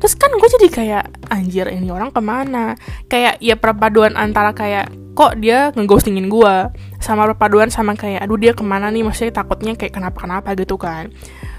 Terus 0.00 0.14
kan 0.16 0.32
gue 0.32 0.48
jadi 0.60 0.68
kayak 0.72 1.04
anjir 1.28 1.68
ini 1.68 1.88
orang 1.92 2.12
ke 2.12 2.20
mana? 2.20 2.76
Kayak 3.08 3.40
ya 3.44 3.56
perpaduan 3.60 4.16
antara 4.16 4.56
kayak 4.56 4.88
kok 5.14 5.38
dia 5.38 5.70
ngeghostingin 5.76 6.26
gue 6.26 6.54
sama 6.98 7.30
perpaduan 7.30 7.70
sama 7.70 7.94
kayak 7.94 8.24
aduh 8.24 8.40
dia 8.40 8.56
ke 8.56 8.64
mana 8.64 8.88
nih? 8.88 9.04
Maksudnya 9.04 9.32
takutnya 9.36 9.76
kayak 9.76 9.96
kenapa 9.96 10.24
kenapa 10.24 10.56
gitu 10.56 10.80
kan 10.80 11.12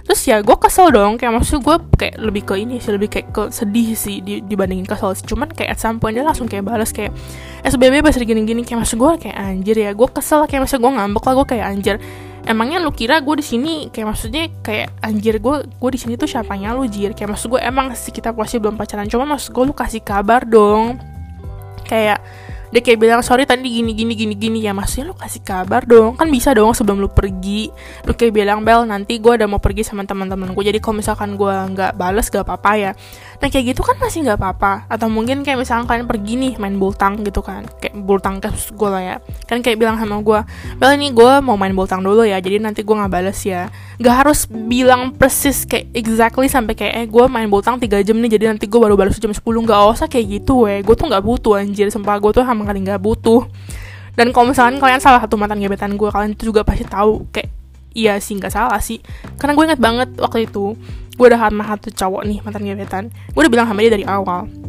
terus 0.06 0.22
ya 0.30 0.38
gue 0.46 0.54
kesel 0.54 0.94
dong 0.94 1.18
kayak 1.18 1.34
maksud 1.34 1.66
gue 1.66 1.76
kayak 1.98 2.22
lebih 2.22 2.46
ke 2.46 2.54
ini 2.62 2.78
sih 2.78 2.94
lebih 2.94 3.10
kayak 3.10 3.28
ke 3.34 3.44
sedih 3.50 3.98
sih 3.98 4.22
dibandingin 4.22 4.86
kesel 4.86 5.18
sih. 5.18 5.26
Cuman 5.26 5.50
kayak 5.50 5.76
at 5.76 5.80
some 5.82 5.98
point 5.98 6.14
dia 6.14 6.22
langsung 6.22 6.46
kayak 6.46 6.62
balas 6.62 6.94
kayak 6.94 7.10
SBB 7.66 8.06
bahasa 8.06 8.22
gini-gini 8.22 8.62
kayak 8.62 8.86
maksud 8.86 9.02
gue 9.02 9.12
kayak 9.26 9.34
anjir 9.34 9.76
ya 9.82 9.92
gue 9.98 10.08
kesel 10.14 10.46
kayak 10.46 10.70
maksud 10.70 10.78
gue 10.78 10.92
ngambek 10.94 11.24
lah 11.26 11.34
gue 11.42 11.48
kayak 11.58 11.66
anjir. 11.74 11.96
Emangnya 12.46 12.78
lu 12.78 12.94
kira 12.94 13.18
gue 13.26 13.42
di 13.42 13.46
sini 13.46 13.90
kayak 13.90 14.14
maksudnya 14.14 14.46
kayak 14.62 14.94
anjir 15.02 15.42
gue 15.42 15.56
gue 15.66 15.90
di 15.90 15.98
sini 15.98 16.14
tuh 16.14 16.30
siapanya 16.30 16.78
lu 16.78 16.86
jir? 16.86 17.18
Kayak 17.18 17.34
maksud 17.34 17.50
gue 17.50 17.62
emang 17.66 17.90
sih 17.98 18.14
kita 18.14 18.30
pasti 18.30 18.62
belum 18.62 18.78
pacaran 18.78 19.10
cuma 19.10 19.26
maksud 19.26 19.50
gue 19.58 19.64
lu 19.66 19.74
kasih 19.74 20.06
kabar 20.06 20.46
dong. 20.46 21.02
Kayak 21.90 22.22
dia 22.76 22.84
kayak 22.84 23.00
bilang 23.00 23.22
sorry 23.24 23.48
tadi 23.48 23.72
gini 23.72 23.96
gini 23.96 24.12
gini 24.12 24.36
gini. 24.36 24.60
Ya 24.68 24.76
maksudnya 24.76 25.10
lu 25.10 25.16
kasih 25.16 25.40
kabar 25.40 25.88
dong. 25.88 26.20
Kan 26.20 26.28
bisa 26.28 26.52
dong 26.52 26.76
sebelum 26.76 27.00
lu 27.00 27.08
pergi. 27.08 27.72
Lu 28.04 28.12
kayak 28.12 28.36
bilang 28.36 28.68
bel 28.68 28.84
nanti 28.84 29.16
gue 29.16 29.32
udah 29.32 29.48
mau 29.48 29.64
pergi 29.64 29.88
sama 29.88 30.04
teman-teman 30.04 30.52
gue 30.52 30.64
jadi 30.68 30.80
kalau 30.84 31.00
misalkan 31.00 31.40
gue 31.40 31.56
nggak 31.72 31.96
balas 31.96 32.28
gak 32.28 32.44
apa-apa 32.44 32.72
ya 32.76 32.92
nah 33.42 33.48
kayak 33.52 33.76
gitu 33.76 33.82
kan 33.84 33.96
masih 34.00 34.24
nggak 34.26 34.40
apa-apa. 34.40 34.88
Atau 34.88 35.12
mungkin 35.12 35.44
kayak 35.44 35.60
misalkan 35.60 35.86
kalian 35.86 36.08
pergi 36.08 36.34
nih 36.40 36.54
main 36.60 36.76
bultang 36.80 37.22
gitu 37.24 37.44
kan. 37.44 37.68
Kayak 37.84 37.96
bultang 38.04 38.40
ke 38.40 38.50
gue 38.52 38.90
lah 38.90 39.04
ya. 39.04 39.16
Kan 39.48 39.60
kayak 39.60 39.78
bilang 39.80 40.00
sama 40.00 40.20
gue 40.24 40.40
bel 40.80 40.92
ini 40.96 41.12
gue 41.12 41.34
mau 41.44 41.60
main 41.60 41.72
bultang 41.76 42.02
dulu 42.04 42.24
ya 42.24 42.40
jadi 42.40 42.60
nanti 42.64 42.82
gue 42.82 42.96
nggak 42.96 43.12
balas 43.12 43.40
ya. 43.44 43.68
Nggak 44.00 44.16
harus 44.16 44.40
bilang 44.48 45.16
persis 45.16 45.68
kayak 45.68 45.92
exactly 45.96 46.48
sampai 46.48 46.74
kayak 46.76 46.94
eh 46.96 47.06
gue 47.08 47.26
main 47.28 47.48
bultang 47.48 47.80
3 47.80 48.04
jam 48.04 48.18
nih 48.20 48.40
jadi 48.40 48.56
nanti 48.56 48.66
gue 48.68 48.80
baru 48.80 48.96
balas 48.96 49.20
jam 49.20 49.32
10 49.32 49.42
nggak 49.42 49.80
usah 49.96 50.08
kayak 50.08 50.42
gitu 50.42 50.68
weh. 50.68 50.84
Gue 50.84 50.96
tuh 50.96 51.08
nggak 51.12 51.24
butuh 51.24 51.60
anjir. 51.60 51.92
Sumpah 51.92 52.20
gue 52.20 52.32
tuh 52.32 52.44
sama 52.44 52.64
kali 52.64 52.84
nggak 52.84 53.02
butuh. 53.02 53.46
Dan 54.16 54.32
kalau 54.32 54.56
misalkan 54.56 54.80
kalian 54.80 55.04
salah 55.04 55.20
satu 55.20 55.36
mantan 55.36 55.60
gebetan 55.60 56.00
gue 56.00 56.08
kalian 56.08 56.40
itu 56.40 56.48
juga 56.48 56.64
pasti 56.64 56.88
tahu 56.88 57.28
kayak 57.36 57.52
iya 57.96 58.20
sih 58.20 58.36
nggak 58.40 58.52
salah 58.52 58.80
sih. 58.80 59.04
Karena 59.40 59.56
gue 59.56 59.64
inget 59.68 59.82
banget 59.84 60.10
waktu 60.20 60.48
itu 60.48 60.76
gue 61.16 61.26
udah 61.32 61.40
sama 61.40 61.64
satu 61.64 61.90
cowok 61.96 62.22
nih 62.28 62.38
mantan 62.44 62.64
gebetan. 62.68 63.04
Gue 63.32 63.42
udah 63.48 63.52
bilang 63.52 63.68
sama 63.72 63.80
dia 63.80 63.92
dari 63.96 64.04
awal 64.04 64.65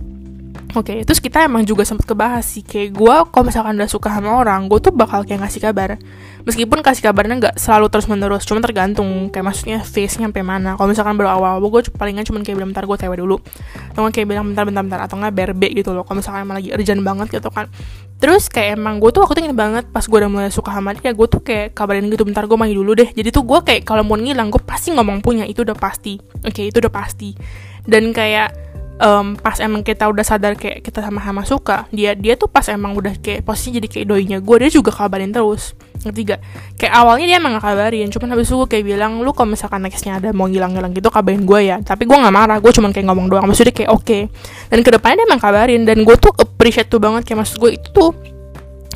Oke, 0.76 0.92
okay, 0.92 1.08
terus 1.08 1.24
kita 1.24 1.48
emang 1.48 1.64
juga 1.64 1.88
sempet 1.88 2.04
kebahas 2.04 2.44
sih 2.44 2.60
Kayak 2.60 3.00
gue 3.00 3.14
kalau 3.32 3.48
misalkan 3.48 3.80
udah 3.80 3.88
suka 3.88 4.12
sama 4.12 4.36
orang 4.36 4.68
Gue 4.68 4.76
tuh 4.76 4.92
bakal 4.92 5.24
kayak 5.24 5.48
ngasih 5.48 5.64
kabar. 5.64 5.96
Meskipun 6.44 6.84
kasih 6.84 7.00
kabarnya 7.00 7.34
gak 7.48 7.56
selalu 7.56 7.88
terus 7.88 8.04
menerus 8.12 8.44
Cuma 8.44 8.60
tergantung 8.60 9.32
kayak 9.32 9.40
maksudnya 9.48 9.80
face-nya 9.80 10.28
sampai 10.28 10.44
mana. 10.44 10.76
Kalau 10.76 10.92
misalkan 10.92 11.16
baru 11.16 11.32
awal 11.32 11.64
gue 11.64 11.88
palingan 11.96 12.28
cuma 12.28 12.44
kayak 12.44 12.60
bilang 12.60 12.76
bentar 12.76 12.84
gue 12.84 12.92
tewe 12.92 13.16
dulu. 13.16 13.40
Atau 13.88 14.04
kayak 14.12 14.28
bilang 14.28 14.52
bentar 14.52 14.68
bentar 14.68 14.84
bentar 14.84 15.00
Atau 15.08 15.16
nggak 15.16 15.32
berbe 15.32 15.68
gitu 15.72 15.96
loh. 15.96 16.04
Kalau 16.04 16.20
misalkan 16.20 16.44
emang 16.44 16.60
lagi 16.60 16.68
urgent 16.76 17.00
banget 17.00 17.26
gitu 17.40 17.48
kan. 17.48 17.72
Terus 18.20 18.52
kayak 18.52 18.76
emang 18.76 19.00
gue 19.00 19.08
tuh 19.16 19.24
waktu 19.24 19.40
itu 19.40 19.40
ingin 19.48 19.56
banget 19.56 19.84
Pas 19.88 20.04
gue 20.04 20.16
udah 20.16 20.28
mulai 20.28 20.48
suka 20.48 20.72
sama 20.72 20.96
dia 20.96 21.12
Gue 21.12 21.28
tuh 21.28 21.44
kayak 21.44 21.76
kabarin 21.76 22.08
gitu 22.08 22.24
Bentar 22.24 22.48
gue 22.48 22.56
main 22.60 22.72
dulu 22.72 22.92
deh. 22.92 23.12
Jadi 23.16 23.28
tuh 23.32 23.48
gue 23.48 23.64
kayak 23.64 23.88
kalau 23.88 24.04
mau 24.04 24.20
ngilang 24.20 24.52
Gue 24.52 24.60
pasti 24.60 24.92
ngomong 24.92 25.24
punya 25.24 25.48
Itu 25.48 25.64
udah 25.64 25.76
pasti. 25.76 26.20
Oke 26.44 26.52
okay, 26.52 26.64
itu 26.68 26.84
udah 26.84 26.92
pasti. 26.92 27.32
Dan 27.86 28.12
kayak 28.12 28.65
um, 29.00 29.36
pas 29.36 29.56
emang 29.60 29.84
kita 29.84 30.08
udah 30.08 30.24
sadar 30.24 30.56
kayak 30.56 30.80
kita 30.80 31.04
sama-sama 31.04 31.44
suka 31.44 31.84
dia 31.92 32.16
dia 32.16 32.34
tuh 32.36 32.48
pas 32.48 32.64
emang 32.68 32.96
udah 32.96 33.16
kayak 33.20 33.44
posisi 33.44 33.76
jadi 33.76 33.88
kayak 33.88 34.06
doinya. 34.08 34.38
Gue 34.40 34.62
dia 34.64 34.70
juga 34.72 34.92
kabarin 34.92 35.32
terus. 35.32 35.76
Ketiga 35.96 36.38
kayak 36.78 36.92
awalnya 36.92 37.26
dia 37.26 37.36
emang 37.40 37.58
gak 37.58 37.66
kabarin 37.66 38.08
cuman 38.12 38.28
habis 38.36 38.46
itu 38.46 38.56
gue 38.62 38.68
kayak 38.68 38.84
bilang 38.86 39.12
lu 39.26 39.34
kalau 39.34 39.50
misalkan 39.50 39.82
nextnya 39.82 40.22
ada 40.22 40.30
mau 40.30 40.46
ngilang-ngilang 40.46 40.92
gitu 40.94 41.08
kabarin 41.10 41.42
gue 41.44 41.60
ya. 41.66 41.76
Tapi 41.82 42.06
gue 42.06 42.16
nggak 42.16 42.34
marah 42.34 42.58
gue 42.62 42.72
cuman 42.72 42.90
kayak 42.94 43.06
ngomong 43.10 43.26
doang. 43.32 43.46
Maksudnya 43.48 43.74
kayak 43.74 43.90
oke. 43.92 44.04
Okay. 44.06 44.22
dan 44.70 44.78
ke 44.82 44.90
depannya 44.92 45.24
dia 45.24 45.26
emang 45.28 45.40
kabarin 45.42 45.82
dan 45.84 45.98
gue 46.04 46.16
tuh 46.16 46.32
appreciate 46.36 46.88
tuh 46.88 47.00
banget. 47.02 47.26
Kayak 47.26 47.46
maksud 47.46 47.56
gue 47.58 47.70
itu 47.74 47.88
tuh 47.90 48.10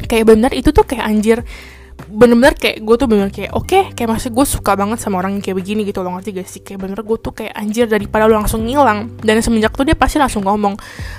kayak 0.07 0.25
bener 0.25 0.51
itu 0.57 0.73
tuh 0.73 0.85
kayak 0.87 1.05
anjir 1.05 1.39
bener-bener 2.09 2.57
kayak 2.57 2.81
gue 2.81 2.97
tuh 2.97 3.09
bener 3.11 3.29
kayak 3.29 3.53
oke 3.53 3.69
okay, 3.69 3.83
kayak 3.93 4.17
masih 4.17 4.31
gue 4.33 4.47
suka 4.47 4.73
banget 4.79 5.03
sama 5.03 5.21
orang 5.21 5.37
yang 5.37 5.43
kayak 5.45 5.59
begini 5.61 5.85
gitu 5.85 6.01
loh 6.01 6.17
ngerti 6.17 6.41
gak 6.41 6.49
sih? 6.49 6.61
Kayak 6.65 6.89
bener 6.89 6.99
gue 7.05 7.19
tuh 7.21 7.33
kayak 7.37 7.53
anjir 7.53 7.85
daripada 7.91 8.31
lo 8.31 8.41
langsung 8.41 8.65
ngilang 8.65 9.21
dan 9.21 9.41
semenjak 9.45 9.75
tuh 9.77 9.85
dia 9.85 9.97
pasti 9.99 10.17
langsung 10.17 10.47
ngomong 10.47 10.79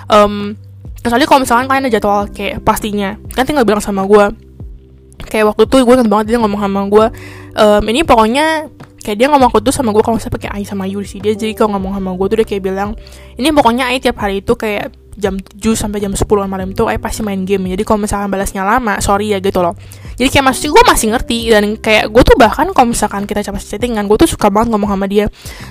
um, 0.10 0.56
kecuali 1.02 1.26
kalau 1.26 1.40
misalkan 1.46 1.66
kalian 1.70 1.84
ada 1.90 1.94
jadwal 1.94 2.26
kayak 2.30 2.62
pastinya 2.66 3.18
kan 3.36 3.44
tinggal 3.46 3.68
bilang 3.68 3.84
sama 3.84 4.08
gue. 4.08 4.26
Kayak 5.22 5.54
waktu 5.54 5.70
itu 5.70 5.76
gue 5.86 5.94
inget 6.02 6.10
banget 6.10 6.26
dia 6.34 6.38
ngomong 6.42 6.62
sama 6.66 6.82
gue 6.90 7.06
um, 7.56 7.84
ini 7.86 8.02
pokoknya 8.02 8.68
kayak 9.02 9.18
dia 9.18 9.28
ngomong 9.34 9.50
tuh 9.50 9.74
sama 9.74 9.90
gue 9.90 10.04
kalau 10.06 10.18
misalnya 10.22 10.38
pakai 10.38 10.50
Ai 10.54 10.64
sama 10.64 10.86
Yuri 10.86 11.10
sih 11.10 11.18
dia 11.18 11.34
jadi 11.34 11.58
kalau 11.58 11.78
ngomong 11.78 11.98
sama 11.98 12.14
gue 12.14 12.28
tuh 12.30 12.38
dia 12.42 12.48
kayak 12.48 12.64
bilang 12.64 12.90
ini 13.36 13.50
pokoknya 13.50 13.90
Ai 13.90 13.98
tiap 13.98 14.22
hari 14.22 14.46
itu 14.46 14.54
kayak 14.54 14.94
jam 15.20 15.36
7 15.40 15.76
sampai 15.76 16.00
jam 16.00 16.14
10 16.16 16.24
malam 16.48 16.72
itu 16.72 16.84
Ai 16.88 16.96
pasti 17.02 17.24
main 17.26 17.44
game. 17.44 17.72
Jadi 17.76 17.84
kalau 17.84 18.04
misalkan 18.04 18.32
balasnya 18.32 18.64
lama 18.64 19.00
sorry 19.04 19.36
ya 19.36 19.44
gitu 19.44 19.60
loh. 19.60 19.76
Jadi 20.16 20.30
kayak 20.32 20.46
maksudnya 20.48 20.72
gue 20.72 20.84
masih 20.88 21.08
ngerti 21.12 21.38
dan 21.50 21.64
kayak 21.82 22.04
gue 22.14 22.24
tuh 22.24 22.38
bahkan 22.38 22.68
kalau 22.72 22.94
misalkan 22.94 23.26
kita 23.28 23.42
coba 23.44 23.58
chattingan 23.60 24.06
gue 24.08 24.18
tuh 24.22 24.30
suka 24.30 24.48
banget 24.48 24.72
ngomong 24.72 24.90
sama 24.94 25.06
dia. 25.10 25.26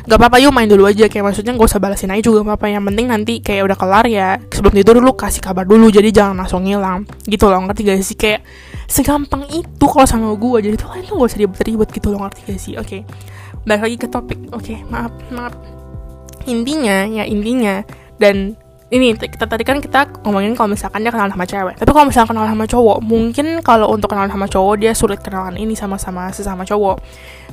Gak 0.05 0.19
apa-apa 0.19 0.37
yuk 0.43 0.53
main 0.53 0.69
dulu 0.69 0.85
aja. 0.91 1.07
Kayak 1.07 1.33
maksudnya 1.33 1.53
gak 1.57 1.69
usah 1.71 1.81
balasin 1.81 2.11
aja 2.13 2.23
juga 2.23 2.45
apa-apa. 2.45 2.67
Yang 2.69 2.85
penting 2.93 3.07
nanti 3.09 3.35
kayak 3.41 3.63
udah 3.71 3.77
kelar 3.79 4.05
ya 4.11 4.29
sebelum 4.53 4.75
tidur 4.77 4.95
dulu 5.01 5.13
kasih 5.17 5.41
kabar 5.41 5.65
dulu. 5.65 5.89
Jadi 5.89 6.09
jangan 6.13 6.45
langsung 6.45 6.67
ngilang 6.67 7.09
gitu 7.25 7.49
loh. 7.49 7.61
Ngerti 7.65 7.81
gak 7.87 7.97
sih? 8.05 8.17
Kayak 8.19 8.41
segampang 8.91 9.47
itu 9.49 9.85
kalau 9.89 10.07
sama 10.07 10.35
gue. 10.37 10.59
Jadi 10.69 10.75
tuh 10.77 10.89
kalian 10.93 11.05
tuh 11.09 11.15
gak 11.17 11.29
usah 11.33 11.39
ribet-ribet 11.41 11.89
gitu 11.95 12.09
loh. 12.13 12.21
Ngerti 12.27 12.41
gak 12.45 12.61
sih? 12.61 12.75
Oke 12.77 12.87
okay. 12.87 13.01
balik 13.65 13.83
lagi 13.89 13.97
ke 13.97 14.07
topik. 14.11 14.41
Oke 14.53 14.77
okay, 14.77 14.79
maaf 14.93 15.15
maaf. 15.33 15.55
Intinya 16.49 17.05
ya 17.09 17.25
intinya 17.29 17.85
dan 18.21 18.60
ini 18.91 19.15
kita 19.15 19.47
tadi 19.47 19.63
kan 19.63 19.79
kita 19.79 20.11
ngomongin 20.27 20.59
kalau 20.59 20.75
misalkan 20.75 21.07
dia 21.07 21.15
kenal 21.15 21.31
sama 21.31 21.47
cewek. 21.47 21.79
Tapi 21.79 21.91
kalau 21.95 22.07
misalkan 22.11 22.35
kenal 22.35 22.47
sama 22.51 22.67
cowok 22.67 22.99
mungkin 23.07 23.47
kalau 23.63 23.87
untuk 23.95 24.11
kenal 24.11 24.27
sama 24.27 24.51
cowok 24.51 24.75
dia 24.83 24.93
sulit 24.99 25.23
kenalan 25.23 25.55
ini 25.55 25.79
sama-sama 25.79 26.35
sesama 26.35 26.67
cowok. 26.67 26.99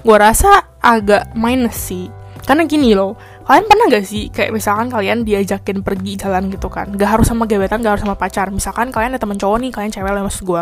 Gue 0.01 0.17
rasa 0.17 0.65
agak 0.81 1.37
minus 1.37 1.77
sih. 1.77 2.09
Karena 2.41 2.65
gini 2.65 2.97
loh 2.97 3.13
kalian 3.45 3.69
pernah 3.69 3.85
gak 3.85 4.05
sih 4.07 4.33
kayak 4.33 4.49
misalkan 4.49 4.89
kalian 4.89 5.21
diajakin 5.21 5.85
pergi 5.85 6.17
jalan 6.17 6.49
gitu 6.49 6.73
kan? 6.73 6.89
Gak 6.97 7.21
harus 7.21 7.29
sama 7.29 7.45
gebetan 7.45 7.85
gak 7.85 8.01
harus 8.01 8.03
sama 8.09 8.17
pacar. 8.17 8.49
Misalkan 8.49 8.89
kalian 8.89 9.13
ada 9.13 9.21
temen 9.21 9.37
cowok 9.37 9.57
nih 9.61 9.69
kalian 9.69 9.91
cewek 9.93 10.09
lah 10.09 10.25
maksud 10.25 10.41
gue 10.41 10.61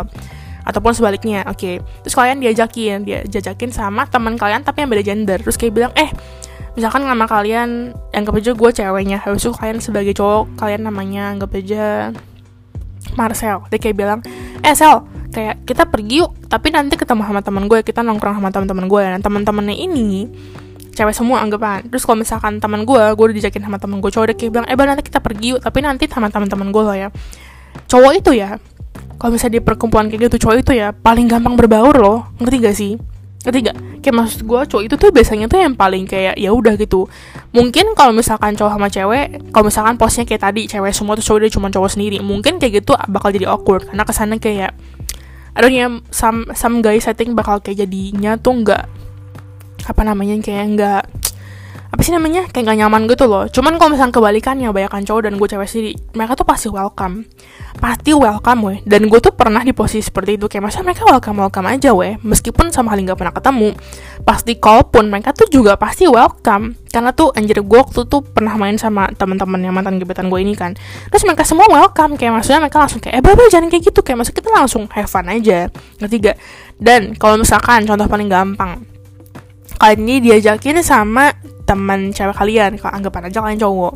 ataupun 0.66 0.92
sebaliknya 0.92 1.46
oke. 1.46 1.56
Okay. 1.56 1.74
terus 2.02 2.12
kalian 2.18 2.42
diajakin 2.42 3.06
dia 3.06 3.22
jajakin 3.22 3.70
sama 3.70 4.02
teman 4.10 4.34
kalian 4.36 4.60
tapi 4.60 4.84
yang 4.84 4.90
beda 4.92 5.04
gender. 5.06 5.38
Terus 5.40 5.56
kayak 5.56 5.72
bilang 5.72 5.92
eh 5.96 6.10
misalkan 6.76 7.08
nama 7.08 7.24
kalian 7.24 7.96
anggap 8.12 8.36
aja 8.36 8.52
gue 8.52 8.70
ceweknya. 8.70 9.18
Habis 9.24 9.48
itu 9.48 9.52
kalian 9.56 9.80
sebagai 9.80 10.12
cowok 10.12 10.60
kalian 10.60 10.84
namanya 10.84 11.32
anggap 11.32 11.50
aja 11.56 12.12
Marcel. 13.16 13.64
Dia 13.72 13.78
kayak 13.80 13.96
bilang 13.96 14.20
eh 14.60 14.76
Sel 14.76 15.02
kayak 15.32 15.68
kita 15.68 15.84
pergi 15.88 16.24
yuk 16.24 16.32
tapi 16.48 16.72
nanti 16.72 16.96
ketemu 16.96 17.26
sama 17.26 17.40
teman 17.44 17.68
gue 17.68 17.84
kita 17.84 18.00
nongkrong 18.00 18.40
sama 18.40 18.48
teman-teman 18.48 18.86
gue 18.88 19.02
dan 19.04 19.20
teman-temannya 19.20 19.76
ini 19.76 20.28
cewek 20.92 21.16
semua 21.16 21.40
anggapan. 21.40 21.88
Terus 21.88 22.04
kalau 22.04 22.20
misalkan 22.20 22.60
teman 22.60 22.84
gue 22.84 23.02
gue 23.16 23.24
udah 23.24 23.36
dijakin 23.36 23.64
sama 23.64 23.80
teman 23.80 24.04
gue 24.04 24.10
cowok 24.12 24.26
dia 24.32 24.36
kayak 24.36 24.50
bilang 24.52 24.66
eh 24.68 24.76
nanti 24.76 25.02
kita 25.04 25.18
pergi 25.24 25.56
yuk 25.56 25.60
tapi 25.64 25.80
nanti 25.80 26.04
sama 26.12 26.28
teman-teman 26.28 26.68
gue 26.68 26.82
loh 26.84 26.96
ya. 26.96 27.08
Cowok 27.88 28.12
itu 28.20 28.36
ya 28.36 28.60
kalau 29.16 29.32
misalnya 29.32 29.56
di 29.56 29.62
perkumpulan 29.64 30.12
kayak 30.12 30.28
gitu 30.28 30.44
cowok 30.44 30.56
itu 30.60 30.72
ya 30.76 30.92
paling 30.92 31.24
gampang 31.24 31.56
berbaur 31.56 31.96
loh. 31.96 32.18
Ngerti 32.36 32.56
gak 32.60 32.76
sih 32.76 33.15
ketiga 33.46 33.72
kayak 34.02 34.14
maksud 34.22 34.40
gue 34.42 34.60
cowok 34.66 34.82
itu 34.86 34.94
tuh 34.98 35.10
biasanya 35.10 35.46
tuh 35.46 35.58
yang 35.62 35.74
paling 35.74 36.06
kayak 36.06 36.34
ya 36.38 36.50
udah 36.50 36.74
gitu. 36.78 37.06
Mungkin 37.54 37.94
kalau 37.98 38.10
misalkan 38.14 38.54
cowok 38.54 38.72
sama 38.78 38.88
cewek 38.90 39.26
kalau 39.54 39.64
misalkan 39.70 39.94
posnya 39.98 40.24
kayak 40.26 40.42
tadi 40.42 40.62
cewek 40.66 40.92
semua 40.94 41.14
tuh 41.18 41.24
cowok 41.24 41.38
dia 41.46 41.50
cuma 41.54 41.68
cowok 41.70 41.90
sendiri. 41.94 42.18
Mungkin 42.22 42.58
kayak 42.58 42.82
gitu 42.82 42.92
bakal 43.10 43.30
jadi 43.30 43.46
awkward 43.50 43.86
karena 43.86 44.02
kesannya 44.02 44.38
kayak 44.42 44.74
aduh 45.56 45.72
ya 45.72 45.88
some 46.12 46.44
some 46.52 46.84
guys 46.84 47.08
I 47.08 47.16
think 47.16 47.32
bakal 47.32 47.64
kayak 47.64 47.88
jadinya 47.88 48.36
tuh 48.36 48.60
nggak 48.60 48.82
apa 49.86 50.02
namanya 50.02 50.36
kayak 50.42 50.64
nggak 50.76 51.02
apa 51.86 52.00
sih 52.02 52.12
namanya? 52.12 52.50
Kayak 52.50 52.74
gak 52.74 52.78
nyaman 52.82 53.02
gitu 53.06 53.24
loh. 53.30 53.46
Cuman 53.46 53.78
kalau 53.78 53.94
misalnya 53.94 54.14
kebalikannya 54.14 54.68
banyak 54.74 55.06
cowok 55.06 55.22
dan 55.26 55.34
gue 55.38 55.48
cewek 55.48 55.68
sendiri. 55.70 55.92
Mereka 56.18 56.32
tuh 56.34 56.46
pasti 56.46 56.66
welcome. 56.68 57.24
Pasti 57.78 58.10
welcome 58.12 58.60
weh. 58.66 58.78
Dan 58.82 59.06
gue 59.06 59.20
tuh 59.22 59.32
pernah 59.32 59.62
di 59.62 59.70
posisi 59.70 60.10
seperti 60.10 60.34
itu. 60.34 60.50
Kayak 60.50 60.70
masa 60.70 60.82
mereka 60.82 61.06
welcome 61.06 61.38
welcome 61.40 61.66
aja 61.70 61.94
weh. 61.94 62.18
Meskipun 62.20 62.74
sama 62.74 62.94
kali 62.94 63.06
nggak 63.06 63.18
pernah 63.18 63.34
ketemu. 63.34 63.68
Pasti 64.26 64.52
call 64.58 64.90
pun 64.90 65.06
mereka 65.06 65.30
tuh 65.32 65.46
juga 65.46 65.78
pasti 65.78 66.10
welcome. 66.10 66.74
Karena 66.90 67.12
tuh 67.14 67.30
anjir 67.36 67.62
gue 67.62 67.78
waktu 67.78 68.02
tuh 68.08 68.20
pernah 68.24 68.56
main 68.58 68.74
sama 68.80 69.06
teman-teman 69.14 69.60
yang 69.62 69.74
mantan 69.76 70.02
gebetan 70.02 70.26
gue 70.26 70.40
ini 70.42 70.58
kan. 70.58 70.74
Terus 71.10 71.22
mereka 71.22 71.46
semua 71.46 71.70
welcome. 71.70 72.18
Kayak 72.18 72.42
maksudnya 72.42 72.60
mereka 72.66 72.82
langsung 72.82 72.98
kayak 72.98 73.14
eh 73.18 73.22
bapak 73.22 73.46
jangan 73.48 73.68
kayak 73.70 73.82
gitu. 73.88 74.00
Kayak 74.02 74.16
maksudnya 74.24 74.38
kita 74.42 74.50
langsung 74.50 74.82
have 74.90 75.10
fun 75.10 75.26
aja. 75.30 75.70
Ketiga 76.02 76.34
dan 76.76 77.16
kalau 77.16 77.40
misalkan 77.40 77.88
contoh 77.88 78.06
paling 78.08 78.28
gampang. 78.28 78.84
Kalian 79.76 80.00
ini 80.08 80.16
diajakin 80.24 80.80
sama 80.80 81.32
teman 81.66 82.14
cewek 82.14 82.38
kalian 82.38 82.78
kalau 82.78 82.94
anggapan 82.94 83.28
aja 83.28 83.42
kalian 83.42 83.58
cowok. 83.58 83.94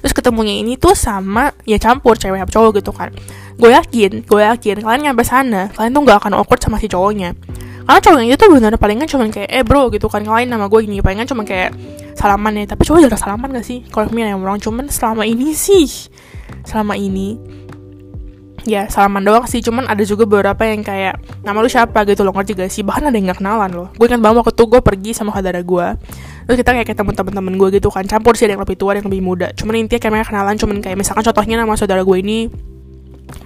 Terus 0.00 0.14
ketemunya 0.16 0.56
ini 0.56 0.80
tuh 0.80 0.96
sama 0.96 1.52
ya 1.68 1.76
campur 1.76 2.16
cewek 2.16 2.40
apa 2.40 2.50
cowok 2.50 2.80
gitu 2.80 2.90
kan. 2.96 3.12
Gue 3.60 3.76
yakin 3.76 4.24
gue 4.24 4.40
yakin 4.40 4.80
kalian 4.80 5.12
nyampe 5.12 5.22
sana 5.22 5.68
kalian 5.76 5.92
tuh 5.92 6.02
gak 6.08 6.18
akan 6.24 6.32
awkward 6.40 6.64
sama 6.64 6.80
si 6.80 6.88
cowoknya. 6.88 7.36
Karena 7.84 8.00
cowoknya 8.00 8.26
itu 8.32 8.36
tuh 8.40 8.48
bener 8.48 8.72
palingan 8.80 9.04
cuma 9.04 9.28
kayak 9.28 9.50
eh 9.52 9.60
bro 9.60 9.92
gitu 9.92 10.08
kan 10.08 10.24
kalian 10.24 10.48
nama 10.48 10.72
gue 10.72 10.80
gini 10.88 11.04
palingan 11.04 11.28
cuma 11.28 11.44
kayak 11.44 11.76
salaman 12.16 12.64
ya. 12.64 12.72
Tapi 12.72 12.82
cowok 12.88 12.98
jarang 13.04 13.20
salaman 13.20 13.48
gak 13.52 13.66
sih? 13.68 13.84
Kalau 13.92 14.08
yang 14.08 14.40
orang 14.40 14.56
cuman 14.56 14.88
selama 14.88 15.28
ini 15.28 15.52
sih 15.52 16.08
selama 16.64 16.96
ini 16.96 17.36
ya 18.64 18.88
salaman 18.88 19.20
doang 19.20 19.44
sih. 19.44 19.60
Cuman 19.60 19.84
ada 19.84 20.00
juga 20.08 20.24
beberapa 20.24 20.64
yang 20.64 20.80
kayak 20.80 21.44
nama 21.44 21.60
lu 21.60 21.68
siapa? 21.68 22.08
gitu 22.08 22.24
loh 22.24 22.32
ngerti 22.32 22.56
gak 22.56 22.72
sih? 22.72 22.80
Bahkan 22.80 23.12
ada 23.12 23.16
yang 23.20 23.28
gak 23.28 23.44
kenalan 23.44 23.70
loh. 23.76 23.88
Gue 24.00 24.08
ingat 24.08 24.24
banget 24.24 24.48
waktu 24.48 24.62
gue 24.64 24.80
pergi 24.80 25.10
sama 25.12 25.36
saudara 25.36 25.60
gue 25.60 25.86
terus 26.46 26.56
kita 26.60 26.70
kayak 26.76 26.88
ketemu 26.92 27.10
temen-temen 27.16 27.54
gue 27.58 27.68
gitu 27.80 27.88
kan. 27.92 28.04
Campur 28.06 28.36
sih 28.38 28.46
ada 28.46 28.56
yang 28.56 28.62
lebih 28.62 28.76
tua 28.78 28.94
ada 28.94 29.04
yang 29.04 29.08
lebih 29.08 29.22
muda. 29.24 29.48
Cuman 29.56 29.80
intinya 29.80 30.00
kayak 30.00 30.28
kenalan 30.28 30.56
cuman 30.56 30.76
kayak 30.80 30.96
misalkan 30.96 31.24
contohnya 31.26 31.60
nama 31.60 31.72
saudara 31.76 32.04
gue 32.04 32.16
ini 32.20 32.48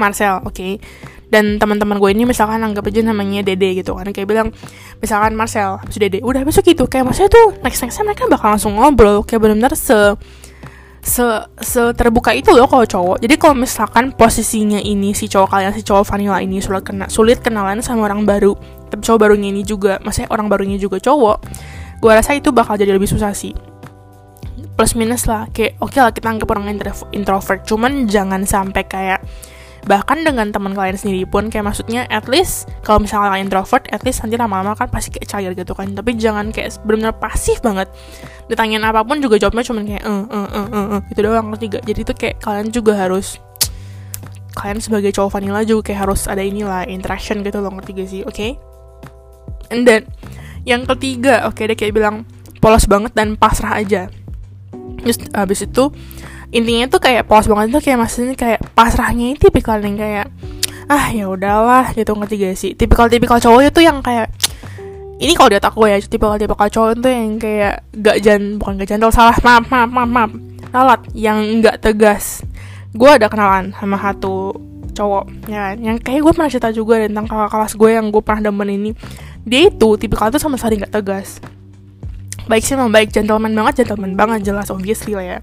Marcel 0.01 0.43
oke. 0.43 0.55
Okay? 0.55 0.73
dan 1.35 1.59
teman-teman 1.59 1.99
gue 1.99 2.11
ini 2.15 2.23
misalkan 2.31 2.63
anggap 2.63 2.87
aja 2.87 3.03
namanya 3.03 3.43
Dede 3.43 3.75
gitu 3.75 3.99
kan. 3.99 4.07
Kayak 4.15 4.29
bilang 4.31 4.49
misalkan 5.03 5.35
Marcel 5.35 5.83
habis 5.83 5.99
Dede. 5.99 6.23
Udah 6.23 6.47
besok 6.47 6.63
gitu. 6.63 6.87
Kayak 6.87 7.11
maksudnya 7.11 7.31
tuh 7.35 7.59
next 7.59 7.83
nextnya 7.83 8.07
mereka 8.07 8.31
bakal 8.31 8.55
langsung 8.55 8.79
ngobrol. 8.79 9.27
Kayak 9.27 9.43
benar-benar 9.43 9.75
se 9.75 10.15
se, 11.05 11.27
se 11.61 11.83
terbuka 11.99 12.31
itu 12.33 12.55
loh 12.55 12.71
kalau 12.71 12.87
cowok. 12.87 13.17
Jadi 13.19 13.35
kalau 13.35 13.59
misalkan 13.59 14.15
posisinya 14.15 14.79
ini 14.79 15.11
si 15.13 15.27
cowok 15.27 15.49
kalian 15.51 15.75
si 15.75 15.83
cowok 15.83 16.07
vanilla 16.07 16.39
ini 16.39 16.63
sulit 16.63 16.87
kena 16.87 17.11
sulit 17.11 17.43
kenalan 17.43 17.83
sama 17.83 18.07
orang 18.07 18.23
baru. 18.23 18.55
Tapi 18.89 19.03
cowok 19.03 19.19
barunya 19.19 19.51
ini 19.51 19.67
juga 19.67 19.99
maksudnya 20.07 20.31
orang 20.31 20.47
barunya 20.47 20.79
juga 20.79 21.03
cowok 21.03 21.39
gue 22.05 22.13
rasa 22.13 22.37
itu 22.37 22.53
bakal 22.53 22.77
jadi 22.77 22.93
lebih 22.93 23.09
susah 23.09 23.33
sih. 23.33 23.57
Plus 24.77 24.93
minus 24.93 25.25
lah 25.25 25.49
kayak 25.57 25.81
oke 25.81 25.97
okay 25.97 26.05
lah 26.05 26.13
kita 26.13 26.29
anggap 26.29 26.53
orang 26.53 26.69
introvert. 27.17 27.65
Cuman 27.65 28.05
jangan 28.05 28.45
sampai 28.45 28.85
kayak 28.85 29.25
bahkan 29.89 30.21
dengan 30.21 30.53
teman 30.53 30.77
kalian 30.77 30.97
sendiri 31.01 31.25
pun 31.25 31.49
kayak 31.49 31.65
maksudnya 31.65 32.05
at 32.09 32.29
least 32.29 32.69
kalau 32.85 33.01
misalnya 33.01 33.33
kalian 33.33 33.49
introvert 33.49 33.85
at 33.93 34.01
least 34.05 34.21
nanti 34.21 34.37
lama-lama 34.37 34.77
kan 34.77 34.89
pasti 34.93 35.17
kayak 35.17 35.29
cair 35.33 35.53
gitu 35.57 35.73
kan. 35.73 35.97
Tapi 35.97 36.13
jangan 36.21 36.53
kayak 36.53 36.77
benar-benar 36.85 37.17
pasif 37.17 37.65
banget. 37.65 37.89
Ditanyain 38.53 38.85
apa 38.85 39.01
pun 39.01 39.25
juga 39.25 39.41
jawabnya 39.41 39.65
cuma 39.65 39.81
kayak 39.81 40.05
eh 40.05 40.25
eh 40.29 40.49
eh 40.61 40.67
eh 40.69 40.87
eh 40.93 41.01
gitu 41.09 41.21
doang 41.25 41.57
ngerti 41.57 41.65
gak 41.73 41.85
jadi 41.89 42.01
tuh 42.05 42.17
kayak 42.21 42.37
kalian 42.45 42.69
juga 42.69 42.93
harus 43.01 43.41
kalian 44.53 44.79
sebagai 44.85 45.09
cowok 45.17 45.41
vanilla 45.41 45.65
juga 45.65 45.89
kayak 45.89 46.01
harus 46.05 46.29
ada 46.29 46.45
inilah 46.45 46.85
interaction 46.85 47.41
gitu 47.41 47.65
loh 47.65 47.73
ngerti 47.73 47.91
gak 47.97 48.09
sih? 48.13 48.21
Oke? 48.29 48.37
Okay? 48.37 48.53
and 49.73 49.89
then 49.89 50.05
yang 50.65 50.89
ketiga 50.89 51.45
oke 51.49 51.61
okay, 51.61 51.71
dia 51.71 51.77
kayak 51.77 51.95
bilang 51.95 52.17
polos 52.65 52.89
banget 52.89 53.13
dan 53.13 53.37
pasrah 53.37 53.77
aja. 53.77 54.09
Terus 55.05 55.21
habis 55.37 55.61
itu 55.69 55.93
intinya 56.49 56.89
tuh 56.89 57.01
kayak 57.05 57.29
polos 57.29 57.45
banget 57.45 57.77
tuh 57.77 57.83
kayak 57.85 57.99
maksudnya 58.01 58.35
kayak 58.37 58.61
pasrahnya 58.73 59.37
itu 59.37 59.53
tipikal 59.53 59.77
yang 59.77 60.01
kayak 60.01 60.33
ah 60.89 61.13
ya 61.13 61.29
udahlah 61.29 61.93
gitu 61.93 62.17
ngerti 62.17 62.35
gak 62.41 62.57
sih? 62.57 62.73
Tipikal 62.73 63.13
tipikal 63.13 63.37
cowok 63.37 63.69
itu 63.69 63.81
yang 63.85 64.01
kayak 64.01 64.33
ini 65.21 65.33
kalau 65.37 65.53
dia 65.53 65.61
tak 65.61 65.77
gue 65.77 65.89
ya 65.89 65.99
tipikal 66.01 66.41
tipikal 66.41 66.69
cowok 66.69 66.91
itu 67.01 67.09
yang 67.13 67.37
kayak 67.37 67.75
gak 68.01 68.17
jan 68.25 68.57
bukan 68.57 68.81
gak 68.81 68.89
jantel 68.97 69.13
salah 69.13 69.37
maaf 69.45 69.69
maaf 69.69 69.91
maaf 69.93 70.11
maaf 70.11 70.31
ralat 70.73 71.01
yang 71.13 71.61
gak 71.61 71.85
tegas. 71.85 72.41
Gue 72.97 73.13
ada 73.13 73.29
kenalan 73.29 73.77
sama 73.77 74.01
satu 74.01 74.57
cowok 74.95 75.25
ya 75.51 75.73
kan? 75.73 75.77
Yang 75.85 75.97
kayak 76.01 76.21
gue 76.25 76.33
pernah 76.33 76.51
cerita 76.51 76.71
juga 76.73 77.03
tentang 77.03 77.27
kakak 77.29 77.51
kelas 77.53 77.73
gue 77.77 77.91
yang 77.93 78.07
gue 78.09 78.23
pernah 78.25 78.43
demen 78.49 78.69
ini 78.73 78.91
dia 79.45 79.69
itu 79.69 79.89
tipikal 80.01 80.33
tuh 80.33 80.41
sama 80.41 80.57
sekali 80.57 80.81
gak 80.81 80.93
tegas. 80.93 81.39
Baik 82.49 82.65
sih 82.65 82.77
memang 82.77 82.93
baik. 82.93 83.13
Gentleman 83.13 83.53
banget 83.53 83.85
gentleman 83.85 84.17
banget 84.17 84.53
jelas 84.53 84.69
obviously 84.69 85.17
lah 85.17 85.25
ya. 85.25 85.39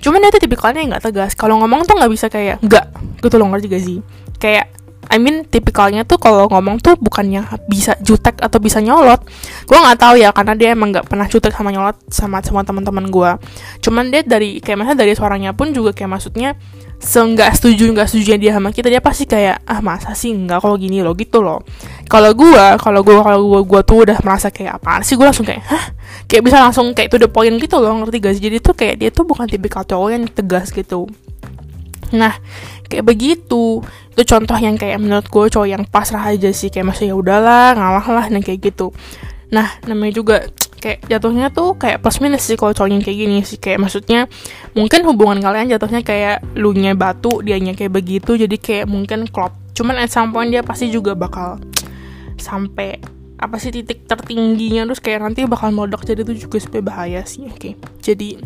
Cuman 0.00 0.20
dia 0.20 0.32
tuh 0.32 0.42
tipikalnya 0.44 0.84
nggak 0.84 1.04
tegas. 1.12 1.32
Kalau 1.32 1.56
ngomong 1.60 1.88
tuh 1.88 1.96
nggak 1.96 2.12
bisa 2.12 2.26
kayak 2.28 2.60
nggak. 2.60 2.86
Gitu 3.24 3.36
loh 3.40 3.48
ngerti 3.48 3.66
gak 3.72 3.84
sih? 3.84 3.98
Kayak 4.36 4.68
I 5.08 5.20
mean 5.20 5.44
tipikalnya 5.44 6.08
tuh 6.08 6.16
kalau 6.16 6.48
ngomong 6.48 6.80
tuh 6.80 6.96
bukannya 6.96 7.44
bisa 7.68 7.96
jutek 8.00 8.40
atau 8.40 8.60
bisa 8.60 8.80
nyolot. 8.80 9.20
Gue 9.68 9.78
nggak 9.80 10.00
tahu 10.00 10.20
ya 10.20 10.32
karena 10.32 10.52
dia 10.56 10.72
emang 10.76 10.92
nggak 10.92 11.08
pernah 11.08 11.28
jutek 11.28 11.52
sama 11.52 11.72
nyolot 11.72 11.96
sama 12.08 12.40
semua 12.44 12.64
teman-teman 12.64 13.08
gue 13.08 13.30
cuman 13.84 14.08
dia 14.08 14.24
dari 14.24 14.64
kayak 14.64 14.80
maksudnya 14.80 14.98
dari 15.04 15.12
suaranya 15.12 15.50
pun 15.52 15.76
juga 15.76 15.92
kayak 15.92 16.08
maksudnya 16.08 16.56
seenggak 17.04 17.52
setuju 17.52 17.92
nggak 17.92 18.08
setuju 18.08 18.40
dia 18.40 18.56
sama 18.56 18.72
kita 18.72 18.88
dia 18.88 19.04
pasti 19.04 19.28
kayak 19.28 19.60
ah 19.68 19.84
masa 19.84 20.16
sih 20.16 20.32
nggak 20.32 20.64
kalau 20.64 20.80
gini 20.80 21.04
loh 21.04 21.12
gitu 21.12 21.44
loh. 21.44 21.60
Kalau 22.08 22.32
gue 22.32 22.64
kalau 22.80 23.00
gue 23.04 23.14
kalau 23.20 23.40
gue 23.44 23.60
gue 23.68 23.80
tuh 23.84 23.96
udah 24.08 24.18
merasa 24.24 24.48
kayak 24.48 24.80
apa 24.80 25.04
sih? 25.04 25.14
Gue 25.20 25.28
langsung 25.28 25.44
kayak 25.44 25.62
hah? 25.68 25.84
Kayak 26.24 26.42
bisa 26.48 26.56
langsung 26.64 26.96
kayak 26.96 27.12
to 27.12 27.20
the 27.20 27.28
point 27.28 27.52
gitu 27.60 27.76
loh 27.76 27.92
ngerti 28.00 28.16
gak 28.24 28.34
sih? 28.40 28.42
Jadi 28.48 28.56
tuh 28.64 28.72
kayak 28.72 28.96
dia 28.96 29.10
tuh 29.12 29.28
bukan 29.28 29.44
tipikal 29.44 29.84
cowok 29.84 30.08
yang 30.16 30.24
tegas 30.32 30.72
gitu. 30.72 31.04
Nah 32.16 32.40
kayak 32.88 33.04
begitu. 33.04 33.84
Itu 34.14 34.22
contoh 34.24 34.56
yang 34.56 34.80
kayak 34.80 34.96
menurut 34.96 35.28
gue 35.28 35.44
cowok 35.52 35.68
yang 35.68 35.84
pasrah 35.84 36.24
aja 36.32 36.48
sih 36.56 36.72
kayak 36.72 36.88
masih 36.88 37.12
ya 37.12 37.14
udahlah 37.18 37.76
ngalah 37.76 38.06
lah 38.08 38.26
nah 38.32 38.40
kayak 38.40 38.72
gitu 38.72 38.96
nah 39.54 39.78
namanya 39.86 40.18
juga 40.18 40.36
kayak 40.82 41.06
jatuhnya 41.08 41.48
tuh 41.48 41.78
kayak 41.78 42.02
plus 42.02 42.18
minus 42.20 42.44
sih 42.44 42.58
kalau 42.58 42.74
cowoknya 42.76 43.00
kayak 43.00 43.18
gini 43.24 43.40
sih 43.40 43.56
kayak 43.56 43.80
maksudnya 43.80 44.28
mungkin 44.76 45.06
hubungan 45.08 45.40
kalian 45.40 45.72
jatuhnya 45.72 46.04
kayak 46.04 46.42
lu 46.58 46.76
nya 46.76 46.92
batu 46.92 47.40
dianya 47.40 47.72
kayak 47.72 47.94
begitu 47.94 48.36
jadi 48.36 48.56
kayak 48.60 48.86
mungkin 48.90 49.24
klop 49.30 49.56
cuman 49.72 50.02
at 50.02 50.12
some 50.12 50.34
point 50.34 50.52
dia 50.52 50.60
pasti 50.60 50.92
juga 50.92 51.16
bakal 51.16 51.56
sampai 52.36 53.00
apa 53.40 53.56
sih 53.56 53.72
titik 53.72 54.04
tertingginya 54.04 54.84
terus 54.84 55.00
kayak 55.00 55.24
nanti 55.24 55.48
bakal 55.48 55.72
meledak 55.72 56.04
jadi 56.04 56.20
itu 56.20 56.46
juga 56.46 56.60
supaya 56.60 56.82
bahaya 56.84 57.20
sih 57.24 57.48
oke 57.48 57.56
okay. 57.56 57.72
jadi 58.04 58.44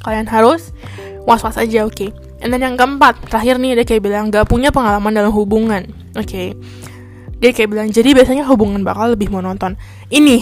kalian 0.00 0.28
harus 0.28 0.72
was 1.28 1.44
was 1.44 1.60
aja 1.60 1.84
oke 1.84 1.92
okay. 1.92 2.08
and 2.40 2.56
yang 2.56 2.80
keempat 2.80 3.20
terakhir 3.28 3.60
nih 3.60 3.76
dia 3.80 3.84
kayak 3.84 4.02
bilang 4.04 4.32
gak 4.32 4.48
punya 4.48 4.72
pengalaman 4.72 5.12
dalam 5.12 5.32
hubungan 5.32 5.88
oke 6.16 6.24
okay. 6.24 6.56
Dia 7.44 7.52
kayak 7.52 7.68
bilang 7.68 7.88
jadi 7.92 8.16
biasanya 8.16 8.48
hubungan 8.48 8.80
bakal 8.80 9.12
lebih 9.12 9.28
monoton. 9.28 9.76
Ini 10.08 10.36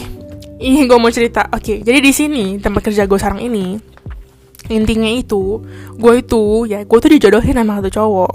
ini 0.62 0.78
gue 0.86 0.98
mau 1.02 1.10
cerita. 1.10 1.50
Oke 1.50 1.58
okay, 1.58 1.76
jadi 1.82 1.98
di 1.98 2.14
sini 2.14 2.62
tempat 2.62 2.86
kerja 2.86 3.10
gue 3.10 3.18
sekarang 3.18 3.42
ini 3.42 3.74
intinya 4.70 5.10
itu 5.10 5.58
gue 5.98 6.12
itu 6.22 6.70
ya 6.70 6.86
gue 6.86 6.98
tuh 7.02 7.10
dijodohin 7.10 7.58
sama 7.58 7.82
satu 7.82 7.90
cowok. 7.90 8.32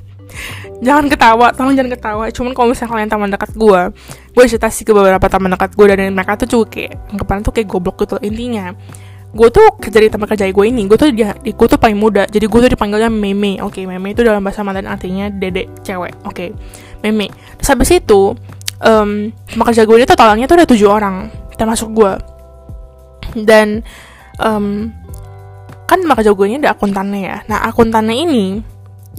Jangan 0.86 1.10
ketawa 1.10 1.50
tolong 1.50 1.74
jangan 1.74 1.92
ketawa. 1.92 2.24
Cuman 2.30 2.54
kalau 2.54 2.70
misalnya 2.70 2.94
kalian 2.94 3.10
teman 3.10 3.28
dekat 3.34 3.50
gue 3.58 3.80
gue 4.30 4.44
cerita 4.46 4.70
sih 4.70 4.86
ke 4.86 4.94
beberapa 4.94 5.26
teman 5.26 5.50
dekat 5.50 5.74
gue 5.74 5.84
dan 5.90 6.14
mereka 6.14 6.38
tuh 6.38 6.46
juga 6.46 6.78
kayak 6.78 6.94
anggapan 7.10 7.36
tuh 7.42 7.52
kayak 7.52 7.68
goblok 7.68 8.06
gitu 8.06 8.16
intinya 8.22 8.72
gue 9.30 9.46
tuh 9.46 9.62
kerja 9.78 9.98
di 10.02 10.10
tempat 10.10 10.34
kerja 10.34 10.50
gue 10.50 10.66
ini 10.66 10.90
gue 10.90 10.98
tuh 10.98 11.14
dia 11.14 11.38
gue 11.38 11.66
tuh 11.66 11.78
paling 11.78 11.98
muda. 11.98 12.26
Jadi 12.26 12.46
gue 12.50 12.60
tuh 12.66 12.70
dipanggilnya 12.70 13.10
meme. 13.10 13.62
Oke 13.62 13.82
okay, 13.82 13.84
meme 13.84 14.14
itu 14.14 14.26
dalam 14.26 14.42
bahasa 14.42 14.66
Mandarin 14.66 14.90
artinya 14.90 15.30
dedek 15.30 15.84
cewek. 15.86 16.14
Oke. 16.26 16.34
okay, 16.34 16.48
meme. 17.02 17.28
Terus 17.60 17.68
habis 17.72 17.90
itu 17.92 18.34
um, 18.80 19.10
kerja 19.52 19.84
gue 19.84 19.96
ini 19.96 20.08
totalnya 20.08 20.44
tuh 20.48 20.56
ada 20.60 20.66
tujuh 20.68 20.88
orang 20.88 21.28
termasuk 21.56 21.92
gue. 21.92 22.12
Dan 23.36 23.84
um, 24.40 24.90
kan 25.86 26.00
maka 26.06 26.22
jagoannya 26.22 26.64
ada 26.64 26.72
akuntannya 26.74 27.20
ya. 27.20 27.36
Nah 27.46 27.66
akuntannya 27.66 28.16
ini 28.16 28.46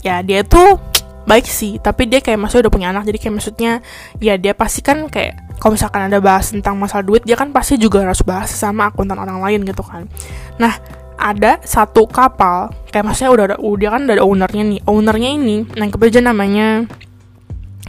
ya 0.01 0.23
dia 0.23 0.41
tuh 0.47 0.79
baik 1.21 1.45
sih 1.45 1.77
tapi 1.77 2.09
dia 2.09 2.17
kayak 2.17 2.41
maksudnya 2.41 2.67
udah 2.67 2.73
punya 2.73 2.87
anak. 2.89 3.03
Jadi 3.07 3.17
kayak 3.21 3.35
maksudnya 3.37 3.71
ya 4.19 4.35
dia 4.35 4.57
pasti 4.57 4.81
kan 4.81 5.07
kayak 5.07 5.59
kalau 5.61 5.77
misalkan 5.77 6.09
ada 6.09 6.17
bahas 6.17 6.49
tentang 6.49 6.73
masalah 6.73 7.05
duit 7.05 7.21
dia 7.21 7.37
kan 7.37 7.53
pasti 7.53 7.77
juga 7.77 8.01
harus 8.01 8.25
bahas 8.25 8.49
sama 8.49 8.89
akuntan 8.89 9.19
orang 9.21 9.39
lain 9.45 9.61
gitu 9.67 9.85
kan. 9.85 10.09
Nah 10.57 10.73
ada 11.21 11.61
satu 11.61 12.09
kapal 12.09 12.73
kayak 12.89 13.05
maksudnya 13.05 13.29
udah 13.29 13.43
ada 13.53 13.57
dia 13.77 13.89
kan 13.93 14.01
udah 14.09 14.15
ada 14.17 14.25
ownernya 14.25 14.63
nih. 14.65 14.79
Ownernya 14.89 15.29
ini 15.37 15.55
yang 15.77 15.93
kebetulan 15.93 16.33
namanya 16.33 16.67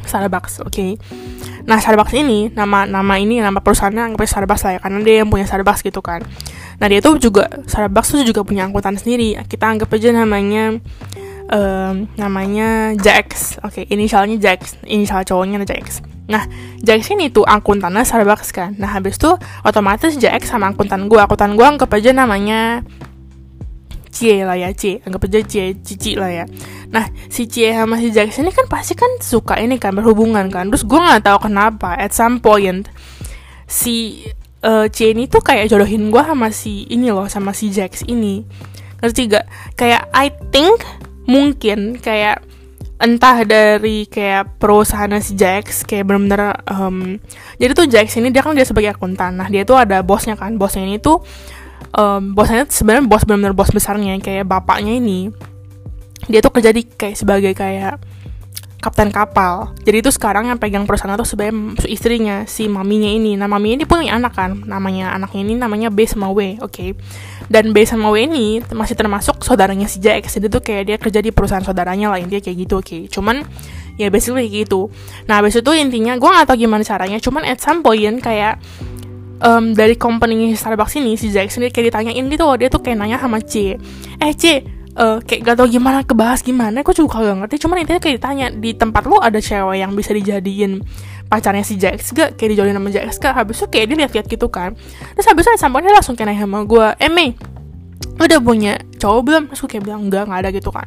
Starbucks 0.05 0.63
oke 0.63 0.73
okay? 0.73 0.91
Nah 1.67 1.79
Starbucks 1.79 2.15
ini 2.19 2.51
nama 2.53 2.85
nama 2.85 3.15
ini 3.19 3.39
nama 3.39 3.63
perusahaannya 3.63 4.13
anggapnya 4.13 4.31
Starbucks 4.31 4.63
lah 4.67 4.73
ya 4.77 4.81
karena 4.83 4.99
dia 5.03 5.15
yang 5.23 5.29
punya 5.31 5.47
Starbucks 5.47 5.83
gitu 5.87 6.03
kan. 6.03 6.27
Nah 6.83 6.87
dia 6.91 6.99
tuh 6.99 7.19
juga 7.23 7.47
Starbucks 7.71 8.19
tuh 8.19 8.27
juga 8.27 8.43
punya 8.43 8.67
angkutan 8.67 8.99
sendiri. 8.99 9.39
Kita 9.47 9.71
anggap 9.71 9.89
aja 9.95 10.11
namanya 10.11 10.83
um, 11.53 12.09
namanya 12.17 12.97
Jax. 12.99 13.61
Oke, 13.63 13.83
okay, 13.83 13.85
inisialnya 13.93 14.41
Jax. 14.41 14.81
Inisial 14.89 15.23
cowoknya 15.23 15.63
Jax. 15.63 16.03
Nah, 16.27 16.49
Jax 16.81 17.13
ini 17.13 17.29
tuh 17.29 17.45
akuntannya 17.45 18.03
Starbucks 18.03 18.51
kan. 18.51 18.73
Nah, 18.81 18.97
habis 18.97 19.21
itu 19.21 19.31
otomatis 19.63 20.17
Jax 20.17 20.49
sama 20.49 20.73
akuntan 20.73 21.07
gue. 21.07 21.21
Akuntan 21.21 21.55
gue 21.55 21.67
anggap 21.67 21.93
aja 21.93 22.11
namanya 22.17 22.83
Cie 24.13 24.45
lah 24.45 24.61
ya, 24.61 24.69
Cie. 24.77 25.01
Anggap 25.03 25.25
aja 25.25 25.41
Cie, 25.41 25.81
Cici 25.81 26.13
lah 26.15 26.29
ya. 26.29 26.45
Nah, 26.93 27.09
si 27.33 27.49
Cie 27.49 27.73
sama 27.73 27.97
si 27.97 28.13
Jax 28.13 28.37
ini 28.39 28.53
kan 28.53 28.69
pasti 28.69 28.93
kan 28.93 29.09
suka 29.25 29.57
ini 29.57 29.81
kan 29.81 29.97
berhubungan 29.97 30.53
kan. 30.53 30.69
Terus 30.69 30.85
gue 30.85 31.01
nggak 31.01 31.25
tahu 31.25 31.49
kenapa 31.49 31.97
at 31.97 32.13
some 32.13 32.45
point 32.45 32.93
si 33.65 34.29
uh, 34.61 34.87
Cie 34.93 35.17
ini 35.17 35.25
tuh 35.27 35.41
kayak 35.41 35.73
jodohin 35.73 36.13
gue 36.13 36.23
sama 36.23 36.53
si 36.53 36.85
ini 36.93 37.09
loh, 37.09 37.27
sama 37.33 37.57
si 37.57 37.73
Jax 37.73 38.05
ini. 38.05 38.45
Ngerti 39.01 39.33
gak? 39.33 39.75
Kayak 39.75 40.07
I 40.15 40.31
think 40.55 40.85
mungkin 41.27 41.99
kayak 41.99 42.45
entah 43.03 43.43
dari 43.43 44.07
kayak 44.07 44.63
perusahaan 44.63 45.11
si 45.19 45.35
Jax 45.35 45.83
kayak 45.83 46.07
bener-bener 46.07 46.55
um, 46.71 47.19
jadi 47.59 47.75
tuh 47.75 47.91
Jax 47.91 48.15
ini 48.23 48.31
dia 48.31 48.47
kan 48.47 48.55
dia 48.55 48.63
sebagai 48.63 48.95
akuntan 48.95 49.35
nah 49.35 49.51
dia 49.51 49.67
tuh 49.67 49.75
ada 49.75 50.07
bosnya 50.07 50.39
kan 50.39 50.55
bosnya 50.55 50.87
ini 50.87 51.03
tuh 51.03 51.19
um, 51.97 52.33
bosnya 52.37 52.69
sebenarnya 52.69 53.05
bos 53.09 53.25
benar-benar 53.25 53.55
bos 53.57 53.71
besarnya 53.73 54.17
kayak 54.21 54.49
bapaknya 54.49 54.97
ini 54.99 55.33
dia 56.31 56.39
tuh 56.39 56.55
kerja 56.55 56.71
di 56.71 56.87
kayak 56.87 57.19
sebagai 57.19 57.53
kayak 57.53 57.99
kapten 58.83 59.15
kapal. 59.15 59.71
Jadi 59.87 60.03
itu 60.03 60.11
sekarang 60.11 60.51
yang 60.51 60.59
pegang 60.59 60.83
perusahaan 60.91 61.15
itu 61.15 61.23
sebenarnya 61.23 61.87
istrinya 61.87 62.37
si 62.51 62.67
maminya 62.67 63.07
ini. 63.07 63.39
Nah 63.39 63.47
maminya 63.47 63.79
ini 63.79 63.87
punya 63.87 64.19
anak 64.19 64.35
kan, 64.35 64.59
namanya 64.67 65.15
anaknya 65.15 65.41
ini 65.47 65.55
namanya 65.55 65.89
B 65.95 66.03
sama 66.03 66.35
W, 66.35 66.59
oke. 66.59 66.67
Okay? 66.67 66.91
Dan 67.47 67.71
B 67.71 67.87
sama 67.87 68.11
W 68.11 68.27
ini 68.27 68.59
masih 68.75 68.99
termasuk 68.99 69.39
saudaranya 69.47 69.87
si 69.87 70.03
Jax. 70.03 70.35
Jadi 70.35 70.51
tuh 70.51 70.67
kayak 70.67 70.83
dia 70.91 70.97
kerja 70.99 71.23
di 71.23 71.31
perusahaan 71.31 71.63
saudaranya 71.63 72.11
lah 72.11 72.19
intinya 72.19 72.43
kayak 72.43 72.59
gitu, 72.67 72.75
oke. 72.83 72.91
Okay? 72.91 73.03
Cuman 73.07 73.47
ya 74.03 74.11
basically 74.11 74.51
kayak 74.51 74.67
gitu. 74.67 74.91
Nah 75.31 75.39
habis 75.39 75.55
itu 75.55 75.71
intinya 75.79 76.19
gue 76.19 76.27
gak 76.27 76.51
tau 76.51 76.59
gimana 76.59 76.83
caranya. 76.83 77.23
Cuman 77.23 77.47
at 77.47 77.63
some 77.63 77.87
point 77.87 78.19
kayak 78.19 78.59
um, 79.43 79.75
dari 79.75 79.99
company 79.99 80.55
Starbucks 80.55 80.97
ini 81.03 81.19
si 81.19 81.29
Jack 81.35 81.51
sendiri 81.51 81.75
kayak 81.75 81.93
ditanyain 81.93 82.25
gitu 82.31 82.45
loh 82.47 82.57
dia 82.57 82.71
tuh 82.71 82.81
kayak 82.81 82.97
nanya 83.03 83.19
sama 83.19 83.43
C. 83.43 83.77
Eh 84.23 84.33
C 84.39 84.63
uh, 84.97 85.19
kayak 85.21 85.41
gak 85.45 85.57
tau 85.59 85.69
gimana 85.69 86.07
kebahas 86.07 86.41
gimana 86.41 86.81
aku 86.81 86.95
juga 86.95 87.21
kagak 87.21 87.37
ngerti. 87.45 87.57
Cuman 87.67 87.77
intinya 87.83 88.01
kayak 88.01 88.15
ditanya 88.23 88.47
di 88.55 88.71
tempat 88.73 89.03
lo 89.11 89.19
ada 89.19 89.43
cewek 89.43 89.83
yang 89.83 89.93
bisa 89.99 90.15
dijadiin 90.15 90.81
pacarnya 91.27 91.65
si 91.67 91.75
Jax 91.77 92.15
gak 92.15 92.39
kayak 92.39 92.57
dijadiin 92.57 92.77
sama 92.79 92.91
Jax 92.95 93.09
gak 93.19 93.35
habis 93.35 93.59
itu 93.61 93.67
kayak 93.69 93.85
dia 93.91 93.97
lihat-lihat 94.07 94.27
gitu 94.31 94.47
kan. 94.49 94.79
Terus 95.19 95.27
habis 95.27 95.45
itu 95.45 95.59
sampai 95.59 95.85
dia 95.85 95.93
langsung 95.93 96.15
kayak 96.15 96.33
nanya 96.33 96.43
sama 96.47 96.59
gue 96.65 96.87
eh 97.03 97.11
Mei 97.11 97.35
udah 98.13 98.39
punya 98.39 98.79
cowok 99.01 99.21
belum? 99.25 99.43
Terus 99.51 99.59
gue 99.67 99.71
kayak 99.77 99.85
bilang 99.85 100.01
enggak 100.07 100.31
nggak 100.31 100.41
ada 100.47 100.51
gitu 100.55 100.71
kan. 100.71 100.87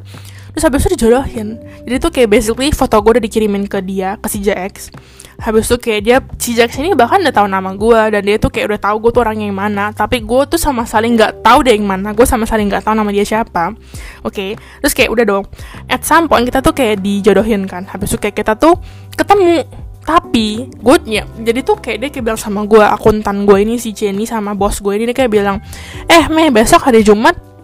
Terus 0.56 0.64
habis 0.64 0.88
itu 0.88 0.90
dijodohin. 0.96 1.60
Jadi 1.84 1.96
tuh 2.00 2.12
kayak 2.16 2.30
basically 2.32 2.72
foto 2.72 2.96
gue 3.04 3.20
udah 3.20 3.24
dikirimin 3.28 3.68
ke 3.68 3.84
dia 3.84 4.16
ke 4.16 4.28
si 4.32 4.40
JX 4.40 4.96
habis 5.40 5.68
itu 5.68 5.78
kayak 5.78 6.02
dia 6.02 6.18
si 6.40 6.56
Jax 6.56 6.80
ini 6.80 6.96
bahkan 6.96 7.20
udah 7.20 7.36
tahu 7.36 7.48
nama 7.48 7.76
gue 7.76 8.02
dan 8.16 8.22
dia 8.24 8.38
tuh 8.40 8.52
kayak 8.52 8.76
udah 8.76 8.80
tahu 8.82 8.96
gue 9.04 9.12
tuh 9.16 9.22
orangnya 9.24 9.46
yang 9.52 9.58
mana. 9.58 9.92
Tapi 9.92 10.24
gue 10.24 10.42
tuh 10.48 10.60
sama 10.60 10.88
sekali 10.88 11.16
nggak 11.16 11.44
tahu 11.44 11.60
deh 11.66 11.76
yang 11.76 11.88
mana. 11.88 12.16
Gue 12.16 12.24
sama 12.24 12.48
sekali 12.48 12.68
nggak 12.68 12.84
tahu 12.88 12.96
nama 12.96 13.10
dia 13.12 13.26
siapa. 13.28 13.76
Oke 14.24 14.32
okay. 14.32 14.50
terus 14.84 14.94
kayak 14.96 15.10
udah 15.12 15.26
dong. 15.28 15.46
At 15.92 16.08
some 16.08 16.32
point 16.32 16.48
kita 16.48 16.64
tuh 16.64 16.74
kayak 16.74 17.04
dijodohin 17.04 17.68
kan. 17.68 17.84
Habis 17.88 18.16
itu 18.16 18.18
kayak 18.22 18.36
kita 18.40 18.54
tuh 18.56 18.80
ketemu. 19.14 19.68
Tapi 20.06 20.70
gue 20.70 20.98
ya 21.10 21.26
jadi 21.42 21.66
tuh 21.66 21.82
kayak 21.82 21.98
dia 21.98 22.10
kayak 22.14 22.26
bilang 22.30 22.38
sama 22.38 22.62
gue 22.70 22.84
akuntan 22.86 23.50
gue 23.50 23.58
ini 23.66 23.82
si 23.82 23.90
Jenny 23.90 24.30
sama 24.30 24.54
bos 24.54 24.78
gue 24.78 24.94
ini 24.94 25.10
dia 25.10 25.18
kayak 25.18 25.34
bilang 25.34 25.58
eh 26.06 26.30
meh 26.30 26.54
besok 26.54 26.86
hari 26.86 27.02
Jumat 27.02 27.55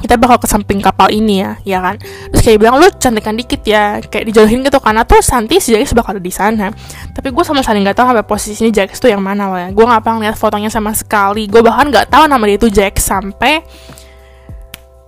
kita 0.00 0.16
bakal 0.16 0.40
ke 0.40 0.48
samping 0.48 0.80
kapal 0.80 1.12
ini 1.12 1.44
ya, 1.44 1.52
ya 1.62 1.78
kan? 1.84 1.96
Terus 2.32 2.42
kayak 2.42 2.58
bilang 2.58 2.80
lu 2.80 2.88
cantikan 2.96 3.36
dikit 3.36 3.62
ya, 3.62 4.00
kayak 4.00 4.32
dijodohin 4.32 4.64
gitu 4.64 4.80
karena 4.80 5.04
tuh 5.04 5.20
Santi 5.20 5.60
si 5.60 5.76
Jax 5.76 5.92
bakal 5.92 6.16
ada 6.16 6.22
di 6.22 6.32
sana. 6.32 6.72
Tapi 7.12 7.28
gue 7.30 7.44
sama 7.44 7.60
sekali 7.60 7.84
nggak 7.84 7.96
tahu 7.96 8.06
sampai 8.10 8.26
posisinya 8.26 8.70
Jax 8.72 8.98
tuh 8.98 9.12
yang 9.12 9.22
mana 9.22 9.46
lah 9.46 9.60
ya. 9.64 9.68
Gue 9.70 9.84
nggak 9.84 10.02
pernah 10.02 10.18
lihat 10.24 10.36
fotonya 10.40 10.72
sama 10.72 10.96
sekali. 10.96 11.46
Gue 11.46 11.60
bahkan 11.60 11.88
nggak 11.88 12.08
tahu 12.08 12.24
nama 12.26 12.42
dia 12.48 12.56
itu 12.56 12.68
Jax 12.72 13.06
sampai 13.06 13.62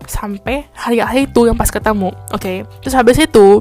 sampai 0.04 0.68
hari-hari 0.76 1.24
itu 1.26 1.48
yang 1.48 1.56
pas 1.56 1.72
ketemu. 1.72 2.12
Oke, 2.30 2.36
okay? 2.36 2.56
terus 2.84 2.92
habis 2.92 3.16
itu 3.16 3.58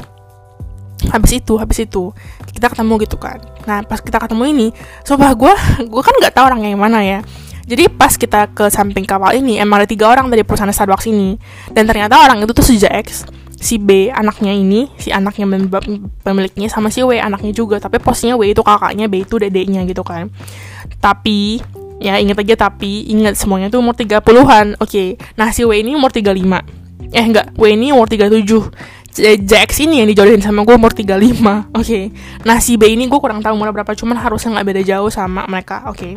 habis 1.10 1.32
itu 1.34 1.54
habis 1.58 1.82
itu 1.82 2.14
kita 2.54 2.70
ketemu 2.70 2.94
gitu 3.02 3.18
kan 3.18 3.42
nah 3.66 3.82
pas 3.82 3.98
kita 3.98 4.22
ketemu 4.22 4.44
ini 4.54 4.68
sumpah 5.02 5.34
gue 5.34 5.54
gue 5.90 6.02
kan 6.06 6.14
nggak 6.22 6.34
tahu 6.38 6.46
orang 6.46 6.62
yang 6.62 6.78
mana 6.78 7.02
ya 7.02 7.20
jadi 7.66 7.88
pas 7.92 8.18
kita 8.18 8.50
ke 8.52 8.68
samping 8.74 9.06
kapal 9.06 9.38
ini 9.38 9.62
emang 9.62 9.84
ada 9.84 9.88
tiga 9.90 10.10
orang 10.10 10.28
dari 10.28 10.42
perusahaan 10.42 10.72
Starbucks 10.72 11.08
ini. 11.10 11.38
Dan 11.70 11.86
ternyata 11.86 12.18
orang 12.18 12.42
itu 12.42 12.52
tuh 12.52 12.66
si 12.66 12.82
X 12.82 13.26
si 13.62 13.78
B 13.78 14.10
anaknya 14.10 14.58
ini 14.58 14.90
si 14.98 15.14
anaknya 15.14 15.46
pemiliknya 16.26 16.68
sama 16.68 16.90
si 16.90 17.06
W 17.06 17.22
anaknya 17.22 17.54
juga. 17.54 17.78
Tapi 17.78 18.02
posnya 18.02 18.34
W 18.34 18.50
itu 18.50 18.66
kakaknya 18.66 19.06
B 19.06 19.22
itu 19.24 19.38
dedeknya 19.38 19.86
gitu 19.86 20.02
kan. 20.02 20.34
Tapi 20.98 21.62
ya 22.02 22.18
inget 22.18 22.42
aja 22.42 22.66
tapi 22.66 23.06
inget 23.06 23.38
semuanya 23.38 23.70
tuh 23.70 23.78
umur 23.78 23.94
30-an 23.94 24.74
oke. 24.82 24.90
Okay. 24.90 25.22
nah 25.38 25.54
si 25.54 25.62
W 25.62 25.78
ini 25.78 25.94
umur 25.94 26.10
35 26.10 27.14
eh 27.14 27.22
enggak 27.22 27.54
W 27.54 27.64
ini 27.70 27.94
umur 27.94 28.10
37 28.10 28.42
Jax 29.46 29.84
ini 29.84 30.02
yang 30.02 30.08
dijodohin 30.08 30.40
sama 30.40 30.64
gue 30.64 30.72
umur 30.72 30.96
35 30.96 31.12
Oke. 31.12 31.62
Okay. 31.76 32.04
Nah 32.48 32.64
si 32.64 32.80
B 32.80 32.96
ini 32.96 33.12
gue 33.12 33.20
kurang 33.20 33.44
tahu 33.44 33.60
umur 33.60 33.76
berapa 33.76 33.92
Cuman 33.92 34.16
harusnya 34.16 34.56
nggak 34.56 34.68
beda 34.72 34.82
jauh 34.88 35.12
sama 35.12 35.44
mereka 35.52 35.84
Oke 35.92 36.16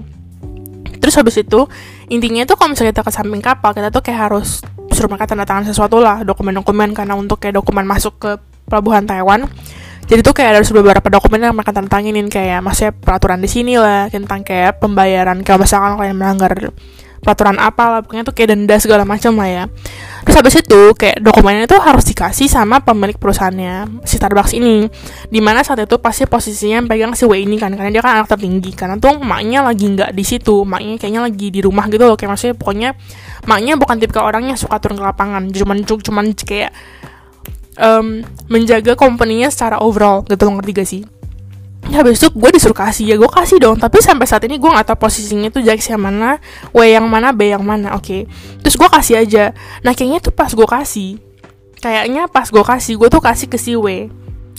terus 0.99 1.15
habis 1.19 1.37
itu 1.41 1.67
intinya 2.13 2.45
tuh 2.45 2.59
kalau 2.59 2.73
misalnya 2.73 2.95
kita 2.95 3.03
ke 3.07 3.13
samping 3.13 3.43
kapal 3.43 3.71
kita 3.73 3.89
tuh 3.91 4.03
kayak 4.03 4.31
harus 4.31 4.63
suruh 4.95 5.11
mereka 5.11 5.27
tanda 5.27 5.43
tangan 5.43 5.67
sesuatu 5.67 5.99
lah 5.99 6.23
dokumen-dokumen. 6.23 6.95
Karena 6.95 7.19
untuk 7.19 7.43
kayak 7.43 7.59
dokumen 7.59 7.85
masuk 7.85 8.19
ke 8.21 8.31
pelabuhan 8.69 9.05
Taiwan 9.05 9.49
jadi 10.05 10.21
tuh 10.21 10.37
kayak 10.37 10.61
ada 10.61 10.61
beberapa 10.69 11.09
dokumen 11.09 11.41
yang 11.41 11.57
mereka 11.57 11.73
tanda 11.73 11.89
tanginin 11.89 12.29
kayak 12.29 12.61
maksudnya 12.61 12.93
peraturan 12.93 13.41
di 13.41 13.49
sini 13.49 13.81
lah 13.81 14.13
tentang 14.13 14.45
kayak 14.45 14.77
pembayaran 14.77 15.41
kalau 15.41 15.65
misalkan 15.65 15.97
kalian 15.97 16.17
melanggar 16.17 16.53
peraturan 17.25 17.57
apa 17.57 17.89
lah 17.89 18.01
pokoknya 18.05 18.29
tuh 18.29 18.35
kayak 18.37 18.53
denda 18.53 18.77
segala 18.77 19.09
macam 19.09 19.33
lah 19.41 19.49
ya. 19.49 19.65
Terus 20.25 20.37
habis 20.41 20.55
itu 20.61 20.81
kayak 20.97 21.25
dokumennya 21.25 21.65
itu 21.65 21.77
harus 21.81 22.05
dikasih 22.05 22.49
sama 22.49 22.85
pemilik 22.85 23.17
perusahaannya 23.17 24.05
si 24.05 24.21
Starbucks 24.21 24.53
ini. 24.57 24.87
Di 25.33 25.41
mana 25.41 25.65
saat 25.65 25.81
itu 25.81 25.97
pasti 25.97 26.29
posisinya 26.29 26.85
yang 26.85 26.87
pegang 26.87 27.13
si 27.17 27.25
W 27.25 27.33
ini 27.41 27.57
kan 27.57 27.73
karena 27.73 27.89
dia 27.89 28.05
kan 28.05 28.21
anak 28.21 28.29
tertinggi. 28.29 28.77
Karena 28.77 29.01
tuh 29.01 29.17
maknya 29.21 29.65
lagi 29.65 29.89
nggak 29.89 30.13
di 30.13 30.25
situ 30.25 30.69
maknya 30.69 31.01
kayaknya 31.01 31.25
lagi 31.25 31.49
di 31.49 31.61
rumah 31.65 31.89
gitu 31.89 32.05
loh. 32.05 32.17
Kayak 32.17 32.37
maksudnya 32.37 32.55
pokoknya 32.61 32.91
maknya 33.49 33.73
bukan 33.81 33.97
tipe 33.97 34.21
orangnya 34.21 34.55
suka 34.55 34.77
turun 34.79 35.01
ke 35.01 35.05
lapangan. 35.05 35.49
Cuman 35.49 35.83
cuman 35.85 36.25
kayak 36.37 36.73
um, 37.79 38.23
menjaga 38.47 38.95
company-nya 38.95 39.51
secara 39.51 39.81
overall 39.83 40.23
gitu 40.27 40.47
loh 40.47 40.61
ngerti 40.61 40.71
gak 40.75 40.89
sih 40.89 41.03
ya 41.91 42.01
besok 42.01 42.33
gue 42.37 42.51
disuruh 42.55 42.77
kasih. 42.77 43.15
Ya 43.15 43.17
gue 43.17 43.29
kasih 43.29 43.59
dong. 43.61 43.77
Tapi 43.77 44.01
sampai 44.01 44.27
saat 44.29 44.45
ini 44.47 44.57
gue 44.57 44.71
nggak 44.71 44.95
tahu 44.95 45.09
posisinya 45.09 45.49
tuh 45.53 45.65
Jax 45.65 45.91
yang 45.91 46.03
mana 46.03 46.41
W 46.73 46.81
yang 46.85 47.07
mana 47.09 47.35
B 47.35 47.53
yang 47.53 47.65
mana 47.65 47.97
oke. 47.97 48.05
Okay. 48.05 48.21
terus 48.61 48.77
gue 48.79 48.89
kasih 48.89 49.21
aja. 49.21 49.45
Nah 49.85 49.93
kayaknya 49.93 50.21
tuh 50.25 50.33
pas 50.33 50.51
gue 50.51 50.69
kasih 50.69 51.21
kayaknya 51.85 52.33
pas 52.33 52.49
gue 52.49 52.65
kasih 52.65 52.97
gue 52.97 53.09
tuh 53.13 53.21
kasih 53.21 53.47
ke 53.51 53.59
si 53.61 53.77
W. 53.77 54.09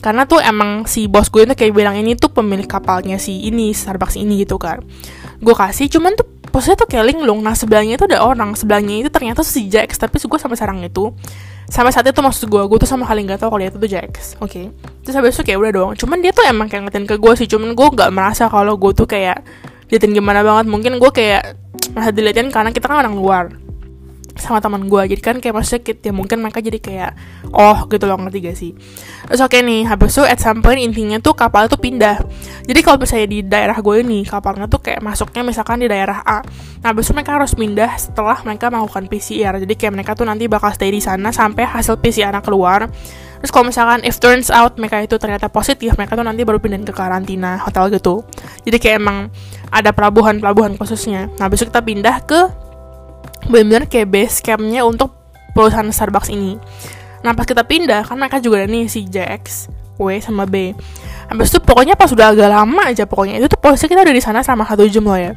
Karena 0.04 0.30
tuh 0.30 0.38
emang 0.38 0.86
si 0.86 1.10
bos 1.10 1.34
gue 1.34 1.50
itu 1.50 1.56
kayak 1.58 1.74
bilang 1.74 1.98
ini 1.98 2.14
tuh 2.14 2.30
pemilik 2.30 2.70
kapalnya 2.70 3.18
si 3.18 3.50
ini 3.50 3.74
Starbucks 3.74 4.22
ini 4.22 4.46
gitu 4.46 4.62
kan. 4.62 4.86
Gue 5.42 5.58
kasih 5.58 5.90
cuman 5.90 6.14
tuh 6.14 6.30
posnya 6.54 6.78
tuh 6.78 6.86
kayak 6.86 7.10
linglung 7.10 7.42
nah 7.42 7.58
sebelahnya 7.58 7.98
itu 7.98 8.06
ada 8.06 8.22
orang. 8.22 8.54
Sebelahnya 8.54 9.02
itu 9.02 9.10
ternyata 9.10 9.42
si 9.42 9.66
Jax. 9.66 9.98
Tapi 9.98 10.22
gue 10.22 10.40
sampai 10.40 10.54
sekarang 10.54 10.86
itu 10.86 11.10
sampai 11.66 11.92
saat 11.92 12.06
itu 12.06 12.22
maksud 12.22 12.46
gue 12.46 12.62
gue 12.66 12.78
tuh 12.78 12.90
sama 12.90 13.10
kali 13.10 13.26
nggak 13.26 13.42
tahu 13.42 13.56
kalau 13.56 13.62
dia 13.62 13.70
itu 13.74 13.80
tuh 13.82 13.90
Jax. 13.90 14.38
Oke. 14.42 14.50
Okay? 14.50 14.66
terus 15.06 15.16
habis 15.18 15.38
itu 15.38 15.44
kayak 15.46 15.60
udah 15.62 15.72
doang. 15.74 15.94
Cuman 15.98 16.18
dia 16.22 16.32
tuh 16.34 16.46
emang 16.46 16.70
kayak 16.70 16.90
ngeliatin 16.90 17.06
ke 17.06 17.16
gue 17.18 17.34
sih. 17.38 17.48
Cuman 17.50 17.74
gue 17.74 17.88
nggak 17.94 18.12
merasa 18.14 18.50
kalau 18.50 18.78
gue 18.78 18.92
tuh 18.94 19.10
kayak 19.10 19.42
liatin 19.90 20.14
gimana 20.14 20.42
banget. 20.42 20.66
Mungkin 20.70 20.98
gue 20.98 21.12
kayak 21.14 21.44
merasa 21.94 22.12
diliatin 22.14 22.50
karena 22.50 22.70
kita 22.74 22.86
kan 22.90 23.06
orang 23.06 23.16
luar 23.18 23.46
sama 24.36 24.60
teman 24.60 24.92
gue 24.92 25.02
jadi 25.16 25.22
kan 25.24 25.36
kayak 25.40 25.56
maksudnya 25.56 25.96
ya 25.96 26.12
mungkin 26.12 26.44
mereka 26.44 26.60
jadi 26.60 26.80
kayak 26.84 27.12
oh 27.56 27.88
gitu 27.88 28.04
loh 28.04 28.20
ngerti 28.20 28.40
gak 28.44 28.58
sih? 28.60 28.72
Terus 29.32 29.42
oke 29.42 29.56
okay 29.56 29.62
nih 29.64 29.88
habis 29.88 30.12
itu 30.16 30.24
at 30.28 30.40
some 30.44 30.60
point 30.60 30.80
intinya 30.80 31.18
tuh 31.24 31.32
kapal 31.34 31.72
tuh 31.72 31.80
pindah. 31.80 32.20
Jadi 32.68 32.80
kalau 32.84 33.00
misalnya 33.00 33.28
di 33.32 33.40
daerah 33.48 33.78
gue 33.80 33.96
ini 34.04 34.28
kapalnya 34.28 34.68
tuh 34.68 34.84
kayak 34.84 35.00
masuknya 35.00 35.42
misalkan 35.48 35.80
di 35.80 35.88
daerah 35.88 36.20
A. 36.28 36.44
Nah 36.84 36.92
habis 36.92 37.08
itu 37.08 37.16
mereka 37.16 37.40
harus 37.40 37.56
pindah 37.56 37.92
setelah 37.96 38.38
mereka 38.44 38.68
melakukan 38.68 39.08
PCR 39.08 39.54
jadi 39.58 39.74
kayak 39.74 39.94
mereka 39.96 40.12
tuh 40.14 40.28
nanti 40.28 40.52
bakal 40.52 40.70
stay 40.76 40.92
di 40.92 41.00
sana 41.00 41.32
sampai 41.32 41.64
hasil 41.64 41.98
PCR 42.04 42.36
keluar. 42.44 42.92
Terus 43.46 43.52
kalau 43.54 43.70
misalkan 43.70 44.02
if 44.02 44.18
turns 44.18 44.50
out 44.50 44.74
mereka 44.82 45.06
itu 45.06 45.22
ternyata 45.22 45.54
positif, 45.54 45.94
mereka 46.02 46.18
tuh 46.18 46.26
nanti 46.26 46.42
baru 46.42 46.58
pindah 46.58 46.82
ke 46.82 46.94
karantina 46.98 47.62
hotel 47.62 47.94
gitu. 47.94 48.26
Jadi 48.66 48.78
kayak 48.82 48.98
emang 48.98 49.30
ada 49.70 49.94
pelabuhan-pelabuhan 49.94 50.82
khususnya. 50.82 51.30
Nah, 51.38 51.46
besok 51.46 51.70
kita 51.70 51.86
pindah 51.86 52.26
ke 52.26 52.65
benar-benar 53.50 53.90
kayak 53.90 54.08
base 54.10 54.42
campnya 54.42 54.84
untuk 54.86 55.14
perusahaan 55.56 55.88
Starbucks 55.88 56.30
ini. 56.34 56.60
Nah 57.26 57.34
pas 57.34 57.48
kita 57.48 57.66
pindah 57.66 58.06
kan 58.06 58.20
mereka 58.20 58.38
juga 58.38 58.62
ada 58.62 58.70
nih 58.70 58.86
si 58.86 59.08
JX 59.08 59.72
W 59.98 60.08
sama 60.22 60.46
B. 60.46 60.76
Habis 61.32 61.50
itu 61.50 61.60
pokoknya 61.64 61.98
pas 61.98 62.12
udah 62.12 62.36
agak 62.36 62.50
lama 62.52 62.82
aja 62.86 63.10
pokoknya 63.10 63.42
itu 63.42 63.50
tuh 63.50 63.58
posisi 63.58 63.90
kita 63.90 64.06
udah 64.06 64.14
di 64.14 64.22
sana 64.22 64.46
sama 64.46 64.68
satu 64.68 64.86
jam 64.86 65.08
loh 65.08 65.18
ya. 65.18 65.34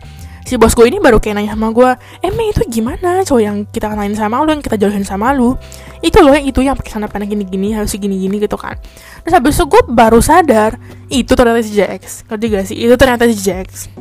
Si 0.49 0.57
bos 0.57 0.73
gue 0.73 0.89
ini 0.89 0.97
baru 0.97 1.21
kayak 1.21 1.37
nanya 1.37 1.53
sama 1.53 1.69
gue 1.77 1.91
eh 2.25 2.33
Mei 2.33 2.49
itu 2.49 2.65
gimana? 2.73 3.21
Cowok 3.21 3.43
yang 3.45 3.57
kita 3.69 3.93
kenalin 3.93 4.17
sama 4.17 4.41
lu 4.41 4.57
yang 4.57 4.65
kita 4.65 4.81
jauhin 4.81 5.05
sama 5.05 5.37
lu. 5.37 5.53
Itu 6.01 6.25
loh 6.25 6.33
yang 6.33 6.49
itu 6.49 6.65
yang 6.65 6.73
pakai 6.73 6.93
sana 6.97 7.05
pendek 7.05 7.37
gini-gini 7.37 7.77
harus 7.77 7.93
gini-gini 7.93 8.41
gitu 8.41 8.57
kan. 8.57 8.81
Terus 9.25 9.35
habis 9.37 9.61
itu 9.61 9.69
gue 9.69 9.83
baru 9.93 10.25
sadar 10.25 10.81
itu 11.13 11.29
ternyata 11.37 11.61
si 11.61 11.77
JX 11.77 12.25
ngerti 12.33 12.45
gak 12.49 12.65
sih? 12.65 12.77
Itu 12.81 12.97
ternyata 12.97 13.29
si 13.29 13.37
JX 13.37 13.93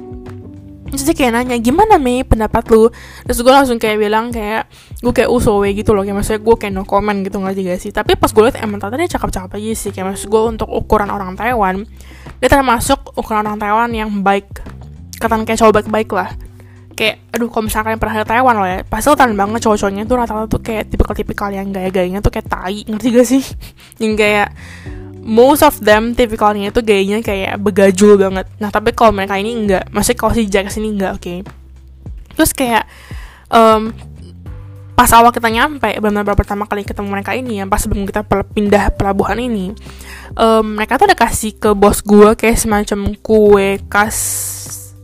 terus 0.89 1.03
dia 1.03 1.15
kayak 1.15 1.31
nanya 1.35 1.57
gimana 1.59 1.99
Mei 1.99 2.23
pendapat 2.23 2.63
lu? 2.71 2.88
Terus 3.27 3.39
gue 3.43 3.53
langsung 3.53 3.77
kayak 3.77 3.97
bilang 3.99 4.31
kayak 4.31 4.71
gue 5.03 5.13
kayak 5.13 5.29
usowe 5.29 5.67
gitu 5.67 5.91
loh. 5.93 6.03
Kayak 6.07 6.17
maksudnya 6.23 6.41
gue 6.41 6.55
kayak 6.55 6.73
no 6.73 6.83
comment 6.88 7.19
gitu 7.21 7.38
nggak 7.38 7.55
juga 7.55 7.73
sih? 7.77 7.91
Tapi 7.91 8.15
pas 8.15 8.31
gue 8.31 8.43
liat 8.47 8.57
emang 8.63 8.79
tata 8.79 8.95
dia 8.95 9.11
cakep-cakep 9.11 9.51
aja 9.59 9.71
sih. 9.75 9.89
Kayak 9.91 10.15
maksud 10.15 10.27
gue 10.31 10.41
untuk 10.47 10.69
ukuran 10.71 11.09
orang 11.11 11.35
Taiwan 11.35 11.83
dia 12.38 12.49
termasuk 12.53 13.17
ukuran 13.17 13.45
orang 13.49 13.57
Taiwan 13.57 13.89
yang 13.93 14.09
baik 14.21 14.45
katakan 15.17 15.43
kayak 15.45 15.59
cowok 15.59 15.73
baik-baik 15.81 16.09
lah. 16.13 16.29
Kayak 16.97 17.29
aduh 17.33 17.49
kalau 17.49 17.69
misalkan 17.69 17.93
kalian 17.93 18.01
pernah 18.01 18.15
ke 18.17 18.25
Taiwan 18.25 18.55
loh 18.57 18.69
ya 18.69 18.79
pasti 18.81 19.07
lo 19.09 19.15
banget 19.17 19.59
cowok-cowoknya 19.65 20.03
tuh 20.09 20.15
rata-rata 20.17 20.47
tuh 20.49 20.61
kayak 20.65 20.89
tipikal-tipikal 20.89 21.49
yang 21.53 21.69
gaya-gayanya 21.69 22.25
tuh 22.25 22.33
kayak 22.33 22.49
tai 22.49 22.81
ngerti 22.85 23.07
gak 23.13 23.27
sih? 23.27 23.43
Yang 24.01 24.13
kayak 24.17 24.47
most 25.28 25.59
of 25.59 25.75
them 25.84 26.15
tipikalnya 26.15 26.71
itu 26.71 26.80
gayanya 26.80 27.19
kayak 27.19 27.59
begajul 27.59 28.15
banget 28.15 28.47
nah 28.63 28.71
tapi 28.71 28.95
kalau 28.95 29.11
mereka 29.11 29.36
ini 29.36 29.51
enggak 29.51 29.84
maksudnya 29.91 30.17
kalau 30.23 30.34
si 30.34 30.47
Jax 30.47 30.80
ini 30.80 30.95
enggak 30.95 31.19
oke 31.19 31.21
okay? 31.21 31.38
terus 32.32 32.55
kayak 32.55 32.88
um, 33.51 33.91
pas 34.95 35.11
awal 35.13 35.30
kita 35.36 35.51
nyampe 35.51 35.99
benar-benar 35.99 36.34
pertama 36.34 36.63
kali 36.65 36.88
ketemu 36.88 37.11
mereka 37.11 37.36
ini 37.36 37.61
ya 37.61 37.67
pas 37.67 37.84
sebelum 37.84 38.07
kita 38.07 38.23
pindah 38.25 38.95
pelabuhan 38.95 39.38
ini 39.38 39.75
um, 40.34 40.80
mereka 40.80 40.95
tuh 40.95 41.11
udah 41.11 41.19
kasih 41.19 41.59
ke 41.59 41.69
bos 41.75 42.01
gue 42.01 42.34
kayak 42.34 42.57
semacam 42.57 43.13
kue 43.19 43.78
khas 43.91 44.17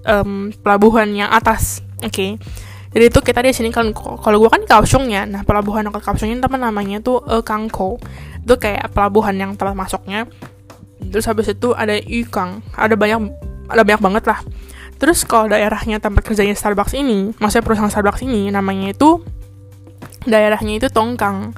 um, 0.07 0.49
pelabuhan 0.63 1.11
yang 1.13 1.29
atas 1.29 1.83
oke 1.99 2.09
okay? 2.09 2.41
jadi 2.89 3.11
itu 3.11 3.19
kita 3.21 3.45
di 3.45 3.53
sini 3.53 3.69
kan 3.69 3.93
kalau 3.93 4.41
gue 4.41 4.49
kan 4.49 4.65
Kaohsiung 4.65 5.13
ya 5.13 5.29
nah 5.29 5.45
pelabuhan 5.45 5.85
Kaohsiung 5.91 6.31
ini 6.31 6.41
teman 6.41 6.63
namanya 6.63 6.97
tuh 7.03 7.21
uh, 7.21 7.45
Kangko 7.45 8.01
itu 8.43 8.55
kayak 8.59 8.91
pelabuhan 8.91 9.33
yang 9.39 9.51
tempat 9.55 9.73
masuknya. 9.73 10.27
Terus 10.99 11.25
habis 11.27 11.47
itu 11.51 11.71
ada 11.71 11.95
Yukang. 11.95 12.59
Ada 12.75 12.99
banyak 12.99 13.19
ada 13.71 13.81
banyak 13.87 14.01
banget 14.03 14.23
lah. 14.27 14.39
Terus 14.99 15.23
kalau 15.27 15.51
daerahnya 15.51 15.99
tempat 15.99 16.23
kerjanya 16.23 16.55
Starbucks 16.55 16.95
ini 16.95 17.35
maksudnya 17.39 17.65
perusahaan 17.65 17.91
Starbucks 17.91 18.23
ini 18.23 18.47
namanya 18.51 18.91
itu 18.91 19.19
daerahnya 20.23 20.79
itu 20.79 20.87
Tongkang. 20.87 21.51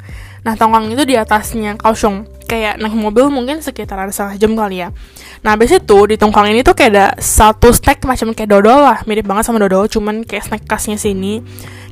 Nah 0.46 0.54
Tongkang 0.54 0.90
itu 0.94 1.06
di 1.06 1.18
atasnya 1.18 1.78
Kaohsiung. 1.78 2.26
Kayak 2.46 2.78
naik 2.78 2.94
mobil 2.94 3.34
mungkin 3.34 3.66
sekitar 3.66 3.98
ada 3.98 4.14
setengah 4.14 4.38
jam 4.38 4.52
kali 4.54 4.86
ya. 4.86 4.94
Nah 5.42 5.58
habis 5.58 5.74
itu 5.74 5.98
di 6.06 6.18
Tongkang 6.18 6.50
ini 6.54 6.62
tuh 6.62 6.78
kayak 6.78 6.92
ada 6.94 7.08
satu 7.18 7.74
snack 7.74 8.06
macam 8.06 8.34
kayak 8.34 8.50
dodol 8.50 8.86
lah. 8.86 9.02
Mirip 9.10 9.26
banget 9.26 9.50
sama 9.50 9.58
dodol 9.62 9.90
cuman 9.90 10.22
kayak 10.26 10.46
snack 10.50 10.64
khasnya 10.70 10.98
sini 10.98 11.42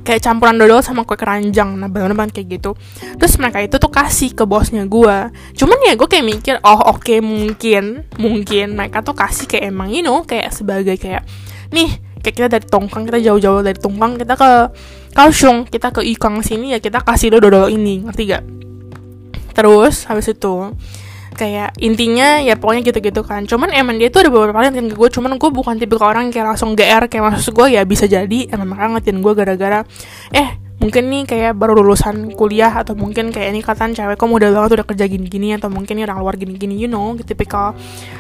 kayak 0.04 0.22
campuran 0.22 0.60
dodol 0.60 0.84
sama 0.84 1.08
kue 1.08 1.16
keranjang. 1.16 1.80
Nah 1.80 1.88
bener-bener 1.88 2.32
kayak 2.32 2.60
gitu. 2.60 2.76
Terus 3.18 3.40
mereka 3.40 3.64
itu 3.64 3.76
tuh 3.80 3.92
kasih 3.92 4.32
ke 4.36 4.44
bosnya 4.48 4.84
gue 4.88 5.18
cuman 5.56 5.78
ya 5.86 5.94
gue 5.94 6.08
kayak 6.10 6.26
mikir 6.26 6.56
oh 6.66 6.96
oke 6.96 7.06
okay, 7.06 7.20
mungkin 7.24 8.04
mungkin 8.18 8.76
mereka 8.76 9.02
tuh 9.02 9.16
kasih 9.16 9.46
kayak 9.46 9.70
emang 9.72 9.90
you 9.94 10.02
know 10.02 10.26
kayak 10.26 10.52
sebagai 10.52 10.98
kayak 10.98 11.24
nih 11.70 11.90
kayak 12.24 12.36
kita 12.36 12.48
dari 12.48 12.66
Tongkang 12.66 13.04
kita 13.08 13.20
jauh-jauh 13.20 13.62
dari 13.62 13.78
Tongkang 13.78 14.18
kita 14.18 14.34
ke 14.34 14.52
Kaohsiung 15.14 15.70
kita 15.70 15.94
ke 15.94 16.02
Ikang 16.02 16.42
sini 16.42 16.74
ya 16.74 16.80
kita 16.82 17.06
kasih 17.06 17.34
lo 17.34 17.38
dodol 17.38 17.70
ini. 17.70 18.02
Ngerti 18.02 18.24
gak? 18.26 18.44
Terus 19.54 20.10
habis 20.10 20.26
itu 20.26 20.74
kayak 21.34 21.76
intinya 21.82 22.40
ya 22.40 22.56
pokoknya 22.56 22.82
gitu-gitu 22.94 23.22
kan. 23.26 23.44
Cuman 23.50 23.74
emang 23.74 23.98
dia 23.98 24.08
tuh 24.14 24.26
ada 24.26 24.32
beberapa 24.32 24.56
kali 24.62 24.72
ngatain 24.72 24.90
ke 24.90 24.96
gue 24.96 25.10
cuman 25.10 25.32
gue 25.36 25.50
bukan 25.50 25.76
tipe 25.82 25.98
orang 26.00 26.30
kayak 26.30 26.56
langsung 26.56 26.78
GR 26.78 27.10
kayak 27.10 27.24
maksud 27.34 27.52
gue 27.52 27.68
ya 27.76 27.82
bisa 27.84 28.06
jadi. 28.06 28.50
Emang 28.54 28.74
mereka 28.74 28.88
ngatain 28.98 29.18
gue 29.20 29.34
gara-gara 29.34 29.80
eh 30.32 30.64
mungkin 30.84 31.08
nih 31.08 31.24
kayak 31.24 31.56
baru 31.56 31.80
lulusan 31.80 32.36
kuliah 32.36 32.68
atau 32.76 32.92
mungkin 32.92 33.32
kayak 33.32 33.56
ini 33.56 33.64
katan 33.64 33.96
cewek 33.96 34.20
kok 34.20 34.28
muda 34.28 34.52
banget 34.52 34.76
udah 34.76 34.88
kerja 34.92 35.08
gini-gini 35.08 35.56
atau 35.56 35.72
mungkin 35.72 35.96
ini 35.96 36.04
orang 36.04 36.20
luar 36.20 36.36
gini-gini 36.36 36.76
you 36.76 36.92
know 36.92 37.16
gitu 37.16 37.32
tipikal 37.32 37.72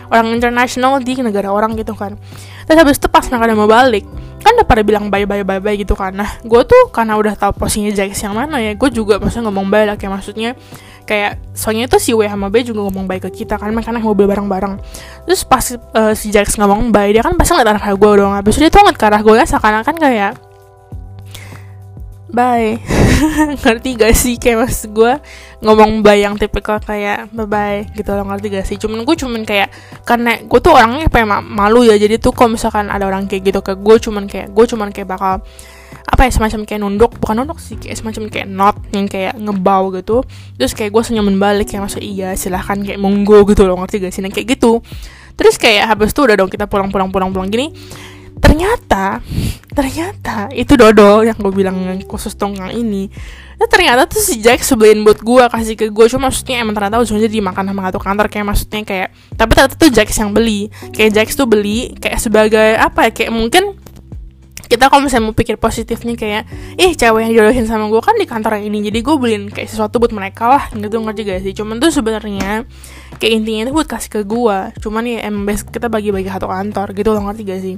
orang 0.07 0.31
internasional 0.31 0.95
di 1.03 1.11
negara 1.19 1.51
orang 1.51 1.75
gitu 1.75 1.91
kan. 1.91 2.15
Terus 2.63 2.77
habis 2.79 2.95
itu 3.03 3.11
pas 3.11 3.27
mereka 3.27 3.51
udah 3.51 3.57
mau 3.59 3.67
balik 3.67 4.07
kan 4.43 4.55
udah 4.59 4.67
pada 4.67 4.83
bilang 4.83 5.07
bye 5.11 5.27
bye 5.27 5.43
bye 5.43 5.59
bye 5.59 5.75
gitu 5.75 5.91
kan. 5.91 6.15
Nah 6.15 6.39
gue 6.39 6.61
tuh 6.63 6.87
karena 6.95 7.19
udah 7.19 7.35
tahu 7.35 7.51
posisinya 7.51 7.91
Jax 7.91 8.23
yang 8.23 8.35
mana 8.39 8.63
ya 8.63 8.71
gue 8.79 8.89
juga 8.95 9.19
maksudnya 9.19 9.51
ngomong 9.51 9.67
bye 9.67 9.83
lah 9.83 9.99
kayak 9.99 10.23
maksudnya 10.23 10.55
kayak 11.03 11.39
soalnya 11.51 11.85
itu 11.91 11.97
si 11.99 12.11
W 12.15 12.25
sama 12.25 12.47
B 12.47 12.63
juga 12.63 12.87
ngomong 12.87 13.05
baik 13.05 13.29
ke 13.29 13.43
kita 13.43 13.59
kan 13.59 13.69
makanya 13.75 13.99
mobil 13.99 14.25
bareng-bareng. 14.27 14.79
Terus 15.27 15.41
pas 15.43 15.65
uh, 15.71 16.13
si 16.15 16.31
Jax 16.31 16.55
ngomong 16.57 16.89
bye 16.89 17.11
dia 17.11 17.21
kan 17.21 17.35
pasti 17.35 17.53
ngeliat 17.55 17.77
arah 17.77 17.93
gue 17.93 18.11
dong 18.19 18.33
habis 18.33 18.55
itu 18.57 18.65
dia 18.65 18.71
tuh 18.71 18.81
ngeliat 18.83 18.97
ke 18.97 19.05
arah 19.05 19.21
gue 19.21 19.35
ya 19.35 19.45
seakan-akan 19.45 19.95
kayak 19.99 20.33
bye. 22.33 22.81
Ngerti 23.61 23.89
gak 23.95 24.13
sih? 24.17 24.35
Kayak 24.41 24.65
mas 24.65 24.83
gue 24.89 25.13
ngomong 25.61 26.01
bye 26.01 26.17
yang 26.17 26.35
tipikal 26.35 26.81
kayak 26.81 27.29
bye 27.29 27.45
bye 27.45 27.85
gitu 27.93 28.09
loh 28.09 28.25
ngerti 28.25 28.47
gak 28.49 28.65
sih? 28.65 28.75
Cuman 28.81 29.05
gue 29.05 29.15
cuman 29.15 29.45
kayak 29.45 29.69
karena 30.03 30.41
gue 30.41 30.59
tuh 30.59 30.73
orangnya 30.73 31.07
kayak 31.07 31.29
malu 31.45 31.85
ya. 31.85 31.95
Jadi 31.95 32.17
tuh 32.17 32.33
kalau 32.33 32.57
misalkan 32.57 32.89
ada 32.89 33.05
orang 33.05 33.29
kayak 33.29 33.53
gitu 33.53 33.59
ke 33.61 33.77
gue 33.77 33.95
cuman 34.01 34.25
kayak 34.25 34.49
gue 34.51 34.65
cuman 34.65 34.89
kayak 34.89 35.07
bakal 35.13 35.45
apa 36.03 36.21
ya 36.27 36.31
semacam 36.33 36.59
kayak 36.65 36.81
nunduk 36.81 37.11
bukan 37.21 37.43
nunduk 37.43 37.59
sih 37.61 37.77
kayak 37.77 37.97
semacam 37.99 38.29
kayak 38.29 38.47
not 38.49 38.75
yang 38.91 39.05
kayak 39.05 39.33
ngebau 39.37 39.93
gitu. 39.95 40.25
Terus 40.57 40.71
kayak 40.73 40.91
gue 40.93 41.03
senyumin 41.03 41.37
balik 41.37 41.69
kayak 41.69 41.85
masa 41.85 41.99
iya 42.01 42.33
silahkan 42.33 42.79
kayak 42.81 42.99
monggo 42.99 43.45
gitu 43.49 43.65
loh 43.67 43.79
ngerti 43.81 44.03
gak 44.03 44.13
sih? 44.13 44.21
Nah, 44.21 44.31
kayak 44.31 44.57
gitu. 44.57 44.81
Terus 45.33 45.55
kayak 45.57 45.89
habis 45.89 46.13
itu 46.13 46.21
udah 46.21 46.35
dong 46.37 46.49
kita 46.49 46.69
pulang 46.69 46.93
pulang 46.93 47.09
pulang 47.09 47.29
pulang 47.33 47.49
gini. 47.49 47.73
Ternyata 48.37 49.21
ternyata 49.73 50.53
itu 50.53 50.77
dodol 50.77 51.25
yang 51.25 51.35
gue 51.35 51.49
bilang 51.49 51.73
yang 51.81 51.97
khusus 52.05 52.37
tongkang 52.37 52.71
ini 52.77 53.09
nah 53.57 53.65
ternyata 53.65 54.05
tuh 54.05 54.21
si 54.21 54.37
Jack 54.37 54.61
sebelin 54.61 55.01
buat 55.01 55.17
gue 55.21 55.43
kasih 55.49 55.73
ke 55.73 55.85
gue 55.89 56.05
cuma 56.09 56.29
maksudnya 56.29 56.61
emang 56.61 56.77
ternyata 56.77 57.01
ujungnya 57.01 57.29
dimakan 57.29 57.73
sama 57.73 57.81
satu 57.89 57.99
kantor 58.01 58.25
kayak 58.29 58.45
maksudnya 58.45 58.81
kayak 58.85 59.07
tapi 59.33 59.51
ternyata 59.57 59.75
tuh 59.77 59.89
Jack 59.89 60.09
yang 60.13 60.29
beli. 60.33 60.69
Kayak 60.93 61.11
Jack 61.17 61.27
tuh 61.33 61.47
beli 61.49 61.93
kayak 61.97 62.19
sebagai 62.21 62.77
apa 62.77 63.09
ya 63.09 63.11
kayak 63.13 63.31
mungkin 63.33 63.77
kita 64.63 64.87
kalau 64.87 65.03
misalnya 65.03 65.29
mau 65.29 65.35
pikir 65.35 65.59
positifnya 65.59 66.15
kayak 66.15 66.43
ih 66.79 66.95
cewek 66.95 67.29
yang 67.29 67.33
jodohin 67.35 67.67
sama 67.67 67.91
gue 67.91 68.01
kan 68.01 68.15
di 68.15 68.23
kantor 68.23 68.57
yang 68.59 68.71
ini 68.71 68.89
jadi 68.89 68.99
gue 69.03 69.15
beliin 69.19 69.43
kayak 69.51 69.69
sesuatu 69.69 69.99
buat 69.99 70.15
mereka 70.15 70.47
lah. 70.49 70.63
Gitu 70.71 70.95
ngerti 70.97 71.21
gak 71.27 71.41
sih? 71.43 71.53
Cuman 71.53 71.77
tuh 71.83 71.91
sebenarnya 71.91 72.63
kayak 73.19 73.33
intinya 73.33 73.69
itu 73.69 73.71
buat 73.75 73.87
kasih 73.87 74.09
ke 74.09 74.21
gue 74.25 74.57
cuman 74.81 75.03
ya 75.05 75.19
emang 75.29 75.55
kita 75.55 75.87
bagi-bagi 75.87 76.29
satu 76.31 76.47
kantor 76.49 76.87
gitu 76.95 77.09
loh 77.11 77.21
ngerti 77.27 77.41
gak 77.43 77.61
sih? 77.61 77.75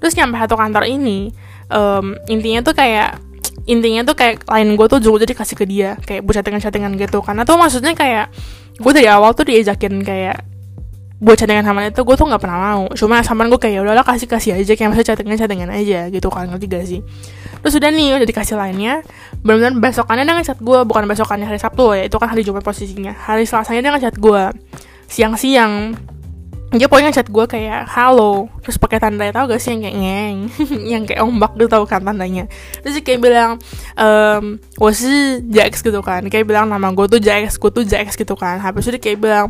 Terus 0.00 0.12
nyampe 0.16 0.36
satu 0.40 0.56
kantor 0.56 0.84
ini 0.88 1.30
um, 1.70 2.16
intinya 2.28 2.60
tuh 2.64 2.74
kayak 2.76 3.20
intinya 3.64 4.04
tuh 4.04 4.16
kayak 4.18 4.44
lain 4.44 4.76
gue 4.76 4.86
tuh 4.90 5.00
juga 5.00 5.24
jadi 5.24 5.34
kasih 5.36 5.56
ke 5.56 5.64
dia 5.64 5.96
kayak 6.02 6.24
buat 6.24 6.40
chattingan-chattingan 6.40 6.96
gitu. 6.98 7.20
Karena 7.20 7.44
tuh 7.44 7.56
maksudnya 7.60 7.92
kayak 7.92 8.32
gue 8.80 8.92
dari 8.92 9.06
awal 9.06 9.36
tuh 9.36 9.46
diajakin 9.46 10.02
kayak 10.02 10.53
buat 11.22 11.38
chattingan 11.38 11.62
sama 11.62 11.86
itu 11.86 12.02
gue 12.02 12.16
tuh 12.18 12.26
nggak 12.26 12.42
pernah 12.42 12.58
mau. 12.58 12.84
Cuma 12.92 13.22
sama 13.22 13.46
gue 13.46 13.58
kayak 13.60 13.74
ya 13.78 13.80
udahlah 13.86 14.02
kasih 14.02 14.26
kasih 14.26 14.58
aja 14.58 14.72
kayak 14.74 14.90
masa 14.90 15.02
chattingan 15.06 15.38
chattingan 15.38 15.70
aja 15.70 16.10
gitu 16.10 16.26
kan 16.26 16.50
ngerti 16.50 16.66
gak 16.66 16.86
sih? 16.90 17.00
Terus 17.62 17.74
udah 17.78 17.90
nih 17.94 18.08
udah 18.18 18.26
dikasih 18.26 18.56
lainnya 18.58 19.00
benar-benar 19.40 19.78
besokannya 19.78 20.24
dia 20.26 20.34
ngechat 20.40 20.58
gue 20.58 20.78
bukan 20.82 21.04
besokannya 21.06 21.46
hari 21.46 21.60
sabtu 21.62 21.94
ya 21.94 22.10
itu 22.10 22.16
kan 22.18 22.28
hari 22.34 22.42
jumat 22.42 22.66
posisinya. 22.66 23.14
Hari 23.14 23.46
selasanya 23.46 23.80
dia 23.80 23.92
ngechat 23.94 24.16
gue 24.18 24.42
siang-siang. 25.06 25.94
Dia 26.74 26.90
pokoknya 26.90 27.14
chat 27.14 27.30
gue 27.30 27.46
kayak 27.46 27.86
halo 27.86 28.50
terus 28.58 28.74
pakai 28.82 28.98
tanda 28.98 29.22
tau 29.30 29.46
gak 29.46 29.62
sih 29.62 29.78
yang 29.78 29.86
kayak 29.86 29.94
ngeng 29.94 30.38
yang 30.98 31.02
kayak 31.06 31.22
ombak 31.22 31.54
gitu 31.54 31.70
tau 31.70 31.86
kan 31.86 32.02
tandanya? 32.02 32.50
Terus 32.82 32.98
dia 32.98 33.04
kayak 33.06 33.20
bilang 33.22 33.50
ehm 33.94 34.58
wasi 34.82 35.38
Jax 35.46 35.86
gitu 35.86 36.02
kan. 36.02 36.26
Kayak 36.26 36.50
bilang 36.50 36.66
nama 36.66 36.90
gue 36.90 37.06
tuh 37.06 37.22
Jax 37.22 37.62
gue 37.62 37.70
tuh 37.70 37.86
Jax 37.86 38.18
gitu 38.18 38.34
kan. 38.34 38.58
Habis 38.58 38.90
itu 38.90 38.98
dia 38.98 39.02
kayak 39.06 39.18
bilang 39.22 39.46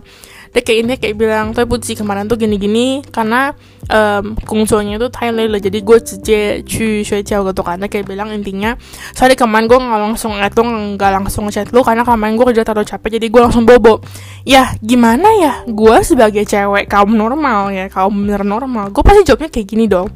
dia 0.54 0.62
kayak 0.62 0.78
ini 0.86 0.94
kayak 1.02 1.16
bilang 1.18 1.50
tuh 1.50 1.66
putih 1.66 1.98
kemarin 1.98 2.30
tuh 2.30 2.38
gini-gini 2.38 3.02
karena 3.10 3.50
um, 3.90 4.38
kungsonya 4.46 5.02
tuh 5.02 5.10
Thailand 5.10 5.50
lah 5.50 5.58
jadi 5.58 5.82
gue 5.82 5.98
cije 5.98 6.62
cu 6.62 7.02
gitu 7.02 7.62
kan. 7.66 7.82
Kayak 7.90 8.06
bilang 8.06 8.30
intinya 8.30 8.78
sorry 9.18 9.34
kemarin 9.34 9.66
gue 9.66 9.74
nggak 9.74 10.00
langsung 10.00 10.38
itu 10.38 10.62
nggak 10.62 11.10
langsung 11.10 11.50
chat 11.50 11.74
lu 11.74 11.82
karena 11.82 12.06
kemarin 12.06 12.38
gue 12.38 12.46
kerja 12.54 12.62
terlalu 12.62 12.86
capek 12.86 13.18
jadi 13.18 13.26
gue 13.26 13.40
langsung 13.42 13.66
bobo. 13.66 13.98
Ya 14.46 14.70
gimana 14.78 15.26
ya? 15.42 15.52
Gue 15.66 16.06
sebagai 16.06 16.46
cewek 16.46 16.86
kaum 16.86 17.18
normal 17.18 17.74
ya 17.74 17.90
kaum 17.90 18.14
bener 18.14 18.46
normal 18.46 18.94
gue 18.94 19.02
pasti 19.02 19.26
jawabnya 19.26 19.50
kayak 19.50 19.66
gini 19.66 19.90
dong. 19.90 20.06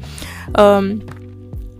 Um, 0.55 1.03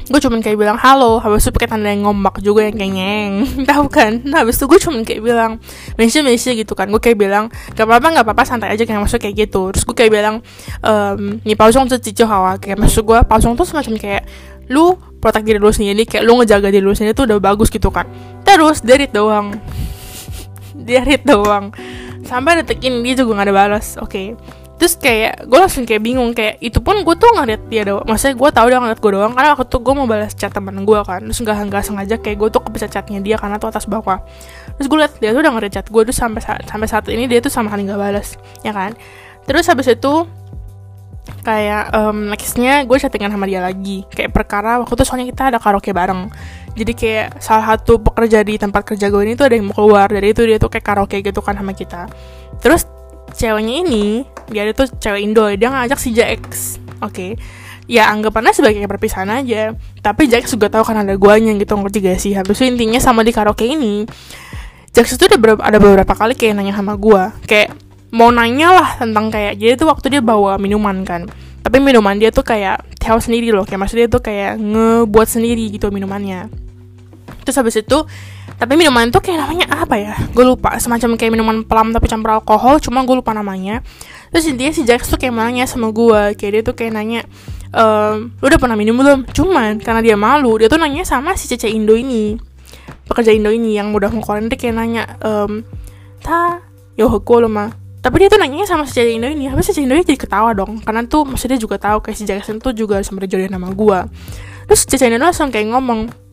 gue 0.10 0.20
cuman 0.20 0.42
kayak 0.42 0.58
bilang 0.58 0.78
halo. 0.82 1.22
Habis 1.22 1.48
itu 1.48 1.52
pakai 1.56 1.70
tanda 1.70 1.94
yang 1.94 2.10
ngombak 2.10 2.42
juga 2.42 2.66
yang 2.66 2.76
kayak 2.76 2.94
nyeng. 2.94 3.34
Tahu 3.70 3.86
kan? 3.88 4.26
Nah, 4.26 4.44
habis 4.44 4.58
itu 4.58 4.66
gue 4.66 4.80
cuman 4.82 5.02
kayak 5.06 5.22
bilang 5.22 5.52
messi 5.96 6.20
messi 6.26 6.58
gitu 6.58 6.74
kan. 6.74 6.90
Gue 6.90 7.00
kayak 7.00 7.18
bilang 7.22 7.54
gak 7.78 7.86
apa 7.86 8.02
apa 8.02 8.08
gak 8.20 8.26
apa 8.26 8.34
apa 8.34 8.44
santai 8.44 8.70
aja 8.74 8.84
kayak 8.84 9.06
masuk 9.06 9.22
kayak 9.22 9.48
gitu. 9.48 9.70
Terus 9.72 9.86
gue 9.86 9.96
kayak 9.96 10.12
bilang 10.12 10.36
ehm 10.82 11.40
nih 11.46 11.56
pausong 11.56 11.86
tuh 11.88 12.02
cicu 12.02 12.26
hawa. 12.26 12.58
Kayak 12.58 12.82
masuk 12.82 13.06
gue 13.14 13.20
pausong 13.24 13.54
tuh 13.54 13.64
semacam 13.70 13.94
kayak 14.02 14.24
lu 14.70 14.98
protek 15.22 15.46
diri 15.46 15.58
lu 15.62 15.74
sendiri 15.74 16.06
kayak 16.06 16.24
lu 16.26 16.38
ngejaga 16.42 16.70
diri 16.70 16.86
lu 16.86 16.94
sendiri 16.94 17.14
tuh 17.14 17.30
udah 17.30 17.38
bagus 17.38 17.70
gitu 17.70 17.94
kan. 17.94 18.10
Terus 18.44 18.82
dari 18.82 19.06
doang. 19.08 19.54
Dari 20.80 21.20
doang. 21.22 21.76
Sampai 22.24 22.64
detik 22.64 22.80
ini 22.82 23.04
dia 23.04 23.22
juga 23.22 23.44
gak 23.44 23.52
ada 23.52 23.54
balas. 23.54 24.00
Oke. 24.00 24.34
okay 24.34 24.60
terus 24.80 24.96
kayak 24.96 25.44
gue 25.44 25.60
langsung 25.60 25.84
kayak 25.84 26.00
bingung 26.00 26.32
kayak 26.32 26.56
itu 26.64 26.80
pun 26.80 26.96
gue 27.04 27.16
tuh 27.20 27.28
ngeliat 27.36 27.68
dia 27.68 27.84
doang. 27.84 28.08
Maksudnya 28.08 28.40
gue 28.40 28.50
tahu 28.56 28.68
dia 28.72 28.80
ngeliat 28.80 29.00
gue 29.04 29.12
doang 29.12 29.32
karena 29.36 29.50
waktu 29.52 29.68
tuh 29.68 29.80
gue 29.84 29.94
mau 29.94 30.08
balas 30.08 30.32
chat 30.32 30.56
temen 30.56 30.88
gue 30.88 31.00
kan. 31.04 31.20
Terus 31.20 31.40
nggak 31.44 31.58
nggak 31.68 31.84
sengaja 31.84 32.16
kayak 32.16 32.38
gue 32.40 32.50
tuh 32.50 32.62
kepencet 32.64 32.92
chatnya 32.96 33.20
dia 33.20 33.36
karena 33.36 33.60
tuh 33.60 33.68
atas 33.68 33.84
bawah. 33.92 34.24
Terus 34.80 34.88
gue 34.88 34.98
liat 35.04 35.14
dia 35.20 35.36
tuh 35.36 35.44
udah 35.44 35.52
ngeliat 35.52 35.74
chat 35.76 35.86
gue 35.92 36.02
tuh 36.08 36.16
sampai 36.16 36.42
sampai 36.64 36.88
saat 36.88 37.06
ini 37.12 37.28
dia 37.28 37.44
tuh 37.44 37.52
sama 37.52 37.68
kali 37.76 37.92
nggak 37.92 38.00
balas 38.00 38.40
ya 38.64 38.72
kan? 38.72 38.96
Terus 39.44 39.68
habis 39.68 39.92
itu 39.92 40.24
kayak 41.44 41.94
um, 41.94 42.32
nextnya 42.32 42.88
gue 42.88 42.98
chattingan 42.98 43.36
sama 43.36 43.52
dia 43.52 43.60
lagi. 43.60 44.08
Kayak 44.16 44.32
perkara 44.32 44.80
waktu 44.80 44.96
itu 44.96 45.04
soalnya 45.04 45.28
kita 45.28 45.44
ada 45.52 45.60
karaoke 45.60 45.92
bareng. 45.92 46.32
Jadi 46.80 46.96
kayak 46.96 47.44
salah 47.44 47.76
satu 47.76 48.00
pekerja 48.00 48.40
di 48.48 48.56
tempat 48.56 48.88
kerja 48.88 49.12
gue 49.12 49.22
ini 49.28 49.36
tuh 49.36 49.52
ada 49.52 49.60
yang 49.60 49.68
mau 49.68 49.76
keluar. 49.76 50.08
Dari 50.08 50.32
itu 50.32 50.48
dia 50.48 50.56
tuh 50.56 50.72
kayak 50.72 50.86
karaoke 50.88 51.20
gitu 51.20 51.44
kan 51.44 51.60
sama 51.60 51.76
kita. 51.76 52.08
Terus 52.64 52.88
ceweknya 53.36 53.76
ini 53.86 54.24
dia 54.50 54.68
itu 54.68 54.84
cewek 55.00 55.22
Indo 55.22 55.46
dia 55.54 55.70
ngajak 55.70 56.00
si 56.02 56.14
Jax. 56.14 56.78
Oke. 57.00 57.14
Okay. 57.14 57.32
ya 57.90 58.06
anggapannya 58.14 58.54
sebagai 58.54 58.86
perpisahan 58.86 59.30
aja. 59.34 59.74
Tapi 60.06 60.30
Jax 60.30 60.54
juga 60.54 60.70
tahu 60.70 60.86
kan 60.86 61.02
ada 61.02 61.18
guanya 61.18 61.58
gitu 61.58 61.74
ngerti 61.74 61.98
gak 62.06 62.20
sih? 62.22 62.34
Habis 62.38 62.62
itu 62.62 62.70
intinya 62.70 63.02
sama 63.02 63.26
di 63.26 63.34
karaoke 63.34 63.66
ini 63.66 64.06
Jax 64.94 65.18
itu 65.18 65.30
udah 65.30 65.62
ada 65.62 65.78
beberapa 65.78 66.14
kali 66.18 66.34
kayak 66.34 66.58
nanya 66.58 66.74
sama 66.74 66.98
gue 66.98 67.24
kayak 67.46 67.74
mau 68.10 68.34
nanya 68.34 68.74
lah 68.74 68.90
tentang 68.98 69.30
kayak 69.30 69.62
jadi 69.62 69.78
tuh 69.78 69.88
waktu 69.90 70.18
dia 70.18 70.22
bawa 70.22 70.58
minuman 70.58 71.06
kan. 71.06 71.30
Tapi 71.62 71.78
minuman 71.78 72.18
dia 72.18 72.34
tuh 72.34 72.42
kayak 72.42 72.82
tahu 72.98 73.22
sendiri 73.22 73.54
loh. 73.54 73.66
Kayak 73.70 73.86
maksudnya 73.86 74.08
tuh 74.10 74.22
kayak 74.26 74.58
ngebuat 74.58 75.28
sendiri 75.30 75.70
gitu 75.70 75.94
minumannya. 75.94 76.50
Terus 77.46 77.56
habis 77.62 77.78
itu 77.78 77.98
tapi 78.58 78.76
minuman 78.76 79.14
itu 79.14 79.20
kayak 79.22 79.46
namanya 79.46 79.66
apa 79.70 79.96
ya? 80.02 80.14
Gue 80.34 80.42
lupa. 80.42 80.74
Semacam 80.82 81.16
kayak 81.16 81.32
minuman 81.38 81.62
pelam 81.62 81.94
tapi 81.94 82.10
campur 82.10 82.42
alkohol 82.42 82.82
cuma 82.82 83.06
gue 83.06 83.14
lupa 83.14 83.32
namanya 83.38 83.86
terus 84.30 84.46
intinya 84.46 84.74
si 84.74 84.82
Jax 84.86 85.10
tuh 85.10 85.18
kayak 85.18 85.34
nanya 85.34 85.66
sama 85.66 85.90
gue 85.90 86.38
kayak 86.38 86.52
dia 86.54 86.62
tuh 86.62 86.76
kayak 86.78 86.94
nanya 86.94 87.22
ehm, 87.74 88.34
lu 88.38 88.46
udah 88.46 88.60
pernah 88.62 88.78
minum 88.78 88.98
belum? 88.98 89.30
Cuman 89.30 89.82
karena 89.82 90.02
dia 90.02 90.18
malu 90.18 90.58
dia 90.58 90.70
tuh 90.70 90.82
nanya 90.82 91.06
sama 91.06 91.38
si 91.38 91.50
Cece 91.50 91.70
Indo 91.70 91.94
ini. 91.94 92.38
Pekerja 93.10 93.34
Indo 93.34 93.50
ini 93.50 93.78
yang 93.78 93.94
udah 93.94 94.10
ngeluarin 94.14 94.50
dia 94.50 94.58
kayak 94.58 94.76
nanya 94.78 95.04
ehm, 95.22 95.66
ta 96.22 96.62
yo 96.98 97.10
lo 97.10 97.50
mah 97.50 97.74
tapi 98.00 98.16
dia 98.24 98.30
tuh 98.32 98.40
nanya 98.40 98.64
sama 98.66 98.86
si 98.86 98.98
Cece 98.98 99.14
Indo 99.14 99.30
ini. 99.30 99.50
Habis 99.50 99.70
si 99.70 99.78
Cece 99.78 99.86
Indo 99.86 99.94
ini 99.98 100.06
jadi 100.06 100.20
ketawa 100.22 100.54
dong 100.54 100.82
karena 100.82 101.06
tuh 101.06 101.26
maksudnya 101.26 101.58
juga 101.58 101.78
tahu 101.78 102.02
kayak 102.06 102.18
si 102.18 102.24
Jackson 102.26 102.58
tuh 102.62 102.74
juga 102.74 103.02
sebenarnya 103.02 103.38
jodohin 103.38 103.54
nama 103.54 103.70
gue 103.74 104.00
terus 104.70 104.86
Cece 104.86 105.10
Indo 105.10 105.18
langsung 105.18 105.50
kayak 105.50 105.74
ngomong 105.74 106.29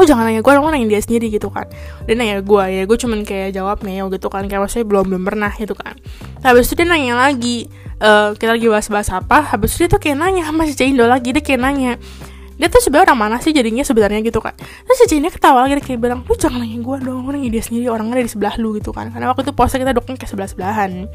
oh 0.00 0.04
jangan 0.08 0.24
nanya 0.24 0.40
gue 0.40 0.52
dong 0.52 0.64
nanya 0.68 0.88
dia 0.88 1.00
sendiri 1.04 1.26
gitu 1.28 1.52
kan. 1.52 1.68
Dia 2.08 2.14
nanya 2.16 2.40
gue 2.40 2.64
ya 2.68 2.82
gue 2.88 2.96
cuman 2.96 3.24
kayak 3.26 3.52
jawab 3.52 3.84
meo 3.84 4.08
gitu 4.08 4.28
kan 4.32 4.48
kayak 4.48 4.64
maksudnya 4.64 4.86
belum 4.88 5.04
belum 5.12 5.22
pernah 5.26 5.52
gitu 5.52 5.74
kan. 5.76 5.96
Habis 6.40 6.72
itu 6.72 6.82
dia 6.82 6.86
nanya 6.88 7.14
lagi 7.18 7.68
uh, 8.00 8.32
kita 8.36 8.56
lagi 8.56 8.66
bahas-bahas 8.68 9.08
apa 9.12 9.52
habis 9.52 9.76
itu 9.76 9.84
dia 9.84 9.90
tuh 9.92 10.00
kayak 10.00 10.16
nanya 10.16 10.42
sama 10.48 10.64
si 10.68 10.74
Indo 10.82 11.04
lagi 11.04 11.30
dia 11.30 11.44
kayak 11.44 11.60
nanya 11.60 11.92
dia 12.62 12.70
tuh 12.70 12.78
sebenarnya 12.78 13.10
orang 13.10 13.20
mana 13.26 13.36
sih 13.42 13.50
jadinya 13.50 13.82
sebenarnya? 13.82 14.22
gitu 14.22 14.38
kan. 14.38 14.54
Terus 14.54 14.98
si 15.10 15.18
ini 15.18 15.32
ketawa 15.32 15.66
lagi 15.66 15.82
kayak 15.82 15.98
bilang 15.98 16.22
lu 16.22 16.34
jangan 16.38 16.62
nanya 16.62 16.78
gue 16.78 16.96
dong 17.02 17.26
orang 17.26 17.42
dia 17.48 17.58
sendiri 17.58 17.90
orangnya 17.90 18.22
di 18.22 18.30
sebelah 18.30 18.54
lu 18.60 18.78
gitu 18.78 18.94
kan. 18.94 19.10
Karena 19.10 19.34
waktu 19.34 19.42
itu 19.42 19.52
pose 19.56 19.82
kita 19.82 19.90
dukung 19.90 20.14
kayak 20.14 20.30
sebelah 20.30 20.46
sebelahan 20.46 21.10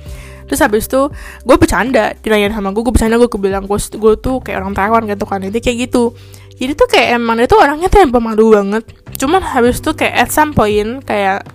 terus 0.48 0.64
habis 0.64 0.88
itu 0.88 1.12
gue 1.44 1.56
bercanda 1.60 2.16
ditanyain 2.24 2.52
sama 2.56 2.72
gue 2.72 2.80
gue 2.84 2.94
bercanda 2.96 3.20
gue 3.20 3.30
bilang 3.36 3.64
gue 3.68 4.14
tuh 4.20 4.36
kayak 4.44 4.60
orang 4.60 4.76
Taiwan 4.76 5.04
gitu 5.08 5.24
kan. 5.24 5.40
Jadi 5.40 5.60
kayak 5.64 5.78
gitu 5.88 6.12
jadi 6.58 6.74
tuh 6.74 6.88
kayak 6.90 7.22
emang 7.22 7.38
dia 7.38 7.46
tuh 7.46 7.62
orangnya 7.62 7.88
tuh 7.88 8.02
yang 8.02 8.10
pemalu 8.10 8.46
banget. 8.58 8.84
Cuman 9.18 9.42
habis 9.46 9.78
itu 9.78 9.94
kayak 9.94 10.26
at 10.26 10.30
some 10.34 10.58
point 10.58 11.06
kayak 11.06 11.46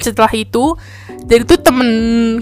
setelah 0.00 0.32
itu 0.32 0.74
jadi 1.28 1.44
tuh 1.44 1.60
temen 1.60 1.88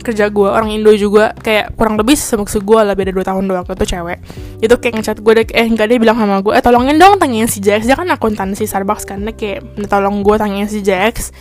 kerja 0.01 0.31
gue 0.31 0.49
orang 0.49 0.71
Indo 0.73 0.95
juga 0.95 1.35
kayak 1.35 1.75
kurang 1.75 1.99
lebih 1.99 2.15
sama 2.15 2.47
gue 2.47 2.81
lah 2.81 2.95
beda 2.95 3.11
2 3.13 3.21
tahun 3.21 3.45
doang 3.45 3.67
itu 3.69 3.85
cewek. 3.85 4.19
Itu 4.65 4.75
kayak 4.81 4.95
ngechat 5.03 5.19
gue 5.21 5.33
deh 5.37 5.47
eh 5.53 5.67
enggak 5.69 5.93
dia 5.93 5.99
bilang 6.01 6.17
sama 6.17 6.41
gue 6.41 6.57
eh 6.57 6.65
tolongin 6.65 6.97
dong 6.97 7.21
tanyain 7.21 7.51
si 7.51 7.61
Jax. 7.61 7.85
Dia 7.85 8.01
kan 8.01 8.09
akuntansi 8.09 8.65
Starbucks 8.65 9.05
kan 9.05 9.21
dia 9.29 9.37
kayak 9.37 9.89
tolong 9.93 10.25
gue 10.25 10.37
tanyain 10.41 10.71
si 10.71 10.81
Jax. 10.81 11.37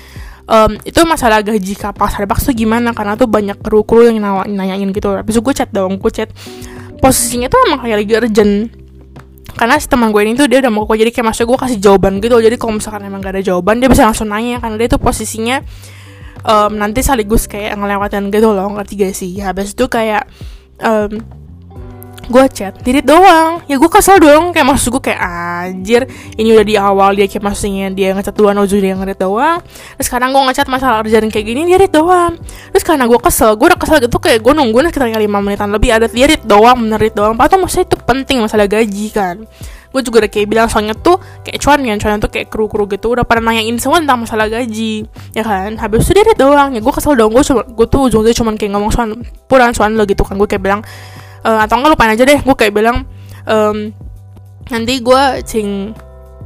Um, 0.48 0.80
itu 0.88 1.04
masalah 1.04 1.44
gaji 1.44 1.76
kapal 1.76 2.08
Starbucks 2.12 2.52
tuh 2.52 2.56
gimana 2.56 2.92
karena 2.92 3.16
tuh 3.16 3.28
banyak 3.32 3.60
kru-kru 3.64 4.12
yang 4.12 4.20
nanyain 4.48 4.92
gitu. 4.92 5.16
Habis 5.16 5.40
itu 5.40 5.42
gue 5.44 5.54
chat 5.56 5.70
dong 5.72 6.04
gue 6.04 6.12
chat. 6.12 6.28
Posisinya 7.00 7.48
tuh 7.48 7.64
emang 7.70 7.80
kayak 7.86 8.04
lagi 8.04 8.14
urgent 8.18 8.87
karena 9.58 9.76
si 9.82 9.90
teman 9.90 10.14
gue 10.14 10.22
ini 10.22 10.38
tuh 10.38 10.46
dia 10.46 10.62
udah 10.62 10.70
mau 10.70 10.86
jadi 10.86 11.10
kayak 11.10 11.34
maksud 11.34 11.50
gue 11.50 11.58
kasih 11.58 11.80
jawaban 11.82 12.22
gitu 12.22 12.38
jadi 12.38 12.56
kalau 12.62 12.78
misalkan 12.78 13.10
emang 13.10 13.26
gak 13.26 13.34
ada 13.36 13.44
jawaban 13.44 13.82
dia 13.82 13.90
bisa 13.90 14.06
langsung 14.06 14.30
nanya 14.30 14.62
karena 14.62 14.78
dia 14.78 14.88
tuh 14.94 15.02
posisinya 15.02 15.66
um, 16.48 16.72
nanti 16.80 17.04
sekaligus 17.04 17.46
kayak 17.46 17.76
ngelewatin 17.76 18.32
gitu 18.32 18.56
loh. 18.56 18.68
Ngerti 18.72 18.94
gak 18.96 19.14
sih? 19.16 19.32
Habis 19.44 19.76
itu 19.76 19.86
kayak 19.92 20.28
um, 20.82 21.12
gue 22.28 22.46
chat 22.52 22.74
dirit 22.84 23.08
doang. 23.08 23.64
Ya 23.66 23.80
gue 23.80 23.90
kesel 23.90 24.20
dong. 24.20 24.52
Kayak 24.52 24.68
maksud 24.76 24.92
gue 24.92 25.02
kayak 25.12 25.22
anjir 25.24 26.02
ini 26.36 26.54
udah 26.54 26.66
di 26.68 26.76
awal 26.76 27.16
dia 27.16 27.26
kayak 27.26 27.44
maksudnya 27.44 27.88
dia 27.92 28.12
ngechat 28.12 28.36
duluan 28.36 28.60
ujung 28.60 28.84
dia 28.84 28.94
ngerit 28.94 29.20
doang. 29.20 29.64
Terus 29.98 30.06
sekarang 30.12 30.36
gue 30.36 30.42
ngechat 30.52 30.68
masalah 30.68 31.02
kerjaan 31.04 31.32
kayak 31.32 31.46
gini 31.48 31.64
dia 31.66 31.80
rit 31.80 31.92
doang. 31.92 32.36
Terus 32.76 32.84
karena 32.84 33.08
gue 33.08 33.20
kesel 33.20 33.56
gue 33.56 33.68
udah 33.72 33.80
kesel 33.80 33.98
gitu 34.04 34.18
kayak 34.20 34.40
gue 34.44 34.54
nungguin 34.54 34.92
sekitar 34.92 35.10
lima 35.16 35.40
menitan 35.40 35.72
lebih 35.72 35.90
ada 35.96 36.06
dia 36.12 36.28
doang 36.44 36.78
menerit 36.84 37.16
doang. 37.16 37.40
Padahal 37.40 37.64
maksudnya 37.64 37.88
itu 37.90 37.98
penting 38.04 38.44
masalah 38.44 38.68
gaji 38.68 39.08
kan. 39.16 39.48
Gue 39.88 40.04
juga 40.04 40.28
udah 40.28 40.32
kayak 40.32 40.48
bilang 40.52 40.68
soalnya 40.68 40.94
tuh 41.00 41.16
kayak 41.48 41.64
cuan 41.64 41.80
kan 41.80 41.98
cuan 41.98 42.20
tuh 42.20 42.30
kayak 42.30 42.52
kru 42.52 42.68
kru 42.68 42.86
gitu 42.92 43.16
udah 43.16 43.24
pada 43.24 43.40
nanyain 43.40 43.80
semua 43.80 44.04
tentang 44.04 44.20
masalah 44.20 44.52
gaji 44.52 45.08
ya 45.32 45.42
kan? 45.48 45.80
Habis 45.80 46.12
itu 46.12 46.22
dia 46.22 46.36
doang. 46.36 46.76
Ya 46.76 46.84
gue 46.84 46.94
kesel 46.94 47.16
dong 47.16 47.32
gue 47.32 47.42
cuma 47.42 47.64
gue 47.64 47.88
tuh 47.88 48.12
ujungnya 48.12 48.36
cuma 48.36 48.52
kayak 48.60 48.76
ngomong 48.76 48.92
soal 48.92 49.16
puran 49.48 49.72
soal 49.72 49.96
lo 49.96 50.04
gitu 50.04 50.28
kan. 50.28 50.36
Gue 50.36 50.46
kayak 50.46 50.62
bilang 50.62 50.84
e, 51.48 51.52
atau 51.64 51.80
enggak 51.80 51.92
lupain 51.96 52.12
aja 52.12 52.24
deh 52.28 52.40
gue 52.44 52.56
kayak 52.60 52.74
bilang 52.76 53.08
um, 53.48 53.96
nanti 54.68 55.00
gue 55.00 55.24
cing 55.48 55.96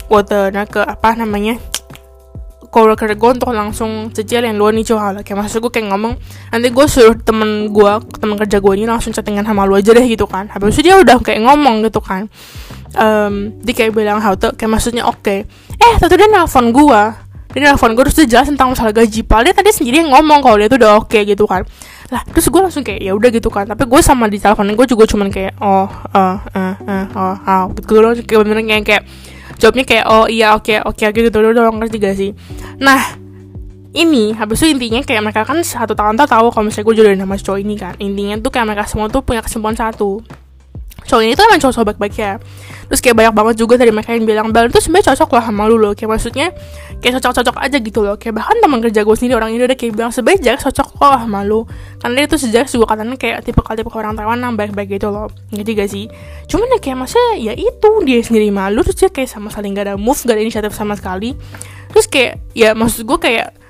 water 0.06 0.54
ke 0.70 0.82
apa 0.86 1.18
namanya 1.18 1.58
coworker 2.72 3.12
gue 3.12 3.30
untuk 3.36 3.52
langsung 3.52 4.08
cicilin 4.16 4.56
lu 4.56 4.72
nih 4.72 4.88
cuy 4.88 5.20
kayak 5.28 5.38
maksud 5.44 5.60
gue 5.60 5.72
kayak 5.72 5.92
ngomong 5.92 6.16
nanti 6.56 6.68
gue 6.72 6.86
suruh 6.88 7.20
temen 7.20 7.68
gue 7.68 7.92
temen 8.16 8.36
kerja 8.40 8.58
gue 8.64 8.74
ini 8.80 8.88
langsung 8.88 9.12
chattingan 9.12 9.44
sama 9.44 9.68
lu 9.68 9.76
aja 9.76 9.92
deh 9.92 10.08
gitu 10.08 10.24
kan. 10.24 10.48
Habis 10.48 10.80
itu 10.80 10.88
dia 10.88 10.96
udah 10.96 11.20
kayak 11.20 11.44
ngomong 11.44 11.84
gitu 11.84 12.00
kan. 12.00 12.32
Um, 12.96 13.60
dia 13.60 13.76
kayak 13.76 13.92
bilang 13.92 14.24
how 14.24 14.40
to 14.40 14.56
kayak 14.56 14.72
maksudnya 14.72 15.04
oke. 15.04 15.20
Okay. 15.20 15.44
eh 15.76 15.94
tapi 16.00 16.16
dia 16.16 16.32
nelfon 16.32 16.72
gue 16.72 17.02
dia 17.52 17.60
nelfon 17.68 17.92
gue 17.92 18.04
terus 18.08 18.24
dia 18.24 18.40
jelas 18.40 18.48
tentang 18.48 18.72
masalah 18.72 18.96
gaji. 18.96 19.20
Padahal 19.28 19.52
dia 19.52 19.56
tadi 19.60 19.70
sendiri 19.76 20.08
yang 20.08 20.16
ngomong 20.16 20.40
kalau 20.40 20.56
dia 20.56 20.72
tuh 20.72 20.80
udah 20.80 20.92
oke 21.04 21.12
okay, 21.12 21.28
gitu 21.28 21.44
kan 21.44 21.68
lah 22.12 22.22
terus 22.28 22.52
gue 22.52 22.62
langsung 22.62 22.84
kayak 22.84 23.00
ya 23.00 23.16
udah 23.16 23.30
gitu 23.32 23.48
kan. 23.48 23.64
Tapi 23.66 23.88
gue 23.88 24.02
sama 24.04 24.28
di 24.28 24.38
telepon 24.38 24.68
gue 24.68 24.88
juga 24.88 25.08
cuman 25.08 25.32
kayak 25.32 25.56
oh 25.64 25.88
uh, 25.88 26.38
uh, 26.44 27.06
oh 27.16 27.36
oh 27.40 27.64
gitu 27.80 28.04
loh 28.04 28.12
kayak 28.14 28.40
bener 28.44 28.60
kayak 28.68 28.84
kayak 28.84 29.04
jawabnya 29.56 29.84
kayak 29.88 30.06
oh 30.12 30.28
iya 30.28 30.54
oke 30.54 30.68
okay, 30.68 30.78
oke 30.84 31.00
okay, 31.00 31.16
gitu 31.16 31.40
doang. 31.40 31.80
Ngerti 31.80 31.98
gak 31.98 32.16
sih? 32.20 32.32
Nah 32.84 33.00
ini 33.92 34.36
habis 34.36 34.60
itu 34.64 34.76
intinya 34.76 35.04
kayak 35.04 35.22
mereka 35.24 35.42
kan 35.48 35.64
satu 35.64 35.96
tahun 35.96 36.20
tuh 36.20 36.28
tahu 36.28 36.48
kalau 36.52 36.64
misalnya 36.68 36.86
gue 36.92 36.96
jodohin 37.00 37.20
sama 37.24 37.36
cowok 37.40 37.60
ini 37.64 37.76
kan. 37.80 37.94
Intinya 38.00 38.36
tuh 38.44 38.52
kayak 38.52 38.66
mereka 38.68 38.84
semua 38.92 39.08
tuh 39.08 39.24
punya 39.24 39.40
kesimpulan 39.40 39.80
satu 39.80 40.20
cowok 41.06 41.22
ini 41.26 41.34
tuh 41.34 41.44
emang 41.50 41.60
cowok-cowok 41.62 41.88
baik-baik 41.94 42.16
ya. 42.18 42.32
Terus 42.92 43.00
kayak 43.00 43.16
banyak 43.24 43.34
banget 43.34 43.56
juga 43.56 43.80
dari 43.80 43.92
mereka 43.96 44.12
yang 44.12 44.28
bilang 44.28 44.48
Bal 44.52 44.68
itu 44.68 44.84
sebenarnya 44.84 45.16
cocok 45.16 45.30
lah 45.32 45.44
sama 45.48 45.64
lu 45.72 45.80
loh. 45.80 45.96
Kayak 45.96 46.10
maksudnya 46.12 46.48
kayak 47.00 47.14
cocok-cocok 47.20 47.56
aja 47.56 47.78
gitu 47.80 48.00
loh. 48.04 48.16
Kayak 48.20 48.44
bahkan 48.44 48.58
teman 48.60 48.80
kerja 48.84 49.00
gue 49.08 49.16
sendiri 49.16 49.36
orang 49.40 49.56
ini 49.56 49.64
udah 49.64 49.78
kayak 49.80 49.94
bilang 49.96 50.12
sebenarnya 50.12 50.42
Jack 50.44 50.68
cocok 50.68 50.88
kok 51.00 51.12
sama 51.24 51.40
lu. 51.48 51.64
Karena 52.04 52.16
dia 52.20 52.28
tuh 52.28 52.40
sejak 52.44 52.66
juga 52.68 52.86
katanya 52.92 53.16
kayak 53.16 53.38
tipe 53.48 53.62
tipe 53.64 53.90
orang 53.96 54.14
Taiwan 54.20 54.44
yang 54.44 54.60
baik-baik 54.60 55.00
gitu 55.00 55.08
loh. 55.08 55.32
Ngerti 55.56 55.72
gak 55.72 55.90
sih? 55.90 56.06
Cuman 56.52 56.68
ya 56.76 56.80
kayak 56.84 56.98
maksudnya 57.00 57.32
ya 57.40 57.54
itu 57.56 57.90
dia 58.04 58.20
sendiri 58.20 58.48
malu 58.52 58.84
terus 58.84 58.98
dia 59.00 59.08
kayak 59.08 59.30
sama 59.32 59.48
saling 59.48 59.72
gak 59.72 59.88
ada 59.88 59.96
move 59.96 60.20
gak 60.28 60.36
ada 60.36 60.44
inisiatif 60.44 60.76
sama 60.76 61.00
sekali. 61.00 61.32
Terus 61.96 62.08
kayak 62.12 62.44
ya 62.52 62.76
maksud 62.76 63.08
gue 63.08 63.20
kayak 63.20 63.61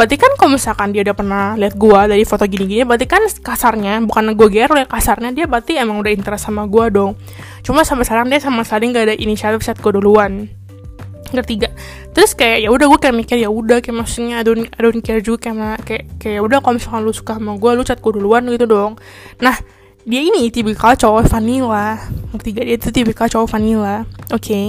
berarti 0.00 0.16
kan 0.16 0.32
kalau 0.40 0.56
misalkan 0.56 0.96
dia 0.96 1.04
udah 1.04 1.12
pernah 1.12 1.44
lihat 1.60 1.76
gue 1.76 2.00
dari 2.08 2.24
foto 2.24 2.48
gini-gini 2.48 2.88
berarti 2.88 3.04
kan 3.04 3.20
kasarnya 3.28 4.00
bukan 4.08 4.32
gue 4.32 4.48
ger 4.48 4.72
ya 4.72 4.88
kasarnya 4.88 5.36
dia 5.36 5.44
berarti 5.44 5.76
emang 5.76 6.00
udah 6.00 6.08
interest 6.08 6.48
sama 6.48 6.64
gue 6.64 6.88
dong. 6.88 7.20
Cuma 7.60 7.84
sampai 7.84 8.08
sekarang 8.08 8.32
dia 8.32 8.40
sama 8.40 8.64
sekali 8.64 8.96
nggak 8.96 9.12
ada 9.12 9.16
inisiatif 9.20 9.60
saat 9.60 9.76
gue 9.76 9.92
duluan. 9.92 10.48
Ketiga 11.28 11.68
terus 12.16 12.32
kayak 12.32 12.64
ya 12.64 12.72
udah 12.72 12.88
gue 12.88 12.96
kayak 12.96 13.12
mikir 13.12 13.36
ya 13.44 13.52
udah 13.52 13.84
kayak 13.84 14.00
maksudnya 14.00 14.40
I 14.40 14.44
don't, 14.48 14.64
I 14.72 14.80
don't 14.80 15.04
care 15.04 15.20
juga 15.20 15.52
kayak 15.52 15.84
kayak 15.84 16.04
kayak 16.16 16.40
udah 16.48 16.64
kalau 16.64 16.80
misalkan 16.80 17.04
lu 17.04 17.12
suka 17.12 17.36
sama 17.36 17.60
gue 17.60 17.70
lu 17.76 17.84
chat 17.84 18.00
gue 18.00 18.12
duluan 18.16 18.48
gitu 18.48 18.64
dong. 18.64 18.96
Nah 19.44 19.60
dia 20.08 20.24
ini 20.24 20.48
tipikal 20.48 20.96
cowok 20.96 21.28
vanilla. 21.28 22.00
Ketiga 22.40 22.64
dia 22.64 22.80
itu 22.80 22.88
tipikal 22.88 23.28
cowok 23.28 23.52
vanilla. 23.52 24.08
Oke. 24.32 24.48
Okay? 24.48 24.66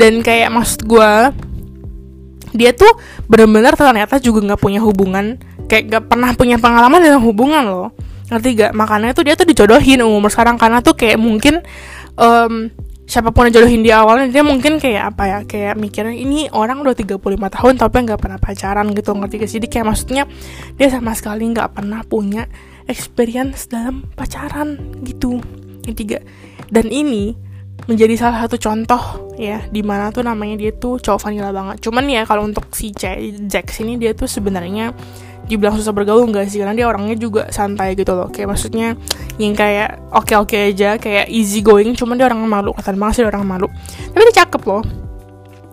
dan 0.00 0.24
kayak 0.24 0.48
maksud 0.48 0.88
gue 0.88 1.12
dia 2.50 2.74
tuh 2.74 2.90
bener-bener 3.30 3.74
ternyata 3.78 4.18
juga 4.18 4.42
nggak 4.52 4.60
punya 4.60 4.80
hubungan 4.82 5.38
kayak 5.70 5.84
gak 5.86 6.04
pernah 6.10 6.34
punya 6.34 6.58
pengalaman 6.58 6.98
dengan 6.98 7.22
hubungan 7.22 7.62
loh. 7.62 7.88
Ngerti 8.26 8.48
gak 8.58 8.72
makanya 8.74 9.14
tuh 9.14 9.22
dia 9.22 9.38
tuh 9.38 9.46
dijodohin 9.46 10.02
umur 10.02 10.26
sekarang 10.26 10.58
karena 10.58 10.82
tuh 10.82 10.98
kayak 10.98 11.14
mungkin 11.14 11.62
um, 12.18 12.74
siapa 13.06 13.30
pun 13.30 13.46
yang 13.46 13.54
jodohin 13.62 13.82
di 13.82 13.90
awalnya 13.94 14.30
dia 14.30 14.42
mungkin 14.42 14.78
kayak 14.82 15.14
apa 15.14 15.22
ya 15.26 15.38
kayak 15.46 15.74
mikirnya 15.78 16.14
ini 16.14 16.46
orang 16.50 16.82
udah 16.82 16.94
35 16.94 17.18
tahun 17.26 17.74
tapi 17.78 17.96
nggak 18.06 18.20
pernah 18.22 18.38
pacaran 18.42 18.86
gitu 18.94 19.10
ngerti 19.14 19.34
gak 19.38 19.48
sih? 19.50 19.56
Jadi 19.62 19.68
kayak 19.70 19.86
maksudnya 19.86 20.22
dia 20.74 20.88
sama 20.90 21.14
sekali 21.14 21.46
nggak 21.54 21.70
pernah 21.70 22.02
punya 22.02 22.50
experience 22.90 23.70
dalam 23.70 24.10
pacaran 24.18 24.98
gitu. 25.06 25.38
Ketiga 25.86 26.18
dan 26.70 26.90
ini 26.90 27.34
menjadi 27.86 28.14
salah 28.18 28.44
satu 28.44 28.60
contoh 28.60 29.32
ya 29.40 29.64
di 29.68 29.80
mana 29.80 30.12
tuh 30.12 30.20
namanya 30.20 30.60
dia 30.60 30.72
tuh 30.74 31.00
cowok 31.00 31.20
vanilla 31.28 31.54
banget. 31.54 31.80
Cuman 31.80 32.04
ya 32.10 32.22
kalau 32.28 32.44
untuk 32.44 32.68
si 32.76 32.92
Jack 32.92 33.72
ini 33.80 33.96
dia 33.96 34.12
tuh 34.12 34.28
sebenarnya 34.28 34.92
dibilang 35.48 35.74
susah 35.74 35.94
bergaul 35.94 36.28
enggak 36.28 36.50
sih? 36.52 36.60
Karena 36.60 36.76
dia 36.76 36.86
orangnya 36.86 37.16
juga 37.16 37.48
santai 37.48 37.96
gitu 37.96 38.12
loh. 38.12 38.28
Kayak 38.28 38.56
maksudnya 38.56 38.98
yang 39.40 39.54
kayak 39.56 40.00
oke 40.12 40.34
oke 40.36 40.56
aja 40.56 41.00
kayak 41.00 41.32
easy 41.32 41.64
going 41.64 41.96
cuman 41.96 42.20
dia 42.20 42.26
orang 42.28 42.42
malu 42.44 42.70
kata 42.76 42.92
banget 42.92 43.14
sih 43.20 43.22
dia 43.24 43.30
orang 43.32 43.46
malu. 43.46 43.66
Tapi 44.12 44.22
dia 44.30 44.36
cakep 44.44 44.62
loh. 44.66 44.82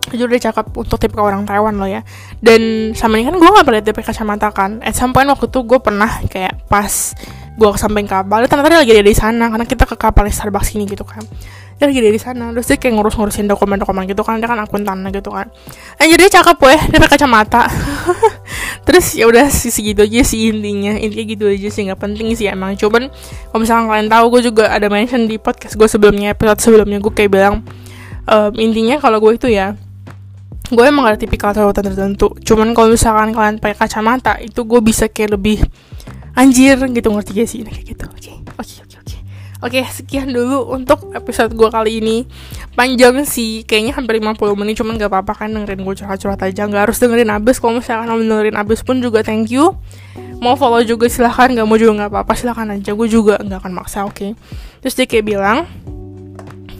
Jujur 0.08 0.24
dia 0.32 0.40
cakep 0.48 0.72
untuk 0.72 0.96
tipe 0.96 1.20
orang 1.20 1.44
Taiwan 1.44 1.76
loh 1.76 1.84
ya. 1.84 2.00
Dan 2.40 2.94
sama 2.96 3.20
ini 3.20 3.28
kan 3.28 3.36
gue 3.36 3.44
gak 3.44 3.66
pernah 3.68 3.84
pakai 3.84 4.08
kacamata 4.08 4.48
kan. 4.56 4.80
At 4.80 4.96
some 4.96 5.12
point 5.12 5.28
waktu 5.28 5.52
itu 5.52 5.60
gue 5.68 5.76
pernah 5.84 6.08
kayak 6.32 6.64
pas 6.64 7.12
gue 7.58 7.68
samping 7.74 8.06
kapal 8.06 8.46
ternyata 8.46 8.70
dia 8.70 8.80
lagi 8.86 8.92
ada 8.94 9.02
di 9.10 9.18
sana 9.18 9.50
karena 9.50 9.66
kita 9.66 9.82
ke 9.82 9.98
kapal 9.98 10.30
Starbucks 10.30 10.78
ini 10.78 10.86
gitu 10.86 11.02
kan 11.02 11.26
dia 11.78 11.86
lagi 11.86 12.02
dari 12.02 12.18
sana. 12.18 12.50
Terus 12.50 12.66
dia 12.66 12.76
kayak 12.82 12.94
ngurus-ngurusin 12.98 13.46
dokumen-dokumen 13.46 14.10
gitu 14.10 14.26
kan. 14.26 14.42
Dia 14.42 14.50
kan 14.50 14.58
akuntan 14.58 14.98
gitu 15.14 15.30
kan. 15.30 15.46
Jadi 16.02 16.18
dia 16.18 16.30
cakep 16.42 16.58
weh. 16.58 16.80
Dia 16.90 16.98
pakai 16.98 17.14
kacamata. 17.14 17.70
Terus 18.86 19.14
ya 19.14 19.30
udah 19.30 19.46
segitu 19.46 20.02
aja 20.02 20.22
sih 20.26 20.50
intinya. 20.50 20.98
Intinya 20.98 21.24
gitu 21.30 21.44
aja 21.46 21.68
sih. 21.70 21.86
Nggak 21.86 22.00
penting 22.02 22.34
sih 22.34 22.50
emang. 22.50 22.74
Cuman 22.74 23.06
kalau 23.54 23.60
misalnya 23.62 23.86
kalian 23.94 24.08
tahu 24.10 24.24
gue 24.34 24.42
juga 24.50 24.64
ada 24.74 24.90
mention 24.90 25.30
di 25.30 25.38
podcast 25.38 25.78
gue 25.78 25.86
sebelumnya 25.86 26.34
episode 26.34 26.58
sebelumnya. 26.58 26.98
Gue 26.98 27.14
kayak 27.14 27.30
bilang 27.30 27.62
um, 28.26 28.52
intinya 28.58 28.98
kalau 28.98 29.22
gue 29.22 29.38
itu 29.38 29.46
ya 29.46 29.78
gue 30.68 30.84
emang 30.84 31.08
gak 31.08 31.16
ada 31.16 31.20
tipikal 31.22 31.50
cowok 31.54 31.78
tertentu. 31.78 32.28
Cuman 32.42 32.74
kalau 32.74 32.92
misalkan 32.92 33.30
kalian 33.32 33.56
pakai 33.62 33.78
kacamata 33.78 34.36
itu 34.42 34.66
gue 34.66 34.80
bisa 34.82 35.06
kayak 35.06 35.38
lebih 35.38 35.62
anjir 36.34 36.76
gitu. 36.90 37.08
Ngerti 37.08 37.30
gak 37.38 37.48
sih? 37.48 37.60
Nah, 37.62 37.72
kayak 37.72 37.86
gitu. 37.86 38.04
Oke. 38.10 38.20
okay, 38.20 38.36
oke 39.58 39.80
sekian 39.90 40.30
dulu 40.30 40.70
untuk 40.70 41.10
episode 41.14 41.54
gue 41.54 41.68
kali 41.68 41.98
ini. 41.98 42.16
Panjang 42.78 43.26
sih, 43.26 43.66
kayaknya 43.66 43.98
hampir 43.98 44.22
50 44.22 44.54
menit, 44.54 44.78
cuman 44.78 44.94
gak 44.96 45.10
apa-apa 45.10 45.44
kan 45.44 45.48
dengerin 45.50 45.82
gue 45.82 45.94
curhat-curhat 45.98 46.40
aja. 46.46 46.70
Gak 46.70 46.82
harus 46.90 46.98
dengerin 47.02 47.30
abis, 47.34 47.58
kalau 47.58 47.82
misalkan 47.82 48.06
mau 48.06 48.18
dengerin 48.18 48.56
abis 48.56 48.80
pun 48.86 49.02
juga 49.02 49.26
thank 49.26 49.50
you. 49.50 49.74
Mau 50.38 50.54
follow 50.54 50.82
juga 50.86 51.10
silahkan, 51.10 51.50
gak 51.50 51.66
mau 51.66 51.74
juga 51.74 52.06
gak 52.06 52.10
apa-apa, 52.14 52.32
silahkan 52.38 52.70
aja. 52.70 52.94
Gue 52.94 53.10
juga 53.10 53.42
gak 53.42 53.66
akan 53.66 53.72
maksa, 53.74 54.06
oke. 54.06 54.14
Okay? 54.14 54.30
Terus 54.78 54.94
dia 54.94 55.06
kayak 55.10 55.24
bilang, 55.26 55.66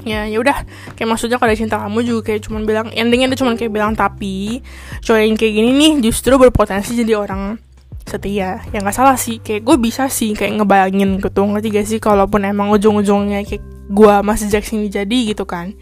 ya 0.06 0.24
ya 0.24 0.38
udah 0.40 0.64
kayak 0.96 1.08
maksudnya 1.10 1.36
kalau 1.36 1.52
cinta 1.52 1.76
kamu 1.76 2.00
juga 2.00 2.32
kayak 2.32 2.48
cuman 2.48 2.64
bilang 2.64 2.86
endingnya 2.96 3.28
dia 3.34 3.38
cuman 3.44 3.60
kayak 3.60 3.72
bilang 3.72 3.92
tapi 3.92 4.64
cowok 5.04 5.20
yang 5.20 5.36
kayak 5.36 5.52
gini 5.52 5.70
nih 5.76 5.92
justru 6.08 6.32
berpotensi 6.40 6.96
jadi 6.96 7.12
orang 7.18 7.60
setia. 8.08 8.64
Ya 8.72 8.78
nggak 8.80 8.96
salah 8.96 9.14
sih. 9.20 9.38
Kayak 9.38 9.68
gue 9.68 9.76
bisa 9.78 10.08
sih 10.08 10.32
kayak 10.32 10.60
ngebayangin 10.60 11.20
gitu. 11.20 11.40
Ngerti 11.44 11.68
gak 11.70 11.86
sih? 11.86 11.98
Kalaupun 12.00 12.42
emang 12.48 12.72
ujung-ujungnya 12.72 13.44
kayak 13.44 13.62
gue 13.88 14.14
masih 14.24 14.48
Jackson 14.48 14.82
jadi 14.88 15.18
gitu 15.28 15.44
kan. 15.44 15.76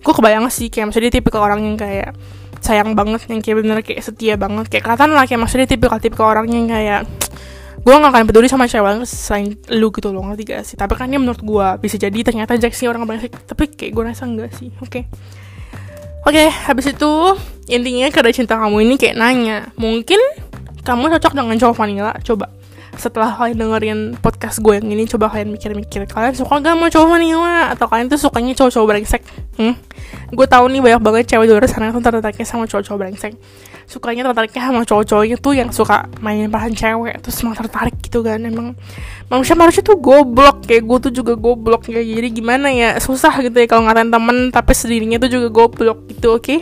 Gue 0.00 0.12
kebayang 0.14 0.46
sih 0.48 0.70
kayak 0.70 0.90
maksudnya 0.92 1.10
tipikal 1.10 1.42
orang 1.42 1.66
yang 1.66 1.76
kayak 1.76 2.14
sayang 2.64 2.96
banget 2.96 3.28
yang 3.28 3.44
kayak 3.44 3.56
bener 3.60 3.78
kayak 3.82 4.00
setia 4.00 4.34
banget. 4.38 4.70
Kayak 4.70 4.82
kelihatan 4.88 5.10
lah 5.12 5.24
kayak 5.26 5.40
maksudnya 5.42 5.66
tipikal 5.68 5.98
tipikal 5.98 6.32
orang 6.32 6.46
yang 6.48 6.66
kayak 6.70 7.02
gue 7.84 7.92
gak 7.92 8.12
akan 8.16 8.24
peduli 8.24 8.48
sama 8.48 8.64
cewek 8.64 8.84
lain 8.86 9.04
selain 9.04 9.46
lu 9.74 9.90
gitu 9.92 10.08
loh. 10.14 10.24
Ngerti 10.24 10.42
gak 10.48 10.62
sih? 10.64 10.76
Tapi 10.78 10.92
kan 10.96 11.10
ini 11.10 11.18
menurut 11.20 11.42
gue 11.42 11.66
bisa 11.82 12.00
jadi 12.00 12.18
ternyata 12.24 12.56
Jack 12.56 12.72
sih 12.72 12.88
orang 12.88 13.04
brengsek 13.04 13.34
tapi 13.44 13.68
kayak 13.68 13.92
gue 13.92 14.02
rasa 14.06 14.24
enggak 14.24 14.54
sih. 14.56 14.72
Oke. 14.80 15.02
Okay. 15.02 15.04
oke 16.24 16.32
okay, 16.32 16.48
habis 16.48 16.88
itu 16.88 17.12
intinya 17.68 18.08
karena 18.12 18.32
cinta 18.32 18.60
kamu 18.60 18.84
ini 18.84 18.94
kayak 19.00 19.16
nanya 19.16 19.72
mungkin 19.76 20.20
kamu 20.84 21.16
cocok 21.16 21.32
dengan 21.32 21.56
cowok 21.56 21.74
vanilla? 21.74 22.12
Coba. 22.20 22.52
Setelah 22.94 23.34
kalian 23.34 23.58
dengerin 23.58 24.00
podcast 24.22 24.62
gue 24.62 24.78
yang 24.78 24.86
ini 24.86 25.08
coba 25.10 25.26
kalian 25.26 25.50
mikir-mikir 25.50 26.06
kalian 26.06 26.30
suka 26.38 26.62
gak 26.62 26.78
mau 26.78 26.86
cowok 26.86 27.08
vanilla? 27.10 27.74
Atau 27.74 27.90
kalian 27.90 28.06
tuh 28.06 28.20
sukanya 28.20 28.52
cowok-cowok 28.54 28.86
brengsek? 28.86 29.22
Hmm? 29.58 29.74
gue 30.34 30.46
tahu 30.50 30.66
nih 30.70 30.82
banyak 30.82 31.00
banget 31.02 31.24
cewek 31.34 31.46
di 31.46 31.52
luar 31.54 31.66
sana 31.66 31.94
tuh 31.94 32.02
tertariknya 32.02 32.46
sama 32.46 32.68
cowok-cowok 32.68 32.98
brengsek. 33.00 33.32
Sukanya 33.88 34.30
tertariknya 34.30 34.62
sama 34.70 34.82
cowok-cowoknya 34.86 35.36
tuh 35.40 35.52
yang 35.56 35.70
suka 35.74 36.06
mainin 36.20 36.52
perasaan 36.52 36.74
cewek 36.76 37.14
terus 37.24 37.36
emang 37.42 37.56
tertarik 37.58 37.96
gitu 37.98 38.20
kan 38.22 38.40
emang 38.42 38.78
manusia 39.32 39.54
manusia 39.58 39.82
tuh 39.82 39.98
goblok 39.98 40.64
kayak 40.68 40.84
gue 40.84 40.98
tuh 41.10 41.12
juga 41.12 41.32
goblok 41.34 41.88
ya 41.90 41.98
jadi 41.98 42.28
gimana 42.30 42.68
ya? 42.70 43.00
Susah 43.00 43.34
gitu 43.42 43.56
ya 43.56 43.66
kalau 43.66 43.88
ngatain 43.88 44.10
temen 44.12 44.36
tapi 44.52 44.72
sendirinya 44.76 45.16
tuh 45.18 45.30
juga 45.32 45.48
goblok 45.50 45.98
gitu 46.12 46.38
oke? 46.38 46.44
okay? 46.44 46.60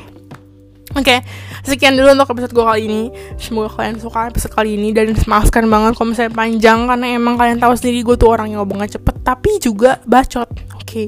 Oke, 0.92 1.08
okay, 1.08 1.18
sekian 1.64 1.96
dulu 1.96 2.12
untuk 2.12 2.36
episode 2.36 2.52
gue 2.52 2.64
kali 2.68 2.82
ini. 2.84 3.02
Semoga 3.40 3.72
kalian 3.80 3.96
suka 3.96 4.28
episode 4.28 4.52
kali 4.52 4.76
ini 4.76 4.92
dan 4.92 5.16
maafkan 5.24 5.64
banget 5.64 5.96
kalau 5.96 6.12
misalnya 6.12 6.36
panjang 6.36 6.84
karena 6.84 7.06
emang 7.16 7.40
kalian 7.40 7.56
tahu 7.56 7.72
sendiri 7.72 8.04
gue 8.04 8.16
tuh 8.20 8.28
orang 8.28 8.52
yang 8.52 8.60
ngomongnya 8.60 9.00
cepet 9.00 9.16
tapi 9.24 9.56
juga 9.56 10.04
bacot. 10.04 10.52
Oke. 10.76 10.84
Okay. 10.84 11.06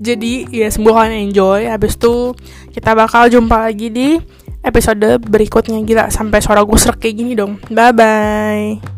Jadi 0.00 0.48
ya 0.50 0.72
semoga 0.72 1.04
kalian 1.04 1.30
enjoy. 1.30 1.68
Habis 1.68 2.00
itu 2.00 2.32
kita 2.72 2.96
bakal 2.96 3.28
jumpa 3.28 3.68
lagi 3.68 3.92
di 3.92 4.16
episode 4.64 5.20
berikutnya 5.20 5.84
gila 5.84 6.08
sampai 6.08 6.40
suara 6.40 6.64
gue 6.64 6.78
serak 6.80 6.98
kayak 7.04 7.14
gini 7.20 7.32
dong. 7.36 7.60
Bye 7.68 7.92
bye. 7.92 8.93